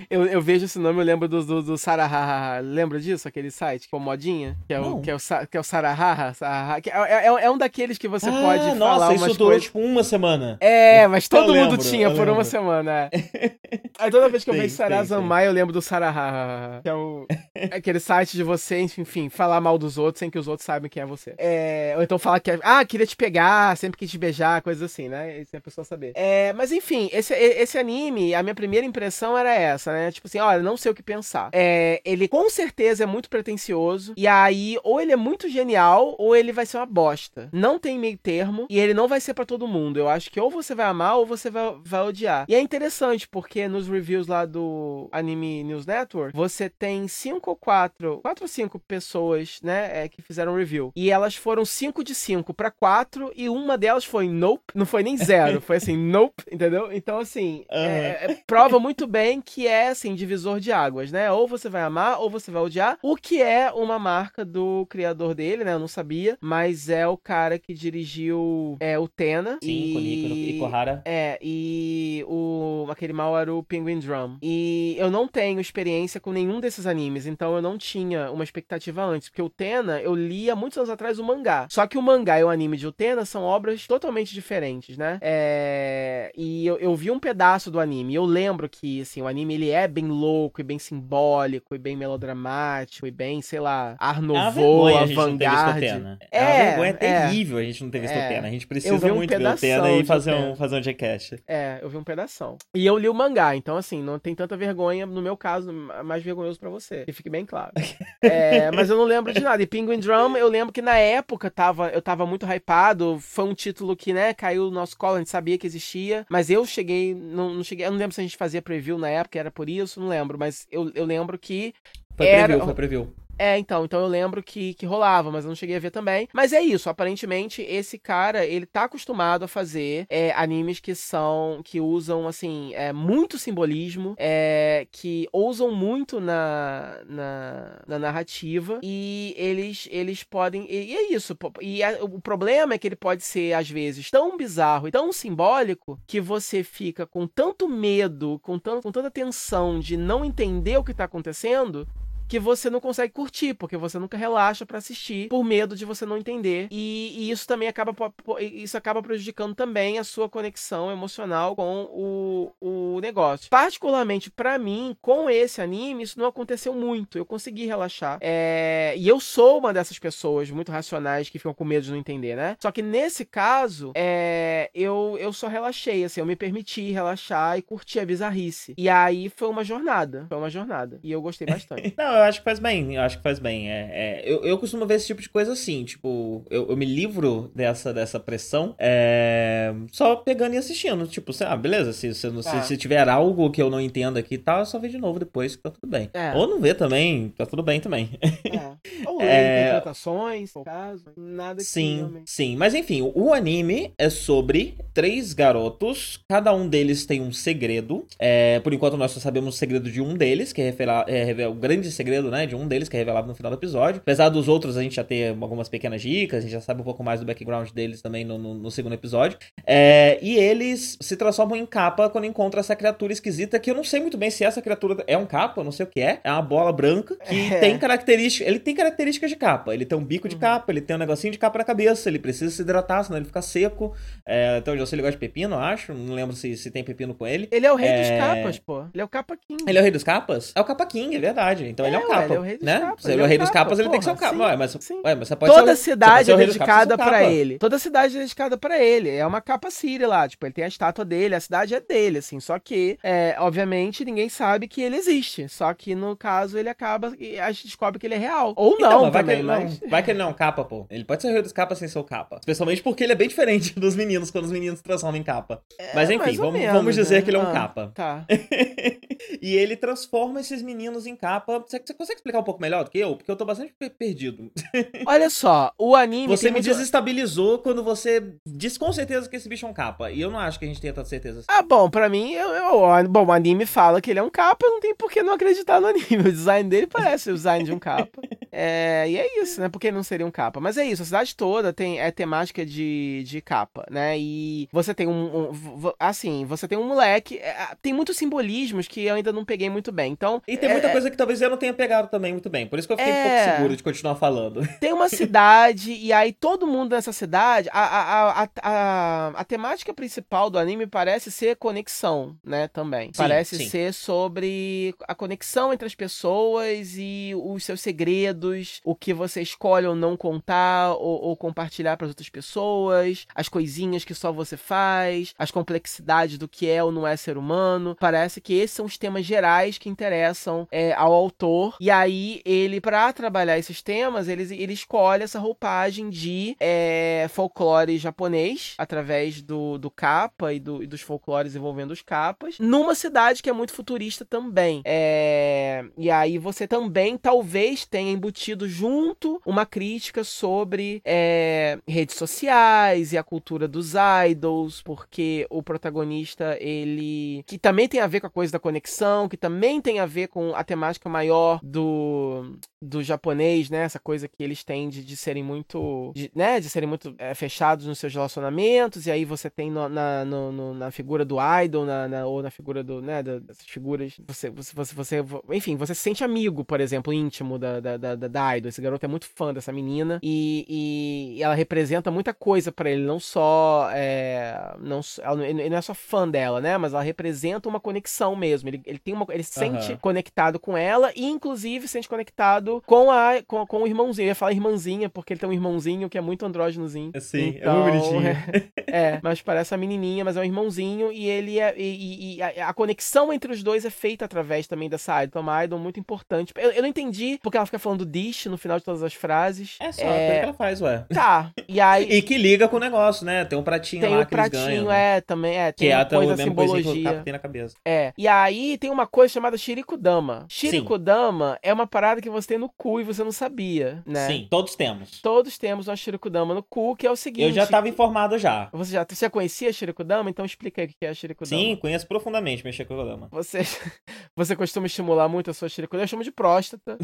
[0.09, 2.59] eu, eu vejo esse nome, eu lembro do, do, do Sarahaha.
[2.59, 3.27] Lembra disso?
[3.27, 4.57] Aquele site que é modinha?
[4.67, 6.33] Que é o, que é o, que é o Sarahaha.
[6.33, 9.37] Sarahaha que é, é, é, um daqueles que você ah, pode nossa, falar umas isso
[9.37, 9.63] durou coisas...
[9.63, 10.57] tipo uma semana.
[10.59, 12.33] É, mas todo eu mundo lembro, tinha por lembro.
[12.33, 13.09] uma semana.
[13.11, 13.51] É.
[13.99, 16.81] Aí toda vez que eu vejo Sarazamai, eu lembro do Sarahaha.
[16.81, 17.25] Que é o,
[17.71, 21.03] aquele site de você, enfim, falar mal dos outros sem que os outros saibam quem
[21.03, 21.33] é você.
[21.37, 24.83] É, ou então falar que é, ah, queria te pegar, sempre quis te beijar, coisas
[24.83, 25.39] assim, né?
[25.39, 26.13] Isso é a pessoa saber.
[26.15, 30.11] É, mas enfim, esse, esse anime, a minha primeira impressão era essa, né?
[30.11, 31.49] Tipo assim, olha, não sei o que pensar.
[31.53, 34.13] É, ele com certeza é muito pretencioso.
[34.15, 37.49] E aí, ou ele é muito genial, ou ele vai ser uma bosta.
[37.51, 38.67] Não tem meio termo.
[38.69, 39.97] E ele não vai ser para todo mundo.
[39.97, 42.45] Eu acho que ou você vai amar ou você vai, vai odiar.
[42.47, 47.55] E é interessante, porque nos reviews lá do Anime News Network, você tem cinco ou
[47.55, 50.91] quatro, quatro ou cinco pessoas, né, é, que fizeram review.
[50.95, 54.73] E elas foram cinco de cinco para quatro, e uma delas foi nope.
[54.75, 56.91] Não foi nem zero, foi assim, nope, entendeu?
[56.91, 57.77] Então, assim, uhum.
[57.77, 61.31] é, é, prova muito bem que é, assim, divisor de águas, né?
[61.31, 62.97] Ou você vai amar ou você vai odiar.
[63.01, 65.73] O que é uma marca do criador dele, né?
[65.73, 69.59] Eu não sabia, mas é o cara que dirigiu é, o Tena.
[69.63, 70.55] Sim, e...
[70.55, 71.01] e Kohara.
[71.05, 74.37] É, e o aquele mal era o Penguin Drum.
[74.41, 79.03] E eu não tenho experiência com nenhum desses animes, então eu não tinha uma expectativa
[79.03, 81.67] antes, porque o Tena eu li há muitos anos atrás o mangá.
[81.69, 85.19] Só que o mangá e o anime de Utena são obras totalmente diferentes, né?
[85.21, 86.31] É...
[86.35, 88.15] E eu, eu vi um pedaço do anime.
[88.15, 91.95] Eu lembro que, assim, o anime ele é bem louco e bem simbólico e bem
[91.95, 95.85] melodramático e bem, sei lá, Ar Nouveau, é avant-garde.
[95.85, 98.27] É, é uma vergonha é, terrível a gente não ter visto é.
[98.27, 98.47] Tena.
[98.47, 101.43] A gente precisa um muito ver o Tena e fazer um, fazer um Jcast.
[101.47, 102.57] É, eu vi um pedação.
[102.73, 105.71] E eu li o mangá, então, assim, não tem tanta vergonha, no meu caso,
[106.03, 107.05] mais vergonhoso para você.
[107.05, 107.71] Que fique bem claro.
[108.21, 109.61] é, mas eu não lembro de nada.
[109.61, 113.17] E Penguin Drum, eu lembro que na época tava, eu tava muito hypado.
[113.19, 116.25] Foi um título que, né, caiu no nosso colo, a gente sabia que existia.
[116.29, 119.09] Mas eu cheguei, não, não cheguei, eu não lembro se a gente fazia preview na
[119.09, 120.37] época, era por isso, não lembro.
[120.37, 121.73] Mas eu, eu lembro que.
[122.15, 122.45] Foi era...
[122.45, 123.13] preview, foi preview.
[123.39, 126.27] É, então, então eu lembro que, que rolava, mas eu não cheguei a ver também.
[126.33, 131.61] Mas é isso, aparentemente esse cara, ele tá acostumado a fazer é, animes que são,
[131.63, 139.33] que usam, assim, é, muito simbolismo, é, que ousam muito na, na, na, narrativa e
[139.37, 143.23] eles, eles podem, e, e é isso, e a, o problema é que ele pode
[143.23, 148.57] ser, às vezes, tão bizarro e tão simbólico que você fica com tanto medo, com,
[148.57, 151.87] tanto, com tanta tensão de não entender o que tá acontecendo,
[152.27, 156.05] que você não consegue curtir, porque você nunca relaxa para assistir por medo de você
[156.05, 156.67] não entender.
[156.69, 157.95] E, e, isso também acaba
[158.39, 163.49] isso acaba prejudicando também a sua conexão emocional com o, o negócio.
[163.49, 167.17] Particularmente para mim, com esse anime, isso não aconteceu muito.
[167.17, 168.17] Eu consegui relaxar.
[168.21, 168.93] É...
[168.97, 172.35] E eu sou uma dessas pessoas muito racionais que ficam com medo de não entender,
[172.35, 172.57] né?
[172.59, 174.69] Só que nesse caso, é...
[174.73, 178.73] eu, eu só relaxei, assim, eu me permiti relaxar e curtir a bizarrice.
[178.77, 180.25] E aí foi uma jornada.
[180.27, 180.99] Foi uma jornada.
[181.03, 181.93] E eu gostei bastante.
[181.97, 182.95] não, eu acho que faz bem.
[182.95, 183.71] Eu acho que faz bem.
[183.71, 184.23] É, é...
[184.25, 187.93] Eu, eu costumo ver esse tipo de coisa assim, tipo, eu, eu me livro dessa,
[187.93, 189.73] dessa pressão é...
[189.91, 191.07] só pegando e assistindo.
[191.07, 192.77] Tipo, ah, beleza, se, se, se, se tá.
[192.77, 195.55] tiver algo que eu não entendo aqui e tal, é só ver de novo depois
[195.55, 196.09] que tá tudo bem.
[196.13, 196.33] É.
[196.33, 198.09] Ou não ver também, tá tudo bem também.
[198.21, 199.05] É.
[199.05, 199.61] Ou ler é...
[199.61, 202.31] interpretações, no caso, nada que Sim, realmente...
[202.31, 202.55] sim.
[202.55, 208.05] Mas enfim, o anime é sobre três garotos, cada um deles tem um segredo.
[208.19, 211.47] É, por enquanto nós só sabemos o segredo de um deles, que é, revelar, é
[211.47, 214.01] o grande segredo, né, de um deles, que é revelado no final do episódio.
[214.01, 216.83] Apesar dos outros a gente já ter algumas pequenas dicas, a gente já sabe um
[216.83, 219.37] pouco mais do background deles também no, no, no segundo episódio.
[219.65, 223.83] É, e eles se transformam em capa quando encontram essa criatura esquisita, que eu não
[223.83, 226.19] sei muito bem se essa criatura é um capa, eu não sei o que é.
[226.23, 227.59] É uma bola branca que é.
[227.59, 228.47] tem características.
[228.47, 229.73] Ele tem características de capa.
[229.73, 230.41] Ele tem um bico de uhum.
[230.41, 233.25] capa, ele tem um negocinho de capa na cabeça, ele precisa se hidratar, senão ele
[233.25, 233.95] fica seco.
[234.25, 235.93] É, então eu sei ele gosta de pepino, eu acho.
[235.93, 237.47] Não lembro se, se tem pepino com ele.
[237.51, 238.01] Ele é o rei é...
[238.01, 238.85] dos capas, pô.
[238.93, 239.63] Ele é o capa king.
[239.67, 240.51] Ele é o rei dos capas?
[240.55, 241.67] É o capa king, é verdade.
[241.67, 242.23] Então ele é um capa.
[242.23, 242.79] Ele é o rei dos né?
[242.79, 243.03] capas.
[243.03, 244.37] Se ele é o rei dos capas, ele tem que ser um capa.
[244.37, 247.57] Ué, mas, ué, mas Toda cidade é dedicada para ele.
[247.57, 249.09] Toda cidade é dedicada para ele.
[249.09, 250.27] É uma capa Siri lá.
[250.27, 252.39] Tipo, ele tem a estátua dele, a cidade é dele, assim.
[252.39, 255.47] Só que, é, obviamente, ninguém sabe que ele existe.
[255.49, 258.53] Só que no caso ele acaba e a gente descobre que ele é real.
[258.55, 259.81] Ou então, não, vai também, que mas...
[259.81, 260.85] não, vai que ele não é um capa, pô.
[260.89, 262.37] Ele pode ser o rei dos capas sem ser o capa.
[262.37, 265.61] Especialmente porque ele é bem diferente dos meninos quando os meninos se transformam em capa.
[265.77, 267.21] É, mas enfim, vamos, menos, vamos dizer né?
[267.21, 267.91] que ele é um ah, capa.
[267.93, 268.25] Tá.
[269.41, 271.63] e ele transforma esses meninos em capa.
[271.87, 273.15] Você, consegue explicar um pouco melhor do que eu?
[273.15, 274.51] Porque eu tô bastante perdido.
[275.07, 276.27] Olha só, o anime.
[276.27, 276.65] Você me muito...
[276.65, 280.11] desestabilizou quando você disse com certeza que esse bicho é um capa.
[280.11, 281.45] E eu não acho que a gente tenha tanta certeza.
[281.47, 284.67] Ah, bom, pra mim, eu, eu, bom, o anime fala que ele é um capa,
[284.67, 286.07] não tem por que não acreditar no anime.
[286.27, 288.21] O design dele parece o design de um capa.
[288.59, 289.69] É, e é isso, né?
[289.69, 290.59] Porque não seria um capa.
[290.59, 294.17] Mas é isso, a cidade toda tem é temática de, de capa, né?
[294.17, 299.05] E você tem um, um assim, você tem um moleque, é, tem muitos simbolismos que
[299.05, 300.11] eu ainda não peguei muito bem.
[300.11, 302.65] Então, e tem muita é, coisa que talvez eu não tenha pegado também muito bem.
[302.65, 303.55] Por isso que eu fiquei um pouco é.
[303.55, 304.67] seguro de continuar falando.
[304.79, 309.93] Tem uma cidade e aí todo mundo nessa cidade, a, a, a, a, a temática
[309.93, 313.07] principal do anime parece ser conexão, né, também.
[313.07, 313.69] Sim, parece sim.
[313.69, 318.46] ser sobre a conexão entre as pessoas e os seus segredos,
[318.83, 324.03] o que você escolhe ou não contar ou, ou compartilhar para outras pessoas, as coisinhas
[324.03, 327.95] que só você faz, as complexidades do que é ou não é ser humano.
[327.99, 331.75] Parece que esses são os temas gerais que interessam é, ao autor.
[331.79, 337.97] E aí ele, para trabalhar esses temas, ele, ele escolhe essa roupagem de é, folclore
[337.97, 343.41] japonês através do, do capa e, do, e dos folclores envolvendo os capas, numa cidade
[343.41, 344.81] que é muito futurista também.
[344.85, 353.13] É, e aí você também talvez tenha embutido junto uma crítica sobre é, redes sociais
[353.13, 353.93] e a cultura dos
[354.29, 357.43] idols, porque o protagonista, ele.
[357.47, 360.27] que também tem a ver com a coisa da conexão, que também tem a ver
[360.27, 363.83] com a temática maior do, do japonês, né?
[363.83, 366.11] Essa coisa que eles têm de, de serem muito.
[366.13, 366.59] De, né?
[366.59, 370.51] De serem muito é, fechados nos seus relacionamentos, e aí você tem no, na, no,
[370.51, 373.01] no, na figura do idol, na, na, ou na figura do.
[373.01, 373.23] né?
[373.23, 374.19] Dessas figuras.
[374.27, 378.15] Você, você, você, você, enfim, você se sente amigo, por exemplo, íntimo da, da, da,
[378.17, 378.69] da idol.
[378.69, 383.03] Esse garoto é muito fã dessa menina e, e ela representa muita coisa para ele,
[383.03, 383.89] não só.
[383.93, 385.01] É, não,
[385.43, 386.77] ele não é só fã dela, né?
[386.77, 388.69] Mas ela representa uma conexão mesmo.
[388.69, 389.25] Ele, ele tem uma.
[389.29, 389.97] Ele se sente uhum.
[389.97, 394.25] conectado com ela e, inclusive, se sente conectado com a com, com o irmãozinho.
[394.25, 397.11] Eu ia falar irmãzinha, porque ele tem um irmãozinho que é muito andrógenozinho.
[397.19, 398.37] Sim, então, é muito então, bonitinho.
[398.89, 401.73] É, é, mas parece a menininha, mas é um irmãozinho e ele é.
[401.77, 405.27] E, e a, a, conexão entre os dois é feita através também dessa idol.
[405.27, 406.53] Então, uma idol muito importante.
[406.55, 409.75] Eu, eu não entendi porque ela fica falando dish no final de todas as frases.
[409.79, 410.39] É só, é...
[410.39, 411.05] que ela faz, ué.
[411.13, 411.51] Tá.
[411.67, 412.07] E aí.
[412.09, 413.45] e que liga com o negócio, né?
[413.45, 414.87] Tem um pratinho tem lá um que pratinho, eles ganham.
[414.87, 415.17] Né?
[415.17, 415.71] É, também é.
[415.71, 417.13] Tem que é coisa, a simbologia.
[417.13, 417.75] Que tem na cabeça.
[417.85, 418.13] É.
[418.17, 420.45] E aí tem uma coisa chamada Shirikudama.
[420.49, 424.27] Shirikudama é uma parada que você tem no cu e você não sabia, né?
[424.27, 425.21] Sim, todos temos.
[425.21, 427.47] Todos temos uma Shirikudama no cu, que é o seguinte.
[427.47, 428.69] Eu já tava informado já.
[428.71, 430.29] Você já, você conhecia Shirikudama?
[430.29, 431.61] Então explica aí o que é a Shirikudama.
[431.61, 433.27] Sim, conheço profundamente minha Shirikudama.
[433.31, 433.59] Você,
[434.35, 436.03] você costuma estimular muito a sua Shirikudama?
[436.03, 436.97] Eu chamo de próstata.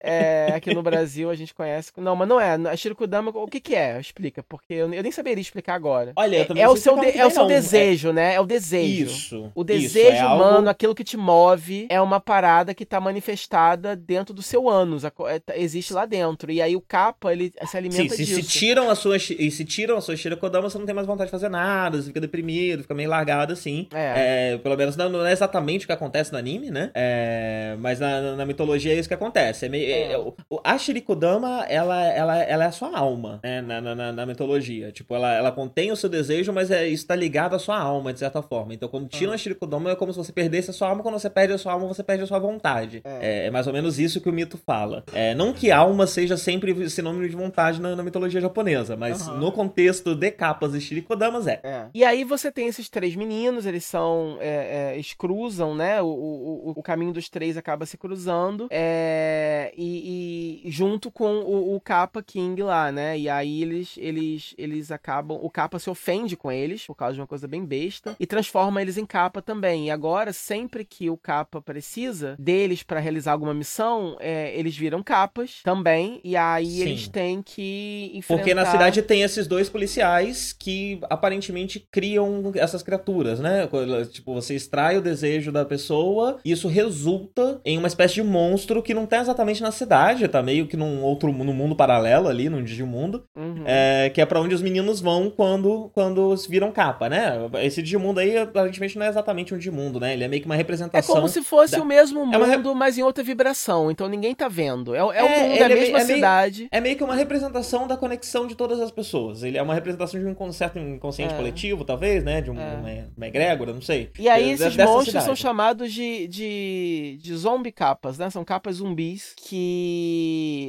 [0.00, 1.90] É, aqui no Brasil a gente conhece.
[1.96, 2.54] Não, mas não é.
[2.54, 3.98] A Shirikudama, o que que é?
[4.00, 6.12] Explica, porque eu, eu nem saberia explicar agora.
[6.16, 7.48] Olha, eu é, também é não o sei seu, explicar de- é o seu não.
[7.48, 8.34] desejo, né?
[8.34, 9.04] É o desejo.
[9.06, 9.52] Isso.
[9.54, 13.00] O isso, desejo é algo- humano, aquilo que te move, é uma parada que tá
[13.00, 15.04] manifestada dentro do seu ânus.
[15.04, 16.50] é, tá- existe lá dentro.
[16.50, 18.48] E aí o capa, ele se Sim, alimenta se, se disso.
[18.50, 21.32] tiram a sua e se tiram a sua Shirakodama, você não tem mais vontade de
[21.32, 23.86] fazer nada, você fica deprimido, fica meio largado assim.
[23.92, 24.52] É.
[24.54, 26.90] É, pelo menos não, não é exatamente o que acontece no anime, né?
[26.94, 29.66] É, mas na, na- mitologia é isso que acontece.
[29.66, 30.12] É meio, é- É.
[30.12, 30.34] é- o- o-
[30.64, 33.60] a Shirikodama, ela, ela, ela é a sua alma, né?
[33.60, 34.90] Na, na, na- na mitologia.
[34.92, 38.12] Tipo, ela, ela contém o seu desejo, mas é, isso tá ligado à sua alma,
[38.12, 38.74] de certa forma.
[38.74, 41.02] Então, quando tiram a Shirikodama, é como se você perdesse a sua alma.
[41.02, 43.00] Quando você perde a sua alma, você perde a sua vontade.
[43.04, 45.04] É, é mais ou menos isso que o mito fala.
[45.12, 49.38] É, não que alma seja sempre sinônimo de vontade na, na mitologia japonesa, mas Aham.
[49.38, 51.60] no contexto de capas e Shirikodamas é.
[51.62, 51.84] É.
[51.94, 54.36] E aí você tem esses três meninos, eles são.
[54.40, 56.00] é, é, eles cruzam, né?
[56.02, 58.68] O, o, o- o caminho dos três acaba se cruzando.
[58.70, 63.18] é, e, e junto com o, o Kappa King lá, né?
[63.18, 65.38] E aí eles, eles, eles acabam.
[65.40, 68.80] O Kappa se ofende com eles, por causa de uma coisa bem besta, e transforma
[68.80, 69.86] eles em capa também.
[69.86, 75.02] E agora, sempre que o Kappa precisa deles pra realizar alguma missão, é, eles viram
[75.02, 76.20] capas também.
[76.22, 76.82] E aí Sim.
[76.82, 78.42] eles têm que enfrentar.
[78.42, 83.68] Porque na cidade tem esses dois policiais que aparentemente criam essas criaturas, né?
[84.10, 88.82] Tipo, você extrai o desejo da pessoa e isso resulta em uma espécie de monstro
[88.82, 92.48] que não tá exatamente na cidade, tá meio que num outro num mundo paralelo ali,
[92.48, 93.62] num Digimundo, Uhum.
[93.66, 97.32] é, que é pra onde os meninos vão quando, quando viram capa, né?
[97.62, 100.12] Esse Digimundo aí aparentemente não é exatamente um Digimundo, né?
[100.12, 101.14] Ele é meio que uma É representação.
[101.14, 103.90] como se fosse da- o mesmo É uma mundo, mas em outra vibração.
[103.90, 104.94] Então ninguém tá vendo.
[104.94, 106.68] É, é, o É, mundo, ele é a é meio- mesma é meio- cidade.
[106.70, 109.42] É meio que uma representação da conexão de todas as pessoas.
[109.42, 111.36] Ele é uma representação de um certo inconsciente É.
[111.36, 112.40] coletivo, talvez, né?
[112.40, 112.74] De um- É.
[112.74, 114.10] uma, uma egrégora, não sei.
[114.18, 115.40] E aí esses monstros são cidade.
[115.40, 118.28] chamados de, de, de zombie capas, né?
[118.30, 120.09] São capas zumbis que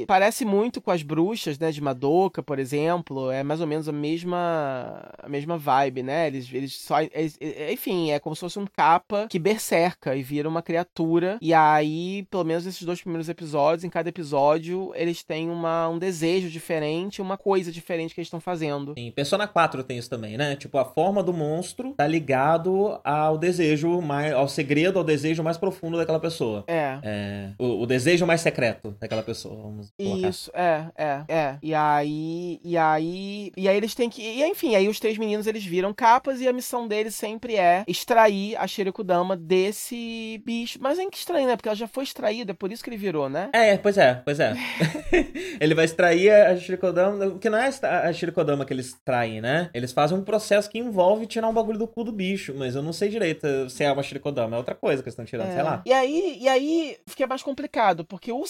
[0.06, 1.70] parece muito com as bruxas, né?
[1.70, 3.30] De Madoka, por exemplo.
[3.30, 6.26] É mais ou menos a mesma a mesma vibe, né?
[6.26, 7.00] Eles, eles só...
[7.00, 7.38] eles-
[7.70, 11.38] enfim, é como se fosse um capa que berserca e vira uma criatura.
[11.40, 15.98] E aí, pelo menos nesses dois primeiros episódios, em cada episódio, eles têm uma, um
[15.98, 18.94] desejo diferente, uma coisa diferente que eles estão fazendo.
[18.96, 20.56] Em Persona 4 tem isso também, né?
[20.56, 25.56] Tipo, a forma do monstro tá ligado ao desejo, mais, ao segredo, ao desejo mais
[25.56, 26.64] profundo daquela pessoa.
[26.66, 26.98] É.
[27.02, 30.28] É, o, o desejo mais secreto daquela pessoa, vamos colocar.
[30.28, 31.58] Isso, é, é, é.
[31.62, 35.46] E aí, e aí, e aí eles têm que, e enfim, aí os três meninos
[35.46, 40.78] eles viram capas e a missão deles sempre é extrair a Shirikudama desse bicho.
[40.80, 41.56] Mas é que estranho, né?
[41.56, 43.50] Porque ela já foi extraída, é por isso que ele virou, né?
[43.52, 44.54] É, pois é, pois é.
[45.60, 49.70] ele vai extrair a Shirikodama, que não é a Shirikodama que eles extraem, né?
[49.74, 52.82] Eles fazem um processo que envolve tirar um bagulho do cu do bicho, mas eu
[52.82, 55.54] não sei direito se é uma Shirikodama, é outra coisa que eles estão tirando, É.
[55.54, 55.82] sei lá.
[55.84, 58.46] E aí, e aí fica mais complicado, porque o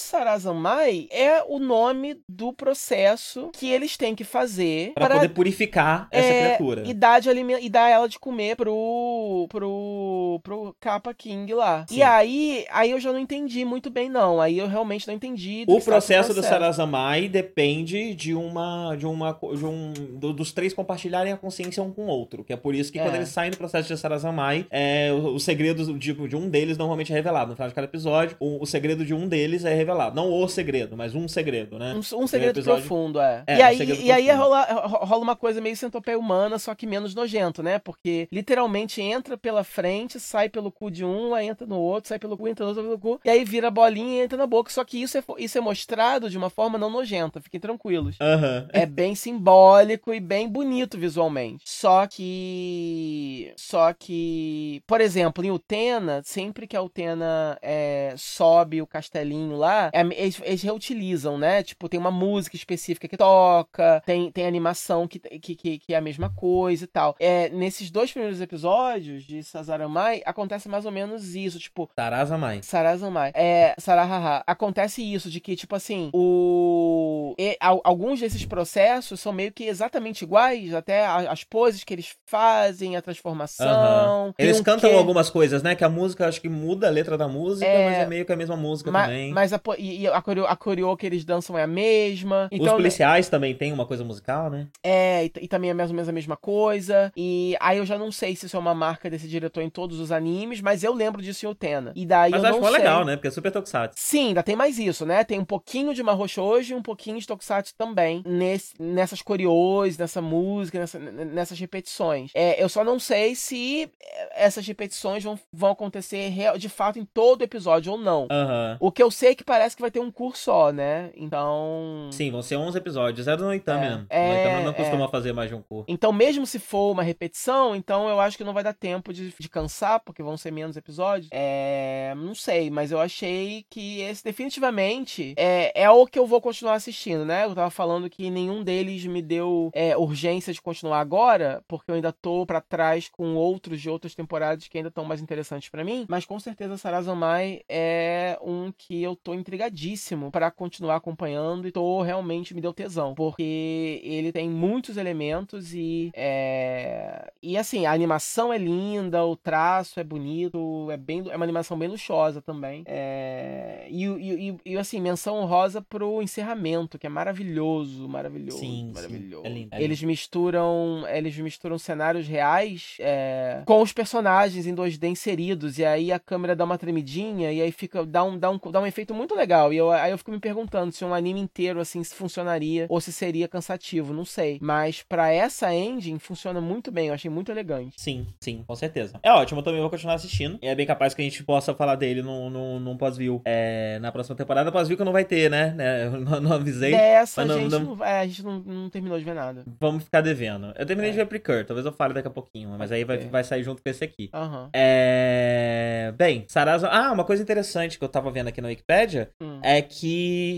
[0.63, 6.27] Sarazamai é o nome do processo que eles têm que fazer Pra poder purificar essa
[6.27, 6.83] É, criatura.
[6.85, 7.59] E dar, de aliment...
[7.61, 9.45] e dar ela de comer pro.
[9.49, 10.39] pro.
[10.43, 11.85] pro Kappa King lá.
[11.87, 11.97] Sim.
[11.97, 14.39] E aí, aí eu já não entendi muito bem, não.
[14.39, 15.65] Aí eu realmente não entendi.
[15.67, 16.41] O processo do.
[16.43, 18.95] Sarazamai depende de uma.
[18.95, 19.37] de uma.
[19.55, 19.93] de um.
[20.17, 22.43] do- dos três compartilharem a consciência um com o outro.
[22.43, 23.03] Que é por isso que É.
[23.03, 26.77] quando eles saem do processo de Sarazamai, é, o, o segredo de, de um deles
[26.77, 27.49] normalmente é revelado.
[27.49, 30.15] No final de cada episódio, o, o segredo de um deles é revelado.
[30.15, 31.93] Não o segredo, mas um segredo, né?
[31.93, 33.43] Um, um segredo episódio- profundo, é.
[33.47, 36.57] É, e um aí, segredo e aí rola, ro- rola uma coisa meio centopeia humana,
[36.59, 37.79] só que menos nojento, né?
[37.79, 42.19] Porque literalmente entra pela frente, sai pelo cu de um, aí entra no outro, sai
[42.19, 44.71] pelo cu, entra no outro, pelo cu, e aí vira bolinha e entra na boca.
[44.71, 48.15] Só que isso é, isso é mostrado de uma forma não nojenta, fiquem tranquilos.
[48.21, 48.67] Aham.
[48.71, 51.63] É bem simbólico e bem bonito visualmente.
[51.65, 53.53] Só que.
[53.55, 54.81] Só que.
[54.87, 60.03] Por exemplo, em Utena, sempre que a Utena é, sobe o castelinho lá, é,
[60.45, 61.63] eles, reutilizam, né?
[61.63, 65.97] Tipo, tem uma música específica que toca, tem, tem animação que, que, que, que é
[65.97, 67.15] a mesma coisa e tal.
[67.19, 71.59] É, nesses dois primeiros episódios de Sazaramai, acontece mais ou menos isso.
[71.59, 72.61] Tipo, Sarazamai.
[72.63, 73.31] Sarazamai.
[73.33, 74.43] É, Sarahaha.
[74.47, 77.35] Acontece isso, de que, tipo assim, o.
[77.37, 81.93] e- al- alguns desses processos são meio que exatamente iguais, até a- as poses que
[81.93, 84.33] eles fazem, a transformação.
[84.37, 85.75] Eles um cantam algumas coisas, né?
[85.75, 88.31] Que a música, acho que muda a letra da música, É, mas é meio que
[88.31, 89.31] a mesma música Ma- também.
[89.31, 92.49] Mas a, e, e a, coreo, a coreô que eles dançam é a mesma.
[92.51, 94.67] Os Então, policiais também têm uma coisa musical, né?
[94.83, 97.11] É, e, e também é mais ou menos a mesma coisa.
[97.15, 99.99] E aí eu já não sei se isso é uma marca desse diretor em todos
[99.99, 101.91] os animes, mas eu lembro disso em Utena.
[101.95, 102.77] E daí Mas eu acho não mó sei.
[102.79, 103.15] legal, né?
[103.15, 103.95] Porque é super tokusatsu.
[103.99, 105.23] Sim, ainda tem mais isso, né?
[105.23, 108.23] Tem um pouquinho de Mahou Shoujo e um pouquinho de Tokusatsu também.
[108.25, 112.31] Nesse, nessas coreôs, nessa música, nessa, nessas repetições.
[112.33, 113.89] É, eu só não sei se
[114.35, 118.23] essas repetições vão, vão acontecer de fato em todo episódio ou não.
[118.23, 118.77] Uhum.
[118.79, 121.11] O que eu sei é que parece que vai ter um curso só, né?
[121.15, 122.09] Então.
[122.11, 123.27] Sim, vão ser 11 episódios.
[123.27, 124.05] É do Noitame, É, né?
[124.09, 124.73] é, o não é.
[124.73, 125.85] costuma fazer mais de um curso.
[125.87, 129.33] Então, mesmo se for uma repetição, então eu acho que não vai dar tempo de,
[129.37, 131.29] de cansar, porque vão ser menos episódios.
[131.31, 132.13] É.
[132.17, 136.75] Não sei, mas eu achei que esse definitivamente é, é o que eu vou continuar
[136.75, 137.45] assistindo, né?
[137.45, 141.95] Eu tava falando que nenhum deles me deu é, urgência de continuar agora, porque eu
[141.95, 145.83] ainda tô pra trás com outros de outras temporadas que ainda estão mais interessantes pra
[145.83, 146.05] mim.
[146.07, 152.01] Mas com certeza Sarazamai é um que eu tô intrigadíssimo pra continuar acompanhando e tô
[152.01, 158.53] realmente me deu tesão, porque ele tem muitos elementos e é e assim, a animação
[158.53, 162.83] é linda, o traço é bonito, é bem é uma animação bem luxuosa também.
[162.85, 168.91] É, e, e, e, assim, menção honrosa pro encerramento, que é maravilhoso, maravilhoso, Sim, sim,
[168.93, 169.45] maravilhoso.
[169.45, 175.09] é lindo, é Eles misturam, eles misturam cenários reais é, com os personagens em 2D
[175.09, 178.59] inseridos e aí a câmera dá uma tremidinha e aí fica dá um, dá um,
[178.71, 179.73] dá um efeito muito legal.
[179.73, 182.99] E eu, aí eu fico me perguntando se um anime inteiro assim se funcionaria ou
[183.01, 184.59] se seria cansativo, não sei.
[184.61, 187.95] Mas pra essa engine funciona muito bem, eu achei muito elegante.
[187.99, 189.19] Sim, sim, com certeza.
[189.23, 190.57] É ótimo, eu também vou continuar assistindo.
[190.61, 193.97] E é bem capaz que a gente possa falar dele num, num, num pós-view é,
[193.99, 194.71] na próxima temporada.
[194.71, 195.71] Pós-view que não vai ter, né?
[195.75, 196.05] né?
[196.05, 196.91] Eu não, não avisei.
[196.91, 199.63] Dessa a não- gente, não- não, é, a gente não, terminou de ver nada.
[199.79, 200.73] Vamos ficar devendo.
[200.77, 201.13] Eu terminei É.
[201.13, 203.81] de ver Precure, talvez eu fale daqui a pouquinho, mas aí vai, vai sair junto
[203.81, 204.29] com esse aqui.
[204.33, 204.69] Aham.
[204.73, 206.13] É...
[206.17, 206.87] Bem, Sarasa...
[206.89, 209.59] Ah, uma coisa interessante que eu tava vendo aqui na Wikipedia Hum.
[209.63, 209.92] é que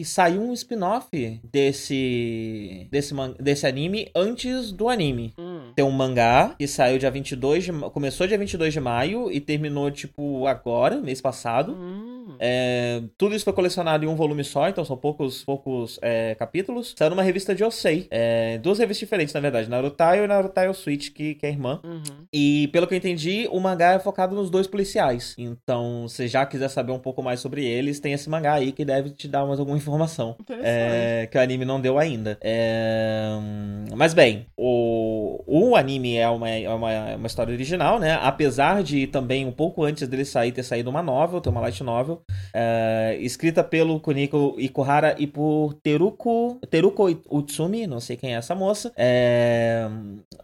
[0.05, 1.09] saiu um spin-off
[1.43, 2.87] desse...
[2.91, 5.33] Desse, desse anime antes do anime.
[5.37, 5.71] Hum.
[5.75, 7.71] Tem um mangá que saiu dia 22 de...
[7.71, 11.73] Começou dia 22 de maio e terminou, tipo, agora, mês passado.
[11.73, 12.14] Hum.
[12.39, 16.93] É, tudo isso foi colecionado em um volume só, então são poucos, poucos é, capítulos.
[16.97, 18.07] Saiu numa revista de Osei.
[18.11, 19.69] É, duas revistas diferentes, na verdade.
[19.69, 21.79] Narutai e Narutai Switch, que, que é irmã.
[21.83, 22.25] Uhum.
[22.31, 25.35] E pelo que eu entendi, o mangá é focado nos dois policiais.
[25.37, 28.85] Então, se já quiser saber um pouco mais sobre eles, tem esse mangá aí que
[28.85, 30.35] deve te dar mais alguma informação.
[30.61, 32.37] É, que o anime não deu ainda.
[32.41, 37.99] É, hum, Mas bem, o, o anime é uma, é, uma, é uma história original,
[37.99, 38.19] né?
[38.21, 41.83] Apesar de também, um pouco antes dele sair, ter saído uma novel, ter uma light
[41.83, 42.14] novel,
[42.53, 48.55] é, escrita pelo Kuniko Ikuhara e por Teruko, Teruko Utsumi, não sei quem é essa
[48.55, 48.91] moça.
[48.97, 49.87] É,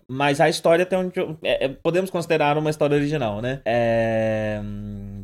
[0.07, 1.19] mas a história tem onde.
[1.43, 3.61] é, é, podemos considerar uma história original, né?
[3.65, 4.61] É,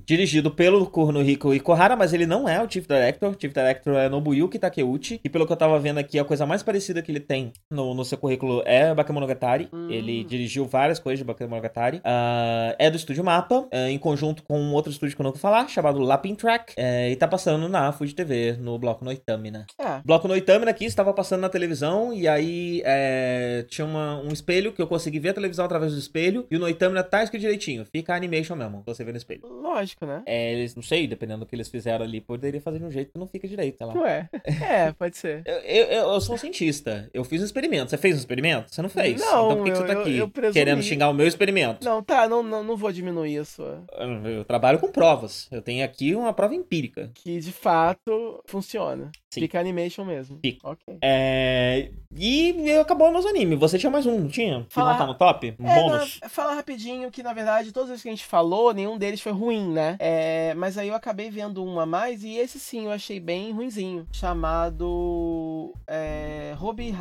[0.07, 3.29] dirigido pelo Kunohiko Ikuhara, mas ele não é o Chief Director.
[3.29, 5.19] O Chief Director é Nobuyuki Takeuchi.
[5.23, 7.93] E pelo que eu tava vendo aqui, a coisa mais parecida que ele tem no,
[7.93, 9.67] no seu currículo é Bakemonogatari.
[9.73, 9.89] Hum.
[9.91, 11.99] Ele dirigiu várias coisas de Bakemonogatari.
[12.05, 15.31] Ah, é do estúdio Mapa, é, em conjunto com um outro estúdio que eu não
[15.31, 16.73] vou falar, chamado Lapping Track.
[16.77, 19.65] é, e tá passando na Fuji TV, no bloco Noitamina.
[19.77, 19.99] É.
[20.05, 24.81] Bloco Noitamina aqui estava passando na televisão e aí é, tinha uma- um espelho que
[24.81, 27.85] eu consegui ver a televisão através do espelho e o Noitamina tá escrito direitinho.
[27.91, 29.41] Fica animation mesmo, você vê no espelho.
[29.43, 30.24] Lógico, né?
[30.26, 33.11] É, eles, não sei, dependendo do que eles fizeram ali, poderia fazer de um jeito
[33.11, 33.94] que não fica direito, sei lá.
[33.94, 34.30] Ué.
[34.68, 35.44] É, pode ser.
[35.45, 37.10] Eu, eu, eu- eu sou um cientista.
[37.14, 37.90] Eu fiz um experimento.
[37.90, 38.74] Você fez um experimento?
[38.74, 39.19] Você não fez.
[39.22, 40.53] Não, então por que, que você tá eu- aqui eu presumi.
[40.53, 41.84] querendo xingar o meu experimento?
[41.86, 43.84] Não, tá, não, não, não vou diminuir a sua.
[43.98, 45.48] Eu, eu trabalho com provas.
[45.52, 47.10] Eu tenho aqui uma prova empírica.
[47.15, 49.11] Que de fato funciona.
[49.30, 49.41] Sim.
[49.41, 50.40] Fica animation mesmo.
[50.44, 50.68] Fica.
[50.69, 50.98] Ok.
[51.02, 51.90] É...
[52.15, 53.56] E acabou o nosso anime.
[53.56, 54.65] Você tinha mais um, não tinha?
[54.68, 55.53] Que Fala- não tá no top?
[55.60, 56.19] Um É, bônus?
[56.22, 59.32] na- falar rapidinho que, na verdade, todos os que a gente falou, nenhum deles foi
[59.32, 59.86] ruim, né?
[59.99, 63.53] É, mas aí eu acabei vendo um a mais e esse sim eu achei bem
[63.53, 64.07] ruinzinho.
[64.11, 65.73] Chamado.
[65.88, 66.91] É, Robi.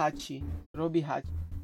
[0.76, 1.04] Robi.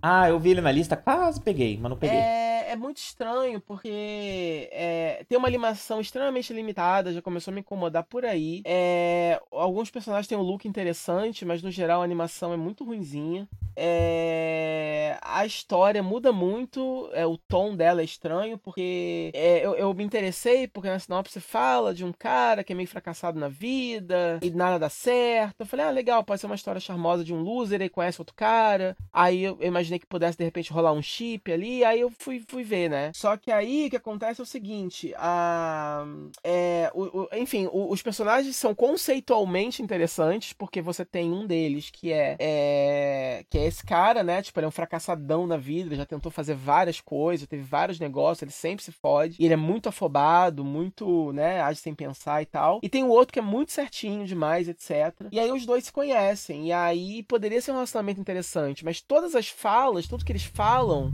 [0.03, 2.19] Ah, eu vi ele na lista, quase peguei, mas não peguei.
[2.19, 7.61] É, é muito estranho porque é, tem uma animação extremamente limitada, já começou a me
[7.61, 8.63] incomodar por aí.
[8.65, 13.49] É, alguns personagens têm um look interessante, mas no geral a animação é muito ruinzinha.
[13.75, 19.95] É, a história muda muito, é, o tom dela é estranho, porque é, eu, eu
[19.95, 24.39] me interessei porque na sinopse fala de um cara que é meio fracassado na vida
[24.43, 25.61] e nada dá certo.
[25.61, 28.35] Eu falei, ah, legal, pode ser uma história charmosa de um loser e conhece outro
[28.35, 28.97] cara.
[29.13, 32.43] Aí eu, eu imaginei que pudesse de repente rolar um chip ali, aí eu fui,
[32.47, 33.11] fui ver, né?
[33.15, 36.05] Só que aí o que acontece é o seguinte: a,
[36.45, 41.91] é, o- o- enfim, o- os personagens são conceitualmente interessantes, porque você tem um deles
[41.91, 44.43] que é, é que é esse cara, né?
[44.43, 48.43] Tipo, ele é um fracassadão na vida, já tentou fazer várias coisas, teve vários negócios,
[48.43, 49.37] ele sempre se fode.
[49.39, 51.61] E ele é muito afobado, muito, né?
[51.61, 52.81] Age sem pensar e tal.
[52.83, 55.15] E tem o outro que é muito certinho demais, etc.
[55.31, 56.67] E aí os dois se conhecem.
[56.69, 59.49] E aí poderia ser um relacionamento interessante, mas todas as
[59.83, 61.13] falas, tudo que eles falam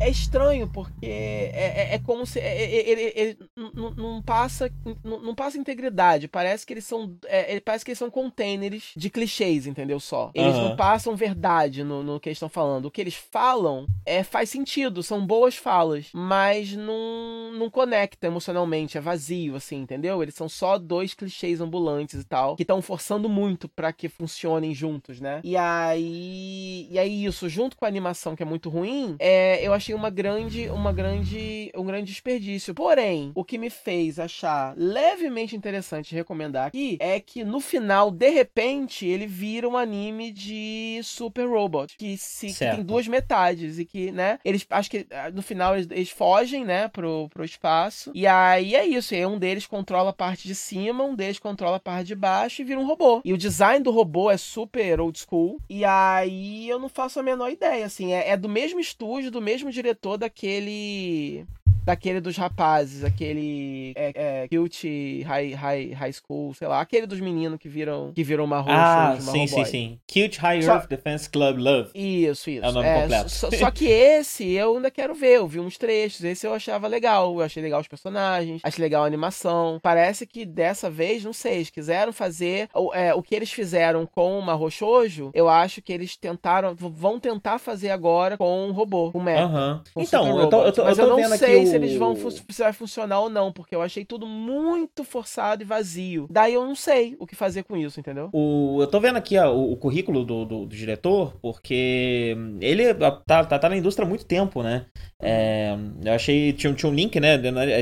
[0.00, 2.38] é estranho, porque é, é, é como se.
[2.38, 4.70] É, é, ele, ele não passa.
[5.02, 6.28] Não passa integridade.
[6.28, 7.16] Parece que eles são.
[7.26, 9.98] É, parece que eles são containers de clichês, entendeu?
[10.00, 10.30] Só.
[10.34, 10.70] Eles uhum.
[10.70, 12.86] não passam verdade no, no que eles estão falando.
[12.86, 16.08] O que eles falam é, faz sentido, são boas falas.
[16.12, 20.22] Mas não, não conecta emocionalmente, é vazio, assim, entendeu?
[20.22, 22.56] Eles são só dois clichês ambulantes e tal.
[22.56, 25.40] Que estão forçando muito para que funcionem juntos, né?
[25.42, 26.88] E aí.
[26.90, 29.96] E aí, isso, junto com a animação, que é muito ruim, é, eu achei achei
[29.96, 32.74] uma grande, uma grande, um grande desperdício.
[32.74, 38.28] Porém, o que me fez achar levemente interessante recomendar aqui é que no final, de
[38.30, 43.84] repente, ele vira um anime de Super Robot, que, se, que tem duas metades e
[43.84, 48.10] que, né, eles acho que ah, no final eles, eles, fogem, né, pro, pro espaço.
[48.14, 51.76] E aí é isso, e um deles controla a parte de cima, um deles controla
[51.76, 53.20] a parte de baixo e vira um robô.
[53.24, 55.58] E o design do robô é super old school.
[55.68, 59.40] E aí eu não faço a menor ideia, assim, é, é do mesmo estúdio, do
[59.40, 61.46] mesmo diretor daquele
[61.84, 67.20] daquele dos rapazes, aquele é, é, Cute High, High, High School, sei lá, aquele dos
[67.20, 69.98] meninos que viram que viram uma Ah, sim, sim, sim.
[70.08, 70.74] Cute High só...
[70.74, 71.90] Earth Defense Club Love.
[71.94, 72.64] Isso, isso.
[72.64, 73.30] É o nome é, completo.
[73.30, 76.88] Só, só, que esse eu ainda quero ver, eu vi uns trechos, esse eu achava
[76.88, 79.78] legal, eu achei legal os personagens, achei legal a animação.
[79.82, 84.38] Parece que dessa vez, não sei, eles quiseram fazer é, o que eles fizeram com
[84.38, 89.22] o Marrochojo, eu acho que eles tentaram, vão tentar fazer agora com um robô, um
[89.22, 89.46] mecha.
[89.46, 89.80] Uhum.
[89.96, 92.72] Então, eu tô, eu tô, eu tô eu não sei se eles vão se vai
[92.72, 96.26] funcionar ou não, porque eu achei tudo muito forçado e vazio.
[96.30, 98.30] Daí eu não sei o que fazer com isso, entendeu?
[98.32, 102.94] O, eu tô vendo aqui ó, o, o, currículo do, do, do, diretor, porque ele
[102.94, 104.86] tá, tá, tá, na indústria há muito tempo, né?
[105.20, 105.74] É,
[106.04, 106.52] eu achei.
[106.52, 107.40] Tinha, tinha um link, né?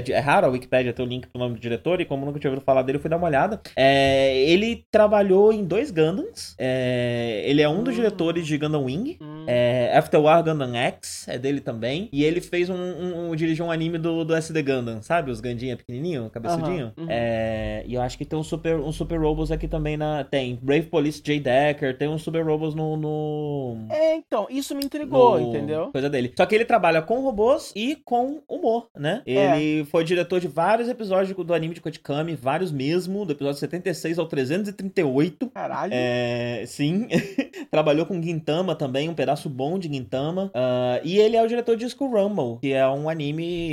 [0.08, 2.38] É, raro a Wikipedia ter o um link pro nome do diretor, e como nunca
[2.38, 3.60] tinha ouvido falar dele, eu fui dar uma olhada.
[3.76, 6.54] É, ele trabalhou em dois Gundams.
[6.58, 7.96] É, ele é um dos hum.
[7.96, 9.18] diretores de Gundam Wing.
[9.20, 9.44] Hum.
[9.46, 12.08] É, War Gundam X é dele também.
[12.12, 15.30] E ele fez um, um, um dirigiu um anime do, do SD Gundam, sabe?
[15.30, 16.92] Os Gandinha pequenininho, cabeçudinho.
[16.96, 17.10] Uhum, uhum.
[17.10, 20.24] É, e eu acho que tem um Super, um super Robos aqui também na.
[20.24, 21.40] Tem Brave Police J.
[21.40, 23.86] Decker, tem um Super Robos no, no.
[23.90, 25.48] É, então, isso me intrigou, no...
[25.48, 25.90] entendeu?
[25.92, 26.32] Coisa dele.
[26.36, 29.22] Só que ele trabalha com robôs e com humor, né?
[29.26, 29.58] É.
[29.58, 34.18] Ele foi diretor de vários episódios do anime de Kotikami, vários mesmo, do episódio 76
[34.18, 35.48] ao 338.
[35.50, 35.92] Caralho.
[35.94, 37.08] É, sim.
[37.70, 40.46] Trabalhou com Gintama também, um pedaço bom de Gintama.
[40.46, 43.71] Uh, e ele é o diretor de School Rumble, que é um anime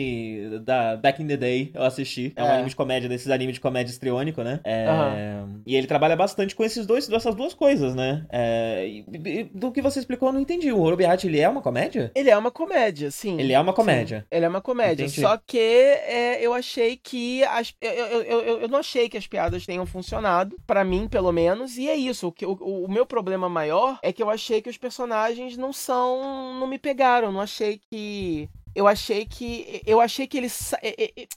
[0.63, 2.33] da Back in the Day, eu assisti.
[2.35, 4.59] É, é um anime de comédia, desses animes de comédia estriônico, né?
[4.63, 5.61] É, uhum.
[5.65, 8.25] E ele trabalha bastante com esses dois, essas duas coisas, né?
[8.29, 10.71] É, e, e, do que você explicou, eu não entendi.
[10.71, 12.11] O Orobiat, ele é uma comédia?
[12.15, 13.39] Ele é uma comédia, sim.
[13.39, 14.19] Ele é uma comédia.
[14.19, 15.03] Sim, ele é uma comédia.
[15.03, 15.21] Entendi.
[15.21, 17.43] Só que é, eu achei que.
[17.45, 21.31] As, eu, eu, eu, eu, não achei que as piadas tenham funcionado, para mim, pelo
[21.31, 21.77] menos.
[21.77, 22.33] E é isso.
[22.43, 26.59] O, o, o meu problema maior é que eu achei que os personagens não são.
[26.59, 27.31] não me pegaram.
[27.31, 30.73] Não achei que eu achei que eu achei que eles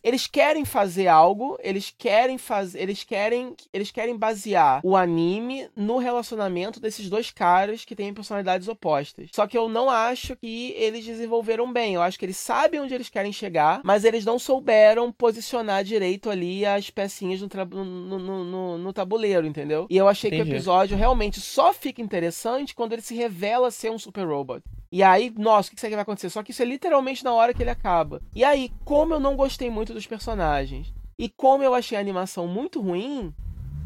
[0.02, 5.98] eles querem fazer algo, eles querem fazer, eles querem eles querem basear o anime no
[5.98, 9.30] relacionamento desses dois caras que têm personalidades opostas.
[9.32, 11.94] Só que eu não acho que eles desenvolveram bem.
[11.94, 16.30] Eu acho que eles sabem onde eles querem chegar, mas eles não souberam posicionar direito
[16.30, 17.48] ali as pecinhas no,
[17.84, 19.86] no, no, no, tabuleiro, entendeu?
[19.88, 20.44] E eu achei Entendi.
[20.44, 24.62] que o episódio realmente só fica interessante quando ele se revela ser um super robot.
[24.93, 26.28] E aí, nossa, o que, que vai acontecer?
[26.28, 28.20] Só que isso é literalmente na hora que ele acaba.
[28.35, 32.47] E aí, como eu não gostei muito dos personagens e como eu achei a animação
[32.47, 33.35] muito ruim,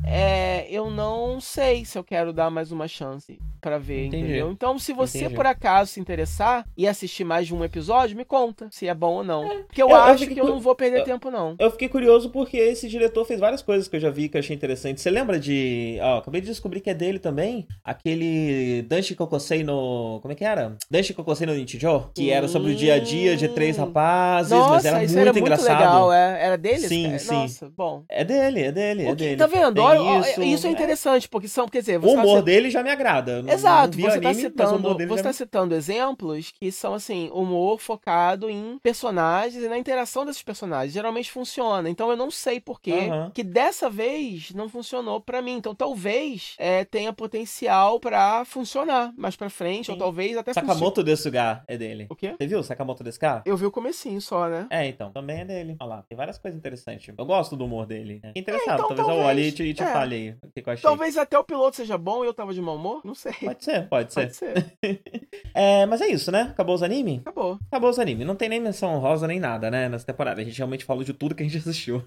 [0.05, 4.25] é, eu não sei se eu quero dar mais uma chance para ver, Entendi.
[4.25, 4.51] entendeu?
[4.53, 5.35] Então, se você Entendi.
[5.35, 9.15] por acaso se interessar e assistir mais de um episódio, me conta se é bom
[9.15, 9.45] ou não.
[9.45, 9.63] É.
[9.65, 11.57] Porque eu, eu acho eu que eu não vou perder eu, tempo, não.
[11.59, 14.39] Eu fiquei curioso porque esse diretor fez várias coisas que eu já vi que eu
[14.39, 15.01] achei interessante.
[15.01, 15.99] Você lembra de.
[16.01, 17.67] Ó, acabei de descobrir que é dele também.
[17.85, 20.21] Aquele Danshi Kokosei no.
[20.23, 20.77] Como é que era?
[20.89, 22.11] Danshi Kokosei no Nichijou?
[22.15, 23.87] Que era sobre o dia a dia de três hum.
[23.87, 25.79] rapazes, Nossa, mas era muito, era muito engraçado.
[25.79, 26.45] Legal, é.
[26.45, 26.87] Era dele?
[26.87, 27.35] Sim, sim.
[27.35, 28.05] Nossa, bom.
[28.09, 29.37] É dele, é dele, é dele.
[29.37, 29.81] Tá vendo?
[29.97, 30.43] Isso.
[30.43, 33.45] isso é interessante, porque são, quer dizer, o humor tá dele já me agrada.
[33.49, 39.63] Exato, você tá citando, você tá citando exemplos que são assim, humor focado em personagens
[39.63, 40.93] e na interação desses personagens.
[40.93, 41.89] Geralmente funciona.
[41.89, 43.31] Então eu não sei por quê uhum.
[43.31, 45.57] que dessa vez não funcionou para mim.
[45.57, 49.93] Então talvez é, tenha potencial para funcionar mais para frente, Sim.
[49.93, 52.07] ou talvez até Sakamoto desse lugar é dele.
[52.09, 52.35] O quê?
[52.39, 53.43] Você viu Sakamoto desse cara?
[53.45, 54.67] Eu vi o comecinho só, né?
[54.71, 55.77] É, então, também é dele.
[55.81, 57.13] Olha lá, tem várias coisas interessantes.
[57.17, 58.21] Eu gosto do humor dele.
[58.23, 58.33] Né?
[58.35, 59.93] Interessado, é, então, talvez, talvez eu olhe e te, É.
[59.93, 60.83] fale aí o que, eu achei.
[60.83, 63.33] Talvez até o piloto seja bom e eu tava de mau humor, não sei.
[63.33, 64.21] Pode ser, pode ser.
[64.23, 64.73] Pode ser.
[65.55, 66.49] É, mas é isso, né?
[66.51, 67.21] Acabou os animes?
[67.21, 67.59] Acabou.
[67.67, 68.27] Acabou os animes.
[68.27, 69.89] Não tem nem menção rosa nem nada, né?
[69.89, 70.41] Nessa temporada.
[70.41, 72.03] A gente realmente falou de tudo que a gente assistiu.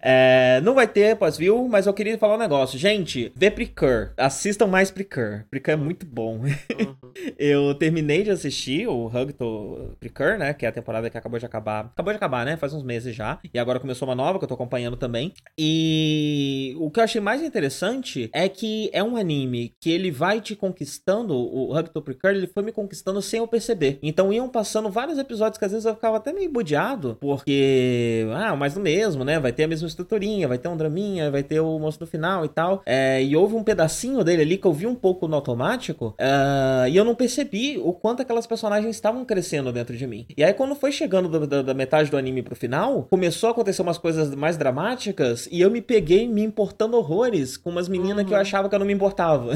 [0.00, 2.78] É, não vai ter pós-view, mas eu queria falar um negócio.
[2.78, 4.12] Gente, vê Precur.
[4.16, 5.44] Assistam mais Precur.
[5.50, 6.38] Precur é muito bom.
[6.38, 6.96] Uhum.
[7.38, 10.52] Eu terminei de assistir o Hugto Precur, né?
[10.52, 11.86] Que é a temporada que acabou de acabar.
[11.86, 12.56] Acabou de acabar, né?
[12.56, 13.38] Faz uns meses já.
[13.52, 15.32] E agora começou uma nova que eu tô acompanhando também.
[15.58, 20.40] E o que eu achei mais interessante é que é um anime que ele vai
[20.40, 21.34] te conquistando.
[21.34, 23.98] O Hugto Precur, ele foi me conquistando sem eu perceber.
[24.02, 28.24] Então iam passando vários episódios que às vezes eu ficava até meio bodeado, porque.
[28.34, 29.38] Ah, mais do mesmo, né?
[29.40, 32.44] Vai ter a mesma estruturinha, vai ter um draminha, vai ter o moço no final
[32.44, 32.82] e tal.
[32.86, 36.14] É, e houve um pedacinho dele ali que eu vi um pouco no automático.
[36.20, 40.24] ah, e eu não percebi o quanto aquelas personagens estavam crescendo dentro de mim.
[40.36, 43.52] E aí, quando foi chegando do- da, da metade do anime pro final, começou a
[43.52, 48.24] acontecer umas coisas mais dramáticas e eu me peguei me importando horrores com umas meninas
[48.24, 48.42] que eu Uhum.
[48.42, 49.52] achava que eu não me importava.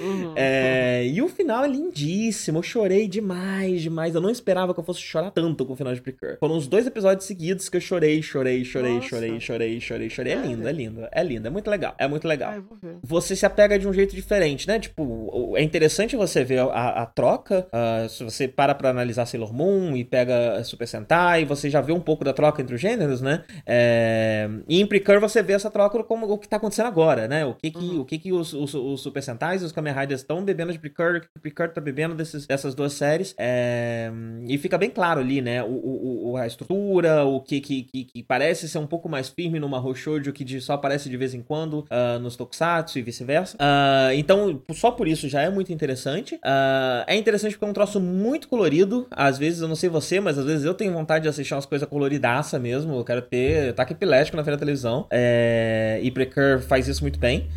[0.00, 0.34] Uhum.
[0.36, 2.58] É, e o final é lindíssimo.
[2.58, 4.14] Eu chorei demais, demais.
[4.14, 6.36] Eu não esperava que eu fosse chorar tanto com o final de Precure.
[6.38, 9.08] Foram os dois episódios seguidos que eu chorei, chorei, chorei, Nossa.
[9.08, 10.32] chorei, chorei, chorei, chorei.
[10.32, 10.50] É Sério?
[10.50, 11.46] lindo, é lindo, é lindo.
[11.48, 11.94] É muito legal.
[11.98, 12.96] É muito legal Ah, vou ver.
[13.02, 14.78] você se apega de um jeito diferente, né?
[14.78, 17.66] Tipo, é interessante você ver a, a troca.
[17.72, 21.92] ah, se você para pra analisar Sailor Moon e pega Super Sentai, você já vê
[21.92, 23.42] um pouco da troca entre os gêneros, né?
[23.66, 27.44] É, e em Precure você vê essa troca como o que tá acontecendo agora, né?
[27.44, 28.00] O que que, Uhum.
[28.00, 30.78] o que, que os, os, os Super Sentais e os Kamen Riders estão bebendo de
[30.78, 33.34] Precure, o que o Precure tá bebendo desses, dessas duas séries.
[33.38, 34.10] É,
[34.46, 35.62] e fica bem claro ali, né?
[35.62, 39.28] O, o, o- a estrutura, o que, que, que, que parece ser um pouco mais
[39.28, 43.02] firme numa Hoshoujo que de- só aparece de vez em quando ah, nos Tokusatsu e
[43.02, 43.56] vice-versa.
[43.58, 46.38] Ah, então, só por isso já é muito interessante.
[46.44, 49.06] Ah, é interessante porque é um troço muito colorido.
[49.10, 51.66] Às vezes, eu não sei você, mas às vezes eu tenho vontade de assistir umas
[51.66, 52.94] coisas coloridaça mesmo.
[52.96, 55.06] Eu quero ter taque epilético na frente da televisão.
[55.10, 57.48] É, e Precure faz isso muito bem.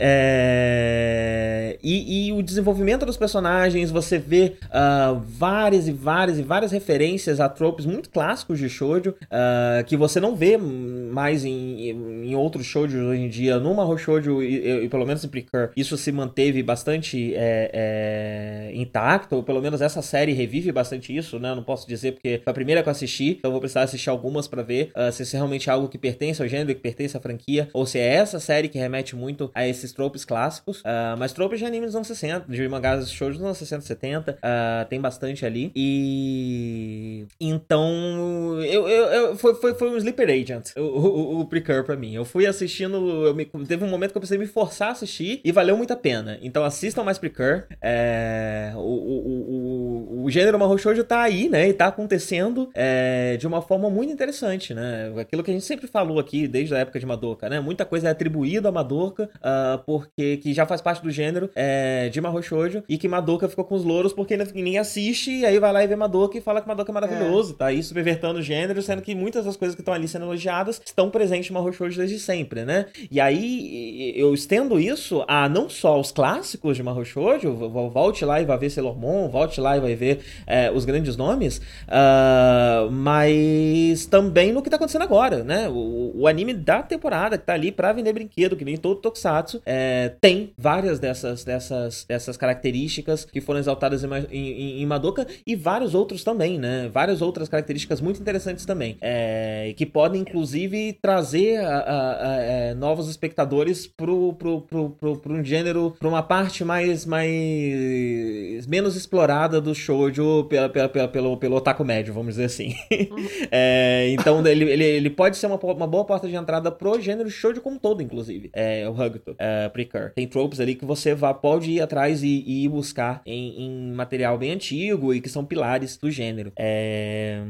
[0.00, 6.72] É, e, e o desenvolvimento dos personagens, você vê ah, várias e várias e várias
[6.72, 12.34] referências a tropes muito clássicos de shoujo, ah, que você não vê mais em, em
[12.34, 13.58] outros shoujos hoje em dia.
[13.58, 19.36] Numa shoujo, e, e, pelo menos em Precure, isso se manteve bastante é, é, intacto,
[19.36, 21.50] ou pelo menos essa série revive bastante isso, né?
[21.50, 23.82] Eu não posso dizer porque foi a primeira que eu assisti, então eu vou precisar
[23.82, 26.80] assistir algumas pra ver ah, se isso é realmente algo que pertence ao gênero, que
[26.80, 30.82] pertence à franquia, ou se é essa série que remete muito a esses tropes clássicos.
[30.84, 34.38] Ah, mas tropes de anime dos anos 60, de mangás shoujos dos anos 60, 70,
[34.42, 35.70] ah, tem bastante ali.
[35.74, 41.82] E então eu, eu, eu- foi, foi, foi um sleeper agent o, o, o Precure
[41.84, 42.14] pra mim.
[42.14, 42.96] Eu fui assistindo,
[43.26, 45.92] eu me- teve um momento que eu precisei me forçar a assistir e valeu muito
[45.92, 46.38] a pena.
[46.42, 47.64] Então assistam mais Precure.
[47.80, 49.67] É, o, o, o,
[50.08, 51.68] o, o gênero Mahou Shoujo tá aí, né?
[51.68, 55.12] E tá acontecendo é, de uma forma muito interessante, né?
[55.18, 57.60] Aquilo que a gente sempre falou aqui desde a época de Madoka, né?
[57.60, 62.08] Muita coisa é atribuída a Madoka ah, porque que já faz parte do gênero é,
[62.08, 65.58] de Mahou Shoujo e que Madoka ficou com os louros porque ninguém assiste e aí
[65.58, 68.42] vai lá e vê Madoka e fala que Madoka é maravilhoso, tá aí subvertendo o
[68.42, 71.72] gênero, sendo que muitas das coisas que estão ali sendo elogiadas estão presentes em Mahou
[71.72, 72.86] Shoujo desde sempre, né?
[73.10, 77.90] E aí eu estendo isso a não só os clássicos de Mahou Shoujo, vo- vo-
[77.90, 81.16] volte lá e vai ver Sailor Moon, volte lá e vai ver é, os grandes
[81.16, 85.68] nomes, ah, mas também no que tá acontecendo agora, né?
[85.68, 89.60] O, o anime da temporada que tá ali pra vender brinquedo, que nem todo Tokusatsu,
[89.64, 95.54] é, tem várias dessas, dessas, dessas características que foram exaltadas em, em, em- Madoka e
[95.54, 96.88] vários outros também, né?
[96.92, 102.74] Várias outras características muito interessantes também, é, que podem inclusive trazer a- a- a- é,
[102.74, 108.96] novos espectadores pro, pro, pro, pro, pro um gênero, pra uma parte mais, mais menos
[108.96, 112.74] explorada do shoujo pela, pela, pela, pelo, pelo otaku médio, vamos dizer assim.
[113.50, 117.30] É, então ele, ele, ele pode ser uma, uma boa porta de entrada pro gênero
[117.30, 118.50] shoujo como um todo, inclusive.
[118.52, 120.10] É, o Hugto, é, Precure.
[120.14, 123.92] Tem tropes ali que você vá, pode ir atrás e, e ir buscar em, em
[123.92, 126.52] material bem antigo e que são pilares do gênero.
[126.58, 127.40] É,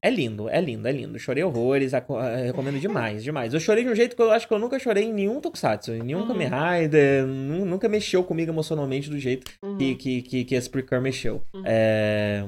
[0.00, 1.18] é lindo, é lindo, é lindo.
[1.18, 2.02] Chorei horrores, eh,
[2.46, 3.52] recomendo demais, demais.
[3.52, 5.92] Eu chorei de um jeito que eu acho que eu nunca chorei em nenhum Tokusatsu,
[5.94, 6.28] em nenhum Uhum.
[6.28, 9.76] Kamen Rider, nu- nunca mexeu comigo emocionalmente do jeito Uhum.
[9.76, 11.42] que, que, que, que esse Precure mexeu.
[11.52, 11.62] Uhum.
[11.74, 12.44] É,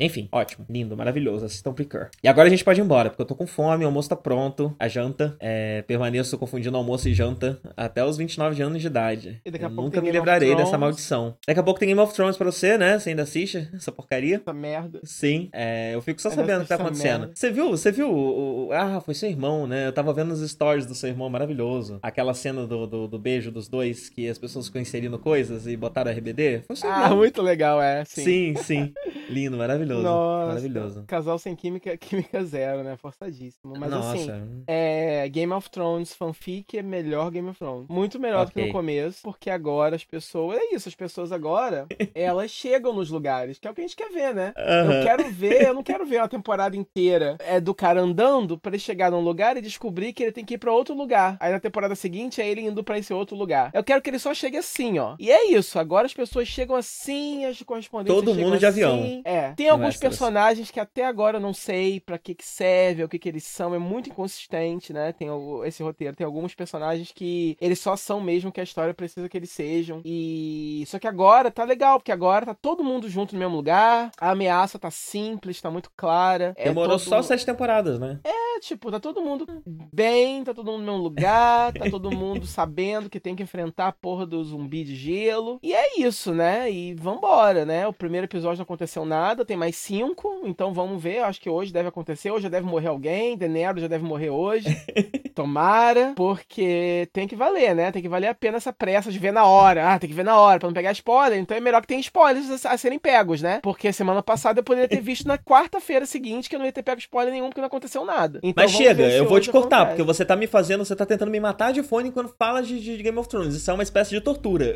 [0.00, 1.44] Enfim, ótimo, lindo, maravilhoso.
[1.44, 2.06] Assistam Precure.
[2.22, 4.16] E agora a gente pode ir embora, porque eu tô com fome, o almoço tá
[4.16, 5.36] pronto, a janta.
[5.38, 5.82] É...
[5.82, 9.40] Permaneço confundindo almoço e janta até os 29 anos de idade.
[9.44, 11.36] E daqui a eu pouco nunca me Game livrarei dessa maldição.
[11.46, 12.98] Daqui a pouco tem Game of Thrones pra você, né?
[12.98, 14.36] Você ainda assiste essa porcaria?
[14.36, 15.00] Essa merda.
[15.04, 17.18] Sim, é, eu fico só Ainda sabendo o que tá acontecendo.
[17.20, 17.32] merda.
[17.34, 17.70] Você viu?
[17.70, 18.10] Você viu?
[18.12, 19.86] o- ah, foi seu irmão, né?
[19.86, 21.98] Eu tava vendo os stories do seu irmão, maravilhoso.
[22.02, 25.76] Aquela cena do, do, do beijo dos dois, que as pessoas ficam inserindo coisas e
[25.76, 26.62] botaram RBD.
[26.66, 27.18] Foi seu Ah, irmão.
[27.18, 28.04] muito legal, é.
[28.04, 28.22] Sim.
[28.24, 28.92] Sim, Sim.
[29.28, 30.02] Lindo, maravilhoso.
[30.02, 31.04] Nossa, maravilhoso.
[31.06, 32.96] Casal sem química, química zero, né?
[32.96, 33.74] Forçadíssimo.
[33.78, 34.12] Mas Nossa.
[34.12, 37.88] assim, é, Game of Thrones fanfic é melhor Game of Thrones.
[37.88, 40.58] Muito melhor do que no começo, porque agora as pessoas.
[40.58, 43.96] É isso, as pessoas agora, elas chegam nos lugares, que é o que a gente
[43.96, 44.52] quer ver, né?
[44.56, 45.02] Eu Aham.
[45.02, 48.78] quero ver, eu não quero ver uma temporada inteira é do cara andando pra ele
[48.78, 51.36] chegar num lugar e descobrir que ele tem que ir pra outro lugar.
[51.40, 53.70] Aí na temporada seguinte é ele indo pra esse outro lugar.
[53.72, 55.14] Eu quero que ele só chegue assim, ó.
[55.18, 59.22] E é isso, agora as pessoas chegam assim, as correspondências Todo chegam de avião.
[59.24, 59.52] É.
[59.52, 60.16] Tem No alguns Westeros.
[60.18, 63.44] personagens que até agora eu não sei pra que que serve, o que que eles
[63.44, 65.12] são, é muito inconsistente, né?
[65.12, 68.94] Tem o- esse roteiro, tem alguns personagens que eles só são mesmo que a história
[68.94, 70.00] precisa que eles sejam.
[70.04, 74.10] E só que agora tá legal, porque agora tá todo mundo junto no mesmo lugar.
[74.20, 76.54] A ameaça tá simples, tá muito clara.
[76.56, 78.20] É Demorou todo- só sete temporadas, né?
[78.24, 79.46] é, tipo, tá todo mundo
[79.92, 83.88] bem, tá todo mundo no mesmo lugar, tá todo mundo sabendo que tem que enfrentar
[83.88, 85.58] a porra do zumbi de gelo.
[85.62, 86.70] E é isso, né?
[86.70, 87.86] E vambora, né?
[87.86, 91.20] O primeiro episódio não aconteceu nada, tem mais cinco, então vamos ver.
[91.20, 94.66] Acho que hoje deve acontecer, hoje já deve morrer alguém, Denero já deve morrer hoje.
[95.34, 97.90] Tomara, porque tem que valer, né?
[97.90, 99.92] Tem que valer a pena essa pressa de ver na hora.
[99.92, 101.38] Ah, tem que ver na hora pra não pegar spoiler.
[101.38, 103.60] Então é melhor que tenha spoilers a, serem pegos, né?
[103.62, 106.82] Porque semana passada eu poderia ter visto na quarta-feira seguinte que eu não ia ter
[106.82, 108.40] pego spoiler nenhum porque não aconteceu nada.
[108.42, 109.96] Então, Mas chega, eu vou hoje te cortar, acontece.
[109.96, 112.80] porque você tá me fazendo, você tá tentando me matar de fone quando fala de,
[112.80, 113.54] de Game of Thrones.
[113.54, 114.74] Isso é uma espécie de tortura.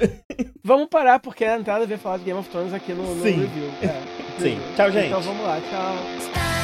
[0.65, 3.15] Vamos parar, porque não tem nada a ver falar de Game of Thrones aqui no,
[3.15, 3.49] no Sim.
[3.57, 3.71] Review.
[3.83, 4.03] É.
[4.39, 4.61] Sim.
[4.77, 5.07] Tchau, gente.
[5.07, 6.56] Então vamos lá, tchau.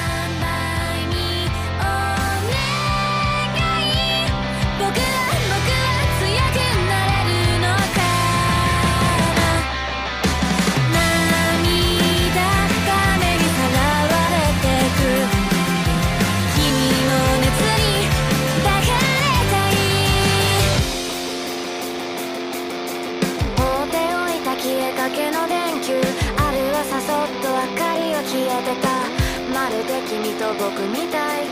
[30.58, 31.51] 僕みたい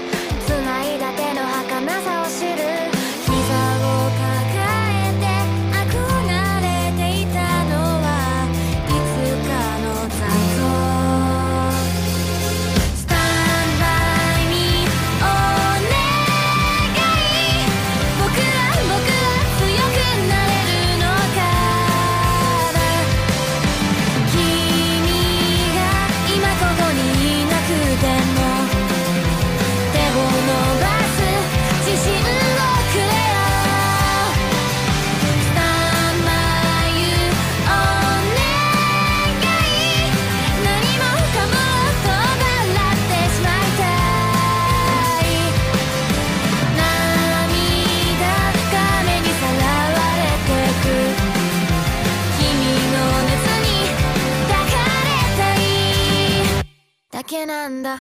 [57.20, 57.98] だけなんだ。